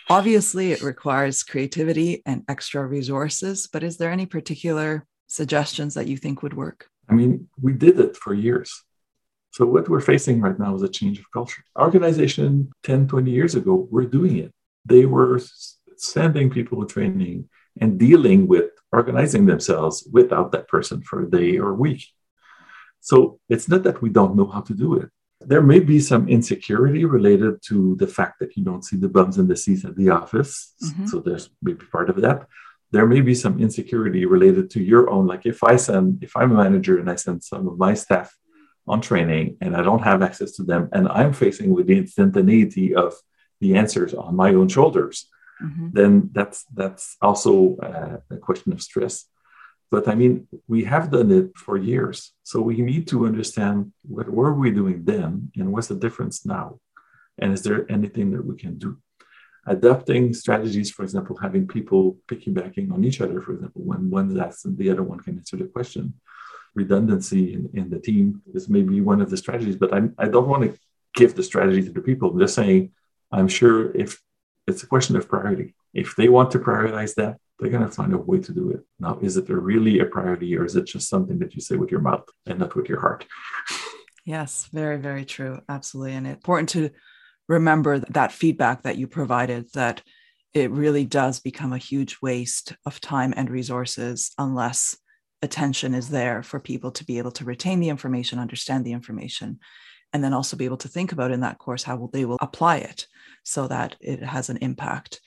Obviously, 0.08 0.70
it 0.70 0.82
requires 0.82 1.42
creativity 1.42 2.22
and 2.24 2.44
extra 2.48 2.86
resources, 2.86 3.68
but 3.72 3.82
is 3.82 3.96
there 3.96 4.12
any 4.12 4.24
particular 4.24 5.04
suggestions 5.26 5.94
that 5.94 6.06
you 6.06 6.16
think 6.16 6.42
would 6.42 6.54
work? 6.54 6.88
I 7.08 7.14
mean, 7.14 7.48
we 7.60 7.72
did 7.72 7.98
it 7.98 8.16
for 8.16 8.32
years. 8.32 8.84
So, 9.50 9.66
what 9.66 9.88
we're 9.88 10.00
facing 10.00 10.40
right 10.40 10.58
now 10.58 10.74
is 10.76 10.82
a 10.82 10.88
change 10.88 11.18
of 11.18 11.30
culture. 11.32 11.64
Organization 11.76 12.70
10, 12.84 13.08
20 13.08 13.30
years 13.30 13.54
ago 13.56 13.88
were 13.90 14.04
doing 14.04 14.36
it. 14.36 14.52
They 14.84 15.06
were 15.06 15.40
sending 15.96 16.50
people 16.50 16.84
training 16.86 17.48
and 17.80 17.98
dealing 17.98 18.46
with 18.46 18.70
organizing 18.92 19.46
themselves 19.46 20.08
without 20.12 20.52
that 20.52 20.68
person 20.68 21.02
for 21.02 21.22
a 21.22 21.30
day 21.30 21.58
or 21.58 21.70
a 21.70 21.74
week. 21.74 22.04
So 23.00 23.40
it's 23.48 23.68
not 23.68 23.82
that 23.84 24.02
we 24.02 24.10
don't 24.10 24.36
know 24.36 24.46
how 24.46 24.60
to 24.62 24.74
do 24.74 24.94
it. 24.94 25.10
There 25.46 25.62
may 25.62 25.80
be 25.80 26.00
some 26.00 26.28
insecurity 26.28 27.04
related 27.04 27.62
to 27.68 27.96
the 27.96 28.06
fact 28.06 28.40
that 28.40 28.56
you 28.56 28.64
don't 28.64 28.84
see 28.84 28.96
the 28.96 29.08
bums 29.08 29.38
in 29.38 29.46
the 29.48 29.56
seats 29.56 29.84
at 29.84 29.96
the 29.96 30.10
office. 30.10 30.74
Mm-hmm. 30.82 31.06
So 31.06 31.20
there's 31.20 31.50
maybe 31.62 31.84
part 31.86 32.10
of 32.10 32.20
that. 32.22 32.46
There 32.90 33.06
may 33.06 33.20
be 33.20 33.34
some 33.34 33.60
insecurity 33.60 34.26
related 34.26 34.70
to 34.70 34.82
your 34.82 35.10
own. 35.10 35.26
Like 35.26 35.44
if 35.46 35.62
I 35.62 35.76
send, 35.76 36.22
if 36.22 36.36
I'm 36.36 36.52
a 36.52 36.62
manager 36.64 36.98
and 36.98 37.10
I 37.10 37.16
send 37.16 37.42
some 37.42 37.68
of 37.68 37.78
my 37.78 37.94
staff 37.94 38.34
on 38.86 39.00
training 39.00 39.56
and 39.60 39.76
I 39.76 39.82
don't 39.82 40.02
have 40.02 40.22
access 40.22 40.52
to 40.56 40.62
them 40.62 40.88
and 40.92 41.08
I'm 41.08 41.32
facing 41.32 41.70
with 41.74 41.86
the 41.86 41.98
instantaneity 41.98 42.94
of 42.94 43.14
the 43.60 43.76
answers 43.76 44.14
on 44.14 44.36
my 44.36 44.54
own 44.54 44.68
shoulders, 44.68 45.28
mm-hmm. 45.62 45.88
then 45.92 46.30
that's 46.32 46.64
that's 46.74 47.16
also 47.20 47.76
uh, 47.76 48.18
a 48.30 48.38
question 48.38 48.72
of 48.72 48.82
stress. 48.82 49.26
But 49.90 50.08
I 50.08 50.14
mean, 50.14 50.48
we 50.66 50.84
have 50.84 51.10
done 51.10 51.30
it 51.30 51.56
for 51.56 51.76
years. 51.76 52.32
So 52.42 52.60
we 52.60 52.76
need 52.82 53.06
to 53.08 53.26
understand 53.26 53.92
what 54.02 54.28
were 54.28 54.54
we 54.54 54.70
doing 54.70 55.04
then 55.04 55.52
and 55.56 55.72
what's 55.72 55.88
the 55.88 55.94
difference 55.94 56.44
now? 56.44 56.80
And 57.38 57.52
is 57.52 57.62
there 57.62 57.90
anything 57.90 58.32
that 58.32 58.44
we 58.44 58.56
can 58.56 58.78
do? 58.78 58.98
Adapting 59.66 60.32
strategies, 60.32 60.90
for 60.90 61.02
example, 61.02 61.36
having 61.36 61.66
people 61.66 62.18
piggybacking 62.28 62.92
on 62.92 63.04
each 63.04 63.20
other, 63.20 63.40
for 63.40 63.52
example, 63.54 63.82
when 63.82 64.10
one's 64.10 64.38
asked 64.38 64.64
and 64.64 64.78
the 64.78 64.90
other 64.90 65.02
one 65.02 65.20
can 65.20 65.38
answer 65.38 65.56
the 65.56 65.64
question. 65.64 66.14
Redundancy 66.74 67.54
in, 67.54 67.70
in 67.74 67.90
the 67.90 67.98
team 67.98 68.42
is 68.54 68.68
maybe 68.68 69.00
one 69.00 69.20
of 69.20 69.30
the 69.30 69.36
strategies, 69.36 69.76
but 69.76 69.92
I, 69.92 70.02
I 70.18 70.28
don't 70.28 70.48
want 70.48 70.62
to 70.64 70.78
give 71.14 71.34
the 71.34 71.42
strategy 71.42 71.82
to 71.82 71.92
the 71.92 72.00
people. 72.00 72.30
I'm 72.30 72.38
just 72.38 72.54
saying, 72.54 72.92
I'm 73.32 73.48
sure 73.48 73.96
if 73.96 74.20
it's 74.66 74.82
a 74.82 74.86
question 74.86 75.16
of 75.16 75.28
priority, 75.28 75.74
if 75.94 76.14
they 76.16 76.28
want 76.28 76.50
to 76.52 76.58
prioritize 76.58 77.14
that, 77.14 77.38
they're 77.58 77.70
going 77.70 77.84
to 77.84 77.90
find 77.90 78.12
a 78.12 78.18
way 78.18 78.38
to 78.38 78.52
do 78.52 78.70
it. 78.70 78.80
Now, 78.98 79.18
is 79.22 79.36
it 79.36 79.48
really 79.48 80.00
a 80.00 80.04
priority 80.04 80.56
or 80.56 80.64
is 80.64 80.76
it 80.76 80.86
just 80.86 81.08
something 81.08 81.38
that 81.38 81.54
you 81.54 81.60
say 81.60 81.76
with 81.76 81.90
your 81.90 82.00
mouth 82.00 82.28
and 82.46 82.58
not 82.58 82.74
with 82.74 82.88
your 82.88 83.00
heart? 83.00 83.26
Yes, 84.24 84.68
very, 84.72 84.98
very 84.98 85.24
true. 85.24 85.60
Absolutely. 85.68 86.14
And 86.14 86.26
it's 86.26 86.36
important 86.36 86.68
to 86.70 86.90
remember 87.48 88.00
that 88.00 88.32
feedback 88.32 88.82
that 88.82 88.98
you 88.98 89.06
provided 89.06 89.72
that 89.72 90.02
it 90.52 90.70
really 90.70 91.04
does 91.04 91.40
become 91.40 91.72
a 91.72 91.78
huge 91.78 92.16
waste 92.22 92.74
of 92.84 93.00
time 93.00 93.32
and 93.36 93.50
resources 93.50 94.32
unless 94.38 94.96
attention 95.42 95.94
is 95.94 96.08
there 96.08 96.42
for 96.42 96.58
people 96.58 96.90
to 96.90 97.04
be 97.04 97.18
able 97.18 97.30
to 97.32 97.44
retain 97.44 97.78
the 97.78 97.88
information, 97.88 98.38
understand 98.38 98.84
the 98.84 98.92
information, 98.92 99.60
and 100.12 100.24
then 100.24 100.32
also 100.32 100.56
be 100.56 100.64
able 100.64 100.78
to 100.78 100.88
think 100.88 101.12
about 101.12 101.30
in 101.30 101.40
that 101.40 101.58
course 101.58 101.82
how 101.82 102.08
they 102.12 102.24
will 102.24 102.38
apply 102.40 102.78
it 102.78 103.06
so 103.44 103.68
that 103.68 103.96
it 104.00 104.22
has 104.22 104.48
an 104.48 104.56
impact. 104.58 105.20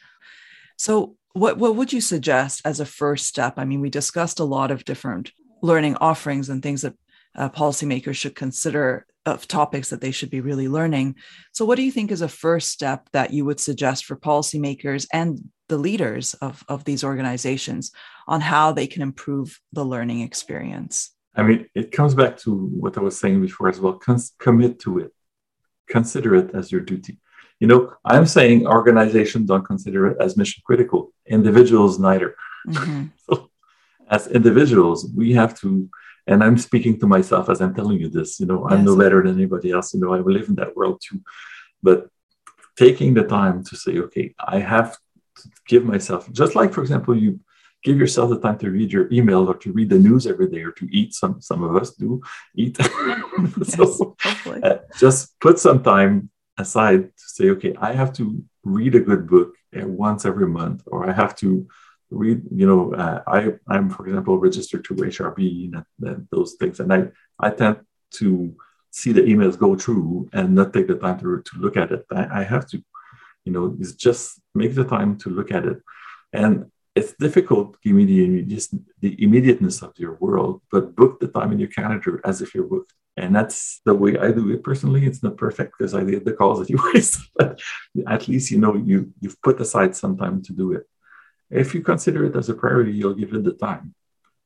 So 0.78 1.16
what 1.34 1.58
what 1.58 1.76
would 1.76 1.94
you 1.94 2.02
suggest 2.02 2.62
as 2.66 2.80
a 2.80 2.86
first 2.86 3.28
step? 3.28 3.56
I 3.58 3.66
mean, 3.66 3.82
we 3.82 3.90
discussed 3.90 4.40
a 4.40 4.46
lot 4.46 4.72
of 4.72 4.86
different 4.86 5.32
learning 5.62 5.96
offerings 5.98 6.50
and 6.50 6.62
things 6.64 6.82
that 6.82 6.96
uh, 7.36 7.50
policymakers 7.50 8.16
should 8.16 8.36
consider 8.36 9.06
of 9.26 9.48
topics 9.48 9.90
that 9.90 10.02
they 10.02 10.12
should 10.12 10.30
be 10.30 10.42
really 10.42 10.68
learning. 10.68 11.16
So, 11.52 11.66
what 11.66 11.76
do 11.76 11.84
you 11.84 11.92
think 11.92 12.12
is 12.12 12.22
a 12.22 12.30
first 12.30 12.70
step 12.72 13.10
that 13.14 13.32
you 13.32 13.46
would 13.46 13.60
suggest 13.60 14.06
for 14.06 14.16
policymakers 14.16 15.08
and 15.14 15.40
the 15.68 15.78
leaders 15.78 16.34
of, 16.36 16.64
of 16.68 16.84
these 16.84 17.04
organizations 17.04 17.92
on 18.28 18.42
how 18.42 18.72
they 18.72 18.88
can 18.88 19.02
improve 19.02 19.60
the 19.72 19.86
learning 19.86 20.22
experience? 20.22 21.12
I 21.36 21.44
mean, 21.44 21.68
it 21.76 21.92
comes 21.92 22.16
back 22.16 22.38
to 22.40 22.56
what 22.56 22.98
I 22.98 23.02
was 23.02 23.20
saying 23.20 23.42
before 23.42 23.70
as 23.70 23.80
well. 23.80 24.00
Commit 24.40 24.80
to 24.80 25.00
it, 25.00 25.14
consider 25.88 26.36
it 26.36 26.52
as 26.54 26.72
your 26.72 26.82
duty. 26.82 27.20
You 27.60 27.68
know, 27.68 27.94
I'm 28.06 28.26
saying 28.26 28.68
organizations 28.68 29.48
don't 29.48 29.66
consider 29.66 30.08
it 30.08 30.18
as 30.20 30.38
mission 30.38 30.64
critical, 30.66 31.14
individuals 31.26 32.00
neither. 32.00 32.36
Mm-hmm. 32.68 33.06
so, 33.30 33.50
as 34.10 34.28
individuals, 34.28 35.10
we 35.16 35.34
have 35.34 35.60
to, 35.60 35.90
and 36.26 36.44
I'm 36.44 36.58
speaking 36.58 37.00
to 37.00 37.08
myself 37.08 37.50
as 37.50 37.62
I'm 37.62 37.76
telling 37.76 38.00
you 38.00 38.10
this, 38.10 38.40
you 38.40 38.46
know, 38.46 38.68
I'm 38.68 38.80
yes. 38.80 38.86
no 38.86 38.98
better 38.98 39.22
than 39.22 39.36
anybody 39.36 39.72
else. 39.72 39.94
You 39.94 40.00
know, 40.00 40.14
I 40.14 40.20
live 40.20 40.48
in 40.48 40.56
that 40.56 40.76
world 40.76 41.02
too. 41.06 41.22
But 41.84 42.08
taking 42.78 43.14
the 43.14 43.24
time 43.24 43.64
to 43.66 43.76
say, 43.76 44.00
okay, 44.00 44.34
I 44.40 44.60
have 44.60 44.94
to 44.94 45.50
give 45.68 45.84
myself, 45.84 46.32
just 46.32 46.56
like, 46.56 46.74
for 46.74 46.82
example, 46.82 47.16
you 47.16 47.40
give 47.84 47.98
yourself 47.98 48.30
the 48.30 48.40
time 48.40 48.58
to 48.60 48.70
read 48.70 48.92
your 48.92 49.12
email 49.12 49.50
or 49.50 49.56
to 49.56 49.72
read 49.72 49.90
the 49.90 50.00
news 50.00 50.28
every 50.28 50.48
day 50.48 50.62
or 50.62 50.72
to 50.72 50.88
eat 50.92 51.14
some 51.14 51.40
some 51.40 51.64
of 51.64 51.76
us 51.76 51.92
do 51.92 52.22
eat 52.56 52.78
so 53.64 54.16
uh, 54.64 54.78
just 54.98 55.40
put 55.40 55.60
some 55.60 55.82
time 55.82 56.30
aside 56.60 57.04
to 57.04 57.26
say, 57.36 57.50
okay, 57.50 57.74
I 57.80 57.94
have 57.94 58.14
to 58.14 58.44
read 58.64 58.94
a 58.96 59.00
good 59.00 59.28
book 59.28 59.56
once 59.74 60.26
every 60.26 60.48
month, 60.48 60.84
or 60.88 61.10
I 61.10 61.14
have 61.14 61.36
to 61.38 61.68
read, 62.12 62.42
you 62.52 62.68
know, 62.68 62.94
uh, 62.94 63.22
I, 63.28 63.54
I'm, 63.68 63.90
for 63.90 64.06
example, 64.08 64.38
registered 64.38 64.84
to 64.86 64.94
HRB 64.96 65.74
and, 65.74 65.86
and, 66.02 66.28
those 66.32 66.56
things. 66.60 66.80
And 66.80 66.92
I, 66.94 67.08
I 67.40 67.52
tend 67.52 67.78
to 68.16 68.56
see 68.92 69.12
the 69.12 69.22
emails 69.22 69.58
go 69.58 69.76
through 69.76 70.30
and 70.34 70.56
not 70.56 70.74
take 70.74 70.88
the 70.88 70.96
time 70.96 71.20
to, 71.20 71.42
to 71.42 71.60
look 71.60 71.78
at 71.78 71.92
it. 71.92 72.06
I, 72.12 72.42
I 72.42 72.44
have 72.44 72.68
to, 72.72 72.84
you 73.46 73.52
know, 73.54 73.78
just 73.96 74.42
make 74.56 74.74
the 74.76 74.84
time 74.84 75.18
to 75.20 75.30
look 75.30 75.52
at 75.52 75.66
it. 75.66 75.80
And 76.34 76.72
it's 76.96 77.14
difficult 77.14 77.80
give 77.82 77.96
me 77.96 78.06
the, 78.06 78.72
the 79.00 79.24
immediateness 79.24 79.82
of 79.84 79.94
your 79.98 80.16
world, 80.16 80.62
but 80.72 80.96
book 80.96 81.20
the 81.20 81.28
time 81.28 81.52
in 81.52 81.60
your 81.60 81.70
calendar 81.70 82.20
as 82.26 82.42
if 82.42 82.54
you're 82.54 82.68
booked. 82.68 82.94
And 83.20 83.36
that's 83.36 83.82
the 83.86 83.94
way 83.94 84.18
I 84.18 84.32
do 84.32 84.50
it 84.52 84.64
personally. 84.64 85.06
It's 85.06 85.22
not 85.22 85.38
perfect 85.38 85.74
because 85.78 85.94
I 85.94 86.04
did 86.04 86.26
the 86.26 86.34
calls 86.34 86.70
anyways, 86.70 87.30
but 87.36 87.60
at 88.08 88.28
least 88.28 88.52
you 88.52 88.60
know 88.60 88.76
you 88.76 89.14
you've 89.20 89.42
put 89.42 89.60
aside 89.60 89.96
some 89.96 90.18
time 90.18 90.42
to 90.44 90.54
do 90.54 90.74
it. 90.74 90.84
If 91.50 91.74
you 91.74 91.82
consider 91.82 92.26
it 92.26 92.36
as 92.36 92.50
a 92.50 92.54
priority, 92.54 92.94
you'll 92.94 93.16
give 93.22 93.34
it 93.34 93.44
the 93.44 93.54
time. 93.54 93.96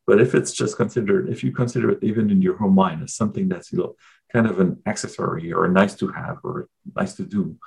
But 0.05 0.19
if 0.19 0.35
it's 0.35 0.51
just 0.51 0.75
considered, 0.75 1.29
if 1.29 1.43
you 1.43 1.51
consider 1.51 1.91
it 1.91 2.03
even 2.03 2.29
in 2.29 2.41
your 2.41 2.61
own 2.61 2.75
mind 2.75 3.03
as 3.03 3.13
something 3.13 3.47
that's 3.47 3.71
you 3.71 3.79
know, 3.79 3.95
kind 4.33 4.47
of 4.47 4.59
an 4.59 4.81
accessory 4.85 5.53
or 5.53 5.67
nice 5.67 5.95
to 5.95 6.09
have 6.09 6.39
or 6.43 6.67
nice 6.95 7.13
to 7.13 7.23
do, 7.23 7.57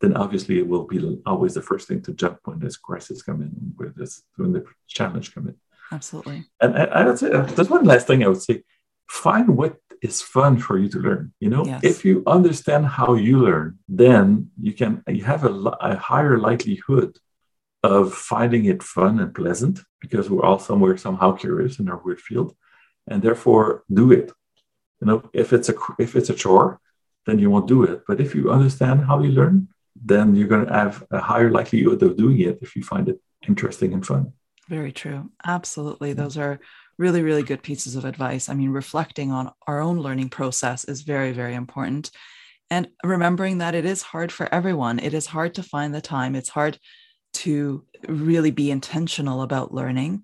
then 0.00 0.14
obviously 0.16 0.58
it 0.58 0.68
will 0.68 0.86
be 0.86 1.20
always 1.24 1.54
the 1.54 1.62
first 1.62 1.88
thing 1.88 2.02
to 2.02 2.12
jump 2.12 2.38
when 2.44 2.58
this 2.58 2.76
crisis 2.76 3.22
come 3.22 3.40
in, 3.40 3.50
when 3.76 3.94
this 3.96 4.22
when 4.36 4.52
the 4.52 4.64
challenge 4.86 5.34
come 5.34 5.48
in. 5.48 5.56
Absolutely. 5.90 6.44
And 6.60 6.76
I, 6.76 6.84
I 6.84 7.06
would 7.06 7.18
say 7.18 7.30
uh, 7.30 7.42
there's 7.42 7.70
one 7.70 7.84
last 7.84 8.06
thing 8.06 8.22
I 8.22 8.28
would 8.28 8.42
say: 8.42 8.62
find 9.08 9.56
what 9.56 9.76
is 10.02 10.22
fun 10.22 10.58
for 10.58 10.78
you 10.78 10.88
to 10.88 10.98
learn. 10.98 11.32
You 11.40 11.50
know, 11.50 11.64
yes. 11.64 11.80
if 11.82 12.04
you 12.04 12.22
understand 12.26 12.86
how 12.86 13.14
you 13.14 13.38
learn, 13.38 13.78
then 13.88 14.50
you 14.60 14.72
can 14.72 15.02
you 15.08 15.24
have 15.24 15.44
a, 15.44 15.52
a 15.90 15.96
higher 15.96 16.38
likelihood 16.38 17.18
of 17.82 18.14
finding 18.14 18.64
it 18.66 18.82
fun 18.82 19.20
and 19.20 19.34
pleasant 19.34 19.80
because 20.00 20.28
we're 20.28 20.44
all 20.44 20.58
somewhere 20.58 20.96
somehow 20.96 21.32
curious 21.32 21.78
in 21.78 21.88
our 21.88 22.00
weird 22.04 22.20
field, 22.20 22.54
and 23.08 23.22
therefore 23.22 23.84
do 23.92 24.12
it. 24.12 24.32
You 25.00 25.06
know, 25.08 25.30
if 25.32 25.52
it's 25.52 25.68
a 25.68 25.74
if 25.98 26.16
it's 26.16 26.30
a 26.30 26.34
chore, 26.34 26.80
then 27.26 27.38
you 27.38 27.50
won't 27.50 27.68
do 27.68 27.82
it. 27.84 28.02
But 28.08 28.20
if 28.20 28.34
you 28.34 28.50
understand 28.50 29.04
how 29.04 29.22
you 29.22 29.30
learn, 29.30 29.68
then 29.94 30.34
you're 30.34 30.48
going 30.48 30.66
to 30.66 30.72
have 30.72 31.04
a 31.10 31.20
higher 31.20 31.50
likelihood 31.50 32.02
of 32.02 32.16
doing 32.16 32.40
it 32.40 32.58
if 32.62 32.76
you 32.76 32.82
find 32.82 33.08
it 33.08 33.20
interesting 33.46 33.92
and 33.92 34.04
fun. 34.06 34.32
Very 34.68 34.92
true. 34.92 35.30
Absolutely. 35.44 36.12
Those 36.12 36.36
are 36.36 36.58
really, 36.98 37.22
really 37.22 37.42
good 37.42 37.62
pieces 37.62 37.96
of 37.96 38.04
advice. 38.04 38.48
I 38.48 38.54
mean, 38.54 38.70
reflecting 38.70 39.30
on 39.30 39.52
our 39.66 39.80
own 39.80 39.98
learning 39.98 40.30
process 40.30 40.84
is 40.84 41.02
very, 41.02 41.32
very 41.32 41.54
important. 41.54 42.10
And 42.70 42.88
remembering 43.04 43.58
that 43.58 43.74
it 43.74 43.84
is 43.84 44.02
hard 44.02 44.32
for 44.32 44.52
everyone. 44.52 44.98
It 44.98 45.14
is 45.14 45.26
hard 45.26 45.54
to 45.54 45.62
find 45.62 45.94
the 45.94 46.00
time. 46.00 46.34
It's 46.34 46.48
hard 46.48 46.78
to 47.34 47.84
really 48.08 48.50
be 48.50 48.70
intentional 48.70 49.42
about 49.42 49.74
learning, 49.74 50.22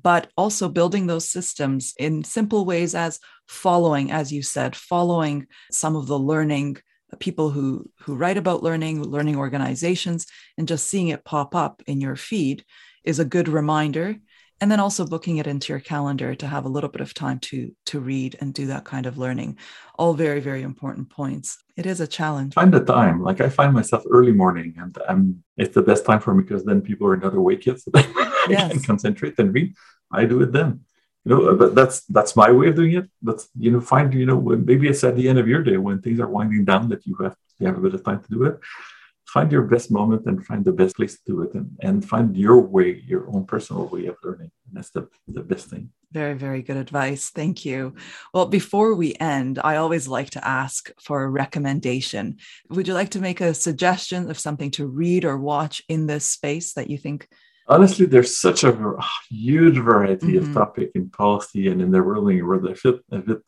but 0.00 0.30
also 0.36 0.68
building 0.68 1.06
those 1.06 1.28
systems 1.28 1.92
in 1.98 2.24
simple 2.24 2.64
ways 2.64 2.94
as 2.94 3.18
following, 3.48 4.10
as 4.10 4.32
you 4.32 4.42
said, 4.42 4.76
following 4.76 5.46
some 5.70 5.96
of 5.96 6.06
the 6.06 6.18
learning 6.18 6.78
people 7.18 7.50
who 7.50 7.90
who 8.00 8.14
write 8.14 8.38
about 8.38 8.62
learning 8.62 9.02
learning 9.02 9.36
organizations 9.36 10.26
and 10.56 10.66
just 10.66 10.88
seeing 10.88 11.08
it 11.08 11.24
pop 11.24 11.54
up 11.54 11.82
in 11.86 12.00
your 12.00 12.16
feed 12.16 12.64
is 13.04 13.18
a 13.18 13.24
good 13.24 13.48
reminder 13.48 14.16
and 14.62 14.70
then 14.70 14.78
also 14.78 15.04
booking 15.04 15.38
it 15.38 15.48
into 15.48 15.72
your 15.72 15.80
calendar 15.80 16.36
to 16.36 16.46
have 16.46 16.64
a 16.64 16.68
little 16.68 16.88
bit 16.88 17.00
of 17.00 17.12
time 17.12 17.40
to 17.40 17.74
to 17.84 17.98
read 17.98 18.36
and 18.40 18.54
do 18.54 18.66
that 18.66 18.84
kind 18.84 19.06
of 19.06 19.18
learning. 19.18 19.58
All 19.98 20.14
very 20.14 20.38
very 20.38 20.62
important 20.62 21.10
points. 21.10 21.58
It 21.76 21.84
is 21.84 22.00
a 22.00 22.06
challenge. 22.06 22.54
Find 22.54 22.72
the 22.72 22.84
time. 22.84 23.20
Like 23.28 23.40
i 23.40 23.48
find 23.48 23.74
myself 23.74 24.04
early 24.16 24.34
morning 24.44 24.70
and 24.78 24.96
i'm 25.08 25.42
it's 25.56 25.74
the 25.74 25.82
best 25.90 26.06
time 26.06 26.20
for 26.20 26.32
me 26.32 26.44
because 26.44 26.64
then 26.64 26.80
people 26.80 27.08
are 27.08 27.16
not 27.16 27.34
awake 27.34 27.66
yet 27.66 27.80
so 27.80 27.90
i 27.94 28.46
yes. 28.48 28.70
can 28.70 28.82
concentrate 28.82 29.36
and 29.40 29.52
read. 29.52 29.74
I 30.12 30.26
do 30.26 30.40
it 30.44 30.52
then. 30.52 30.70
You 31.24 31.28
know 31.30 31.40
uh, 31.48 31.54
but 31.62 31.74
that's 31.74 31.96
that's 32.16 32.36
my 32.36 32.50
way 32.52 32.68
of 32.68 32.76
doing 32.76 32.94
it. 33.00 33.06
But 33.20 33.38
you 33.64 33.72
know 33.72 33.80
find 33.80 34.14
you 34.14 34.26
know 34.30 34.40
maybe 34.70 34.86
it's 34.88 35.02
at 35.02 35.16
the 35.16 35.28
end 35.30 35.38
of 35.40 35.48
your 35.52 35.62
day 35.70 35.76
when 35.76 36.00
things 36.00 36.20
are 36.20 36.32
winding 36.36 36.64
down 36.70 36.88
that 36.90 37.04
you 37.08 37.14
have 37.22 37.36
you 37.58 37.66
have 37.66 37.78
a 37.78 37.84
bit 37.86 37.94
of 37.94 38.04
time 38.04 38.20
to 38.22 38.30
do 38.36 38.44
it 38.44 38.56
find 39.32 39.50
your 39.50 39.62
best 39.62 39.90
moment 39.90 40.26
and 40.26 40.44
find 40.44 40.64
the 40.64 40.72
best 40.72 40.96
place 40.96 41.14
to 41.14 41.22
do 41.26 41.42
it 41.42 41.54
and, 41.54 41.70
and 41.80 42.04
find 42.04 42.36
your 42.36 42.60
way 42.60 43.02
your 43.06 43.28
own 43.34 43.44
personal 43.46 43.86
way 43.86 44.06
of 44.06 44.16
learning. 44.22 44.50
And 44.66 44.76
that's 44.76 44.90
the, 44.90 45.08
the 45.26 45.42
best 45.42 45.68
thing. 45.68 45.90
Very 46.12 46.34
very 46.34 46.62
good 46.62 46.76
advice. 46.76 47.30
Thank 47.30 47.64
you. 47.64 47.94
Well 48.34 48.46
before 48.46 48.94
we 48.94 49.14
end 49.20 49.58
i 49.64 49.76
always 49.76 50.06
like 50.06 50.30
to 50.30 50.46
ask 50.46 50.90
for 51.00 51.22
a 51.22 51.30
recommendation. 51.30 52.36
Would 52.70 52.88
you 52.88 52.94
like 52.94 53.10
to 53.10 53.20
make 53.20 53.40
a 53.40 53.54
suggestion 53.54 54.30
of 54.30 54.38
something 54.38 54.70
to 54.72 54.86
read 54.86 55.24
or 55.24 55.38
watch 55.38 55.82
in 55.88 56.06
this 56.06 56.26
space 56.26 56.74
that 56.74 56.90
you 56.90 56.98
think? 56.98 57.28
Honestly, 57.68 58.06
there's 58.06 58.36
such 58.36 58.64
a 58.64 58.76
huge 59.30 59.78
variety 59.78 60.32
mm-hmm. 60.32 60.48
of 60.48 60.54
topic 60.54 60.90
in 60.94 61.08
policy 61.08 61.68
and 61.68 61.80
in 61.80 61.90
the 61.92 62.02
ruling 62.02 62.44
world. 62.44 62.68
I 62.68 62.74
feel, 62.74 62.98
I, 63.12 63.20
feel, 63.20 63.38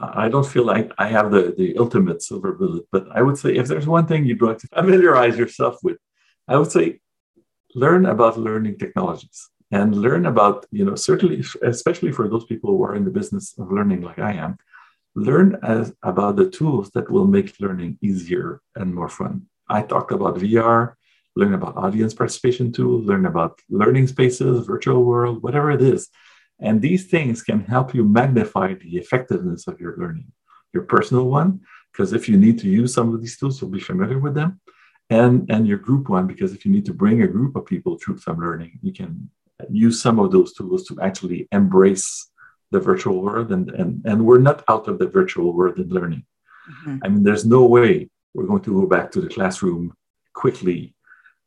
I 0.00 0.28
don't 0.28 0.46
feel 0.46 0.64
like 0.64 0.90
I 0.98 1.08
have 1.08 1.30
the, 1.30 1.54
the 1.56 1.76
ultimate 1.78 2.22
silver 2.22 2.52
bullet, 2.52 2.84
but 2.90 3.06
I 3.14 3.22
would 3.22 3.38
say 3.38 3.56
if 3.56 3.68
there's 3.68 3.86
one 3.86 4.06
thing 4.06 4.24
you'd 4.24 4.42
like 4.42 4.58
to 4.58 4.68
familiarize 4.68 5.36
yourself 5.36 5.76
with, 5.82 5.98
I 6.48 6.56
would 6.56 6.72
say 6.72 7.00
learn 7.74 8.06
about 8.06 8.38
learning 8.38 8.78
technologies 8.78 9.48
and 9.70 9.94
learn 9.94 10.26
about, 10.26 10.66
you 10.70 10.84
know, 10.84 10.94
certainly, 10.94 11.44
especially 11.62 12.12
for 12.12 12.28
those 12.28 12.44
people 12.46 12.70
who 12.70 12.82
are 12.82 12.96
in 12.96 13.04
the 13.04 13.10
business 13.10 13.54
of 13.58 13.70
learning 13.70 14.00
like 14.02 14.18
I 14.18 14.32
am, 14.32 14.56
learn 15.14 15.58
as, 15.62 15.92
about 16.02 16.36
the 16.36 16.50
tools 16.50 16.90
that 16.94 17.10
will 17.10 17.26
make 17.26 17.60
learning 17.60 17.98
easier 18.00 18.60
and 18.74 18.94
more 18.94 19.08
fun. 19.08 19.46
I 19.68 19.82
talked 19.82 20.12
about 20.12 20.36
VR 20.36 20.94
learn 21.36 21.54
about 21.54 21.76
audience 21.76 22.14
participation 22.14 22.72
tools, 22.72 23.06
learn 23.06 23.26
about 23.26 23.60
learning 23.68 24.06
spaces, 24.06 24.66
virtual 24.66 25.04
world, 25.04 25.42
whatever 25.42 25.70
it 25.70 25.82
is. 25.82 26.08
And 26.60 26.80
these 26.80 27.06
things 27.06 27.42
can 27.42 27.60
help 27.64 27.94
you 27.94 28.04
magnify 28.04 28.74
the 28.74 28.96
effectiveness 28.96 29.66
of 29.66 29.80
your 29.80 29.96
learning, 29.96 30.30
your 30.74 30.84
personal 30.84 31.26
one, 31.26 31.60
because 31.92 32.12
if 32.12 32.28
you 32.28 32.36
need 32.36 32.58
to 32.60 32.68
use 32.68 32.94
some 32.94 33.12
of 33.12 33.20
these 33.20 33.36
tools, 33.38 33.60
you'll 33.60 33.70
be 33.70 33.80
familiar 33.80 34.18
with 34.18 34.34
them. 34.34 34.60
And, 35.08 35.50
and 35.50 35.66
your 35.66 35.78
group 35.78 36.08
one, 36.08 36.26
because 36.26 36.52
if 36.54 36.64
you 36.64 36.70
need 36.70 36.86
to 36.86 36.94
bring 36.94 37.22
a 37.22 37.26
group 37.26 37.56
of 37.56 37.66
people 37.66 37.98
through 37.98 38.18
some 38.18 38.38
learning, 38.38 38.78
you 38.82 38.92
can 38.92 39.28
use 39.68 40.00
some 40.00 40.18
of 40.18 40.30
those 40.30 40.52
tools 40.52 40.86
to 40.86 41.00
actually 41.00 41.48
embrace 41.50 42.30
the 42.70 42.78
virtual 42.78 43.20
world. 43.20 43.50
And, 43.50 43.70
and, 43.70 44.02
and 44.04 44.24
we're 44.24 44.38
not 44.38 44.62
out 44.68 44.86
of 44.86 44.98
the 44.98 45.08
virtual 45.08 45.52
world 45.52 45.78
in 45.78 45.88
learning. 45.88 46.24
Mm-hmm. 46.70 46.98
I 47.02 47.08
mean, 47.08 47.22
there's 47.24 47.44
no 47.44 47.64
way 47.64 48.08
we're 48.34 48.46
going 48.46 48.62
to 48.62 48.80
go 48.80 48.86
back 48.86 49.10
to 49.12 49.20
the 49.20 49.28
classroom 49.28 49.94
quickly 50.34 50.94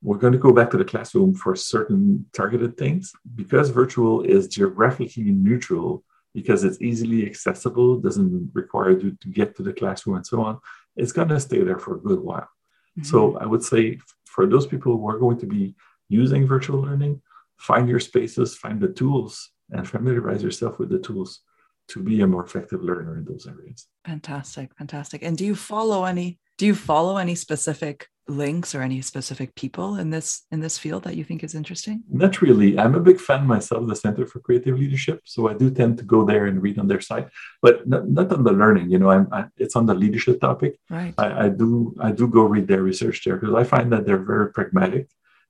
we're 0.04 0.18
going 0.18 0.34
to 0.34 0.40
go 0.40 0.52
back 0.52 0.70
to 0.72 0.78
the 0.78 0.86
classroom 0.86 1.34
for 1.34 1.56
certain 1.56 2.26
targeted 2.34 2.78
things. 2.78 3.14
Because 3.36 3.70
virtual 3.70 4.22
is 4.22 4.48
geographically 4.48 5.32
neutral 5.32 6.04
because 6.34 6.64
it's 6.64 6.82
easily 6.82 7.26
accessible 7.26 8.00
doesn't 8.00 8.50
require 8.54 8.92
you 8.92 9.18
to 9.22 9.28
get 9.30 9.56
to 9.56 9.64
the 9.64 9.74
classroom 9.74 10.16
and 10.16 10.26
so 10.26 10.42
on 10.42 10.60
it's 10.96 11.12
going 11.12 11.28
to 11.28 11.40
stay 11.40 11.62
there 11.64 11.80
for 11.80 11.96
a 11.96 12.00
good 12.00 12.20
while. 12.20 12.50
Mm-hmm. 12.98 13.04
so 13.04 13.38
i 13.38 13.46
would 13.46 13.64
say 13.64 14.00
for 14.26 14.46
those 14.46 14.68
people 14.68 14.98
who 14.98 15.08
are 15.08 15.18
going 15.18 15.40
to 15.40 15.46
be 15.46 15.76
using 16.10 16.46
virtual 16.46 16.82
learning 16.82 17.22
find 17.58 17.88
your 17.88 18.00
spaces 18.00 18.56
find 18.56 18.82
the 18.82 18.90
tools 18.90 19.52
and 19.72 19.88
familiarize 19.88 20.44
yourself 20.44 20.80
with 20.80 20.90
the 20.90 21.00
tools 21.00 21.42
to 21.88 22.02
be 22.02 22.22
a 22.22 22.28
more 22.28 22.44
effective 22.44 22.82
learner 22.82 23.18
in 23.18 23.26
those 23.26 23.46
areas. 23.46 23.88
Fantastic 24.06 24.76
fantastic. 24.78 25.22
And 25.24 25.38
do 25.38 25.46
you 25.46 25.56
follow 25.56 26.06
any 26.06 26.40
do 26.58 26.66
you 26.66 26.76
follow 26.76 27.18
any 27.18 27.36
specific 27.36 28.08
links 28.28 28.74
or 28.74 28.82
any 28.82 29.02
specific 29.02 29.54
people 29.56 29.98
in 29.98 30.10
this 30.10 30.44
in 30.52 30.60
this 30.62 30.78
field 30.78 31.04
that 31.04 31.16
you 31.16 31.24
think 31.24 31.44
is 31.44 31.56
interesting? 31.56 32.04
Not 32.10 32.42
really. 32.42 32.80
I'm 32.80 32.96
a 32.96 33.00
big 33.00 33.20
fan 33.20 33.46
myself 33.46 33.84
of 33.84 33.90
the 33.90 33.96
center 33.96 34.26
for 34.26 34.40
creative 34.40 34.78
leadership 34.80 35.22
so 35.26 35.48
i 35.50 35.54
do 35.54 35.70
tend 35.70 35.98
to 35.98 36.04
go 36.04 36.20
there 36.26 36.46
and 36.46 36.62
read 36.62 36.80
on 36.80 36.88
their 36.88 37.02
site 37.02 37.28
but 37.62 37.88
not, 37.88 38.08
not 38.08 38.32
on 38.32 38.44
the 38.44 38.52
learning 38.52 38.90
you 38.90 39.00
know 39.00 39.10
i'm 39.10 39.28
I, 39.32 39.46
it's 39.58 39.76
on 39.76 39.86
the 39.86 39.94
leadership 40.04 40.40
topic. 40.40 40.80
Right. 40.90 41.14
I, 41.18 41.46
I 41.46 41.50
do 41.50 41.96
i 42.00 42.12
do 42.12 42.28
go 42.28 42.44
read 42.44 42.68
their 42.68 42.84
research 42.84 43.24
there 43.24 43.38
because 43.38 43.56
i 43.56 43.64
find 43.64 43.92
that 43.92 44.06
they're 44.06 44.30
very 44.34 44.52
pragmatic 44.52 45.08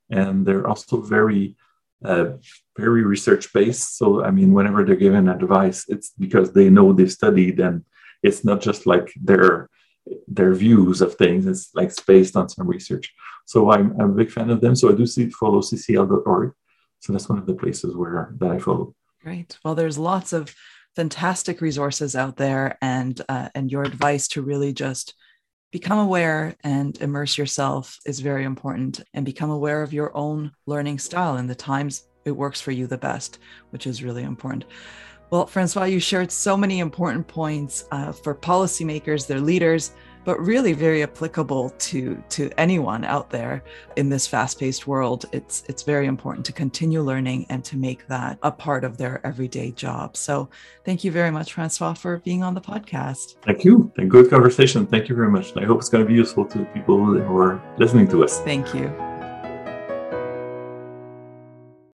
and 0.09 0.45
they're 0.45 0.67
also 0.67 1.01
very 1.01 1.55
uh, 2.03 2.31
very 2.77 3.03
research 3.03 3.53
based 3.53 3.97
so 3.97 4.23
i 4.23 4.31
mean 4.31 4.51
whenever 4.53 4.83
they're 4.83 5.05
given 5.07 5.29
advice 5.29 5.85
it's 5.87 6.11
because 6.25 6.51
they 6.51 6.69
know 6.69 6.91
they've 6.91 7.19
studied 7.21 7.59
and 7.59 7.85
it's 8.21 8.43
not 8.43 8.59
just 8.61 8.85
like 8.85 9.07
their 9.21 9.69
their 10.27 10.53
views 10.53 11.01
of 11.01 11.15
things. 11.15 11.45
It's 11.45 11.73
like 11.73 11.89
it's 11.89 11.99
based 11.99 12.35
on 12.35 12.49
some 12.49 12.67
research. 12.67 13.13
So 13.45 13.71
I'm, 13.71 13.99
I'm 13.99 14.11
a 14.11 14.15
big 14.15 14.31
fan 14.31 14.49
of 14.49 14.61
them. 14.61 14.75
So 14.75 14.89
I 14.89 14.95
do 14.95 15.05
see 15.05 15.29
follow 15.29 15.59
ccl.org. 15.59 16.53
So 16.99 17.11
that's 17.11 17.27
one 17.27 17.37
of 17.37 17.45
the 17.45 17.55
places 17.55 17.95
where 17.95 18.33
that 18.39 18.51
I 18.51 18.59
follow. 18.59 18.95
Great. 19.21 19.57
Well, 19.63 19.75
there's 19.75 19.97
lots 19.97 20.33
of 20.33 20.53
fantastic 20.95 21.59
resources 21.59 22.15
out 22.15 22.37
there, 22.37 22.77
and 22.81 23.19
uh, 23.27 23.49
and 23.55 23.71
your 23.71 23.83
advice 23.83 24.27
to 24.29 24.41
really 24.41 24.73
just 24.73 25.15
become 25.71 25.97
aware 25.97 26.55
and 26.63 27.01
immerse 27.01 27.37
yourself 27.37 27.97
is 28.05 28.19
very 28.19 28.45
important, 28.45 29.01
and 29.13 29.25
become 29.25 29.49
aware 29.49 29.81
of 29.81 29.91
your 29.91 30.15
own 30.15 30.51
learning 30.65 30.99
style 30.99 31.35
and 31.35 31.49
the 31.49 31.55
times 31.55 32.07
it 32.25 32.31
works 32.31 32.61
for 32.61 32.71
you 32.71 32.87
the 32.87 32.97
best, 32.97 33.39
which 33.71 33.87
is 33.87 34.03
really 34.03 34.23
important. 34.23 34.65
Well, 35.33 35.47
Francois, 35.47 35.85
you 35.85 35.99
shared 35.99 36.31
so 36.31 36.55
many 36.55 36.77
important 36.77 37.27
points 37.27 37.85
uh, 37.91 38.11
for 38.11 38.35
policymakers, 38.35 39.25
their 39.25 39.39
leaders, 39.39 39.93
but 40.25 40.39
really 40.39 40.73
very 40.73 41.01
applicable 41.01 41.71
to 41.71 42.23
to 42.29 42.51
anyone 42.59 43.03
out 43.03 43.31
there 43.31 43.63
in 43.95 44.09
this 44.09 44.27
fast-paced 44.27 44.85
world. 44.85 45.25
It's 45.31 45.63
it's 45.67 45.81
very 45.81 46.05
important 46.05 46.45
to 46.45 46.53
continue 46.53 47.01
learning 47.01 47.47
and 47.49 47.65
to 47.65 47.77
make 47.77 48.05
that 48.09 48.37
a 48.43 48.51
part 48.51 48.83
of 48.83 48.97
their 48.97 49.25
everyday 49.25 49.71
job. 49.71 50.15
So, 50.17 50.49
thank 50.85 51.03
you 51.03 51.11
very 51.11 51.31
much, 51.31 51.53
Francois, 51.53 51.95
for 51.95 52.19
being 52.19 52.43
on 52.43 52.53
the 52.53 52.61
podcast. 52.61 53.37
Thank 53.41 53.65
you. 53.65 53.91
And 53.97 54.11
good 54.11 54.29
conversation. 54.29 54.85
Thank 54.85 55.09
you 55.09 55.15
very 55.15 55.31
much. 55.31 55.57
I 55.57 55.65
hope 55.65 55.79
it's 55.79 55.89
going 55.89 56.03
to 56.03 56.07
be 56.07 56.13
useful 56.13 56.45
to 56.45 56.59
the 56.59 56.65
people 56.65 57.03
who 57.03 57.37
are 57.39 57.59
listening 57.79 58.07
to 58.09 58.23
us. 58.23 58.39
Thank 58.41 58.75
you. 58.75 59.12